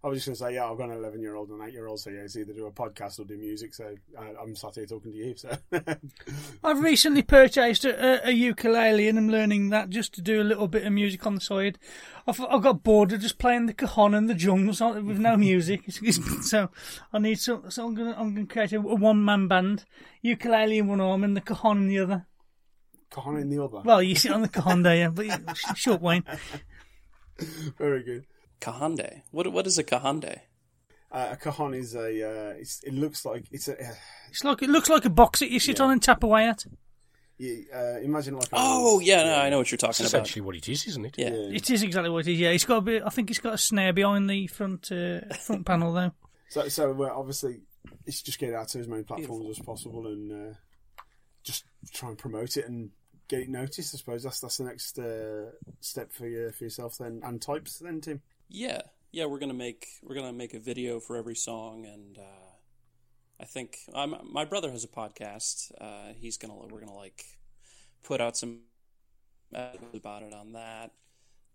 [0.06, 1.68] I was just going to say, yeah, I've got an 11 year old and an
[1.68, 3.73] 8 year old, so yeah, it's either do a podcast or do music.
[3.73, 5.36] So I, I'm sat here talking to you.
[5.36, 5.57] So
[6.64, 10.44] I've recently purchased a, a, a ukulele and I'm learning that just to do a
[10.44, 11.80] little bit of music on the side.
[12.27, 15.36] I've, I got bored of just playing the cajon and the drums on- with no
[15.38, 15.82] music,
[16.44, 16.69] so
[17.11, 17.72] I need some.
[17.72, 19.86] So I'm gonna I'm gonna create a, a one man band,
[20.22, 22.27] ukulele in one arm and the cajon in the other.
[23.10, 23.82] cajon in the other.
[23.84, 25.26] Well, you sit on the cajon there, yeah, but
[25.99, 26.23] Wayne.
[27.80, 28.26] Very good.
[28.61, 29.22] Kahande.
[29.32, 30.40] What, what is a kahande?
[31.11, 32.02] Uh, a cajon is a.
[32.02, 33.80] Uh, it's, it looks like it's a.
[33.80, 33.94] Uh,
[34.30, 36.65] It's like it looks like a box that you sit on and tap away at.
[37.38, 38.48] you, uh, imagine like.
[38.48, 40.23] A, Oh, yeah, no, I know what you're talking That's about.
[40.23, 41.15] essentially what it is, isn't it?
[41.18, 41.30] Yeah.
[41.30, 42.40] It is exactly what it is.
[42.40, 43.03] Yeah, it's got a bit.
[43.06, 46.11] I think it's got a snare behind the front uh, front panel though.
[46.49, 47.61] So, so obviously,
[48.06, 50.53] it's just get it out to as many platforms as possible and uh,
[51.44, 51.64] just
[51.94, 52.90] try and promote it and
[53.30, 53.95] get it noticed.
[53.95, 57.80] I suppose that's that's the next uh, step for you for yourself then and Ttypes
[57.80, 58.22] then Tim.
[58.47, 58.81] Yeah,
[59.11, 62.51] yeah, we're gonna make we're gonna make a video for every song, and uh,
[63.39, 65.72] I think um, my brother has a podcast.
[65.80, 67.23] Uh, he's gonna we're gonna like
[68.03, 68.59] put out some
[69.93, 70.91] about it on that.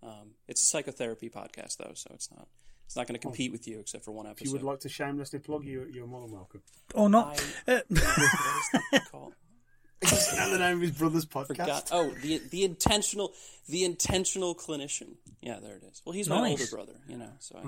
[0.03, 2.49] Um, it's a psychotherapy podcast though, so it's not
[2.87, 4.47] it's not going to compete with you except for one If episode.
[4.47, 6.63] you would like to shamelessly plug, you you're more than welcome.
[6.95, 7.41] Or not.
[9.13, 9.35] Called?
[10.03, 11.47] Is that the name of his brother's podcast?
[11.49, 11.89] Forgot.
[11.93, 13.33] Oh, the the intentional
[13.69, 15.17] the intentional clinician.
[15.43, 16.03] Yeah, there it is.
[16.05, 16.61] Well, he's my Nice.
[16.61, 17.59] older brother, you know, so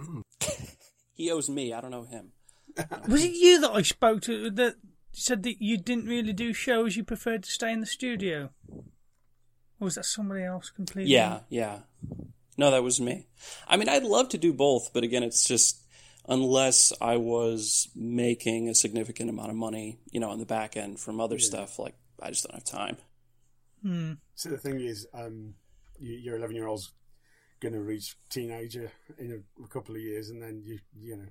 [0.41, 0.47] I,
[1.15, 1.73] he owes me.
[1.73, 2.33] I don't know him.
[3.09, 4.77] Was it you that I spoke to that
[5.13, 6.97] said that you didn't really do shows?
[6.97, 11.13] You preferred to stay in the studio, or was that somebody else completely?
[11.13, 11.81] Yeah, yeah.
[12.57, 13.27] No, that was me.
[13.69, 15.83] I mean, I'd love to do both, but again, it's just
[16.29, 20.99] unless I was making a significant amount of money, you know, on the back end
[21.01, 21.45] from other Yeah.
[21.47, 22.97] stuff, like I just don't have time.
[23.83, 24.13] Hmm.
[24.35, 25.55] So the thing is, um,
[25.99, 26.93] you, your 11 year old's
[27.61, 31.27] going to reach teenager in a, a couple of years, and then you you know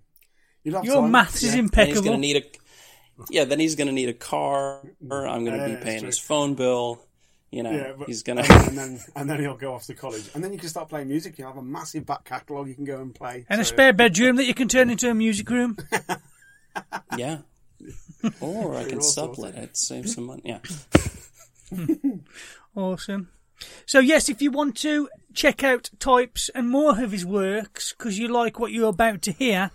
[0.63, 1.11] you'll Your time.
[1.11, 1.93] maths is Then impeccable.
[1.95, 2.43] he's going to need a
[3.29, 3.45] yeah.
[3.45, 4.81] Then he's going to need a car.
[5.01, 7.01] I'm going to Yeah, be paying his phone bill.
[7.51, 10.29] You know, Yeah, but- he's going and then and then he'll go off to college,
[10.33, 11.37] and then you can start playing music.
[11.37, 13.91] You will have a massive back catalogue you can go and play, and a spare
[13.93, 15.77] bedroom that you can turn into a music room.
[17.17, 17.39] yeah.
[18.41, 20.43] Or I can sublet it, save some money.
[20.45, 20.59] Yeah.
[22.75, 23.29] Awesome.
[23.85, 28.17] So yes, if you want to check out Ttypes and more of his works because
[28.17, 29.71] you like what you're about to hear,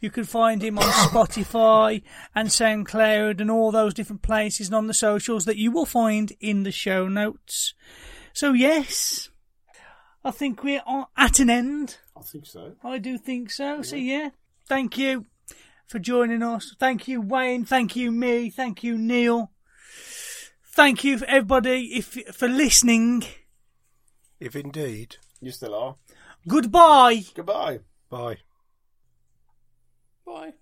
[0.00, 2.02] you can find him on Spotify
[2.34, 6.32] and SoundCloud and all those different places and on the socials that you will find
[6.40, 7.74] in the show notes.
[8.32, 9.30] So yes,
[10.24, 10.82] I think we're
[11.16, 11.98] at an end.
[12.16, 12.74] I think so.
[12.84, 13.82] I do think so.
[13.82, 14.30] So yeah,
[14.68, 15.26] thank you
[15.86, 16.74] for joining us.
[16.78, 17.64] Thank you, Wayne.
[17.64, 18.50] Thank you, me.
[18.50, 19.50] Thank you, Neil.
[20.72, 23.24] Thank you, for everybody, if for listening.
[24.40, 25.16] If indeed.
[25.40, 25.96] You still are.
[26.48, 27.24] Goodbye.
[27.34, 27.80] Goodbye.
[28.10, 28.38] Bye.
[30.26, 30.54] Bye.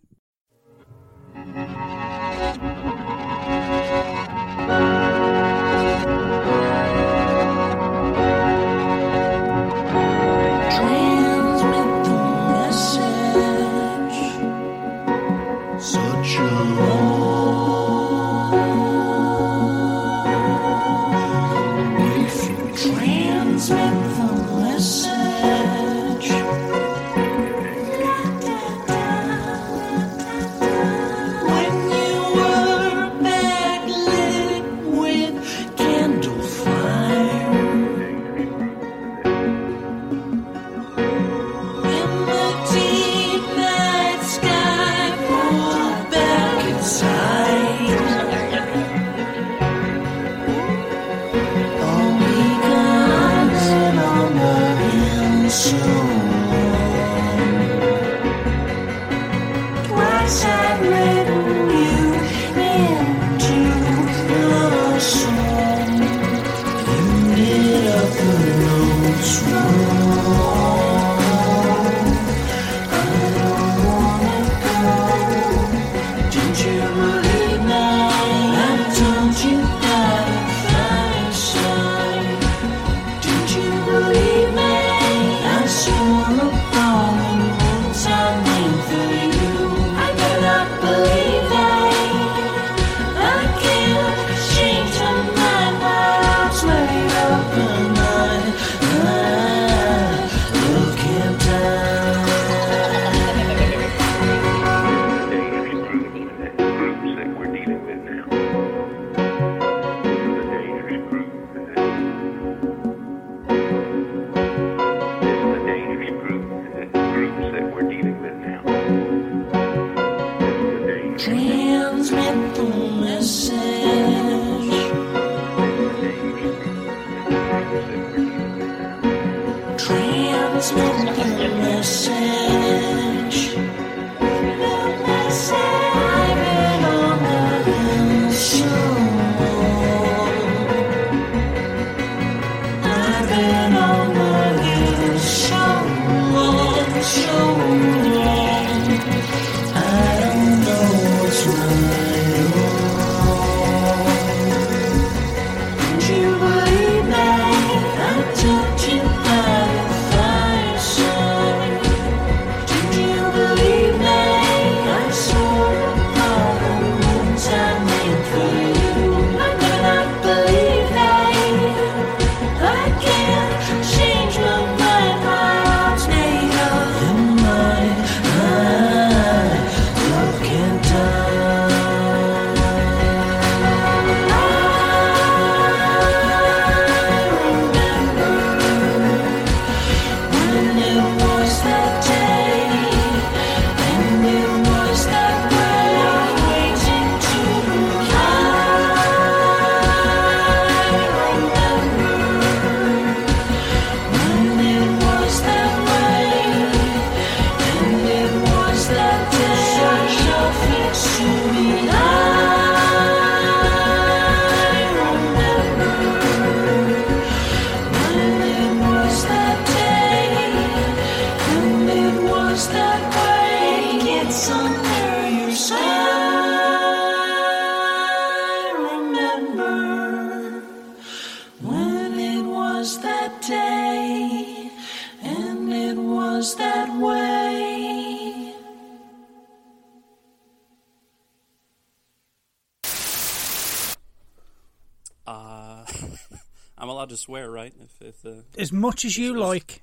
[248.23, 249.83] The As much as you like.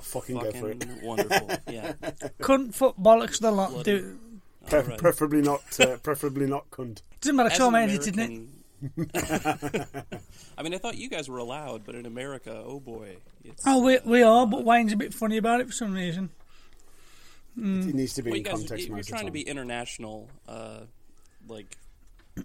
[0.00, 0.84] Fucking, go for it.
[1.02, 1.92] wonderful, yeah.
[2.40, 3.70] Cunt, foot, bollocks, the lot.
[3.70, 4.18] Bloody- Do,
[4.66, 4.98] Pre- Alright.
[4.98, 5.80] Preferably not.
[5.80, 7.02] Uh, preferably not cunt.
[7.20, 8.24] doesn't matter, As Tom an edited it.
[8.24, 8.56] American-
[10.58, 13.82] I mean, I thought you guys were allowed, but in America, oh boy, it's, Oh,
[13.82, 16.30] we, we are, but Wayne's a bit funny about it for some reason.
[17.56, 20.30] It needs to be well, in guys, context you're most of trying to be international.
[20.48, 20.80] Uh,
[21.48, 21.76] like,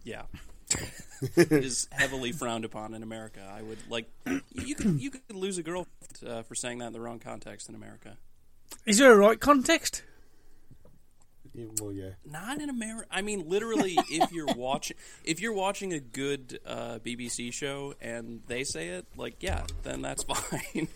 [0.04, 0.40] yeah, it
[1.36, 3.42] is heavily frowned upon in America.
[3.52, 4.10] I would like
[4.54, 5.88] you could you could lose a girl
[6.26, 8.18] uh, for saying that in the wrong context in America.
[8.86, 10.04] Is there a right context?
[11.54, 12.10] Yeah, well, yeah.
[12.26, 13.08] Not in America.
[13.10, 18.42] I mean, literally, if you're watching, if you're watching a good uh, BBC show and
[18.48, 20.90] they say it, like, yeah, then that's fine.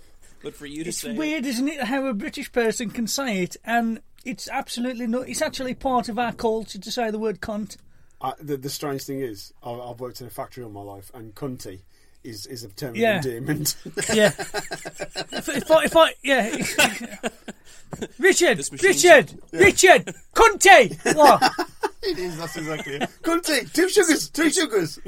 [0.43, 3.07] but for you to say It's say, weird, isn't it, how a British person can
[3.07, 5.29] say it, and it's absolutely not.
[5.29, 7.77] It's actually part of our culture to say the word cunt.
[8.21, 11.09] I, the, the strange thing is, I've, I've worked in a factory all my life,
[11.13, 11.79] and cunty
[12.23, 13.19] is, is a term Yeah.
[13.19, 13.75] of endearment.
[14.13, 14.31] Yeah.
[14.37, 16.55] if, if I, if I, yeah.
[18.19, 21.15] Richard, This machine's- Richard, Richard, cunty.
[21.15, 21.51] What?
[22.03, 22.37] it is.
[22.37, 23.09] That's exactly it.
[23.23, 24.99] Cunty, two sugars, two sugars.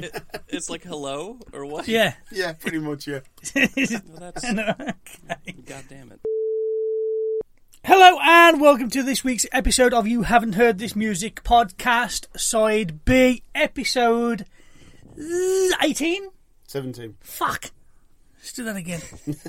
[0.48, 1.86] it's like hello or what?
[1.86, 2.14] Yeah.
[2.32, 3.06] Yeah, pretty much.
[3.06, 3.20] Yeah.
[3.54, 3.68] Well,
[4.18, 5.52] that's Okay.
[5.66, 6.20] God damn it.
[7.84, 13.04] Hello and welcome to this week's episode of You Haven't Heard This Music podcast, side
[13.04, 14.46] B, episode
[15.82, 16.28] 18?
[16.66, 17.16] Seventeen.
[17.20, 17.72] Fuck.
[18.38, 19.00] Let's do that again.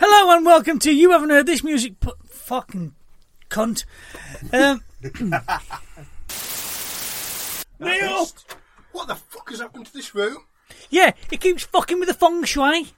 [0.00, 2.94] Hello and welcome to You Haven't Heard This Music po- fucking
[3.50, 3.84] cunt.
[4.52, 4.82] Um,
[7.78, 8.26] Neil!
[8.92, 10.38] What the fuck has happened to this room?
[10.88, 12.94] Yeah, it keeps fucking with the feng shui.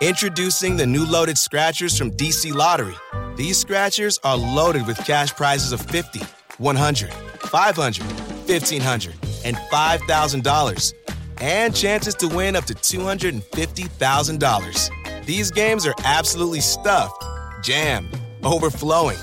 [0.00, 2.94] Introducing the new loaded scratchers from DC Lottery.
[3.36, 6.20] These scratchers are loaded with cash prizes of 50,
[6.58, 8.04] 100, 500,
[8.48, 9.14] 1500,
[9.44, 10.94] and $5,000.
[11.40, 15.26] And chances to win up to $250,000.
[15.26, 17.24] These games are absolutely stuffed,
[17.62, 19.18] jammed, overflowing.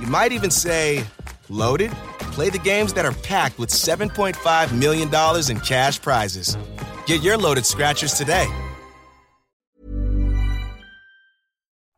[0.00, 1.04] You might even say
[1.48, 1.90] loaded.
[2.32, 5.08] Play the games that are packed with $7.5 million
[5.50, 6.58] in cash prizes.
[7.06, 8.46] Get your loaded scratchers today.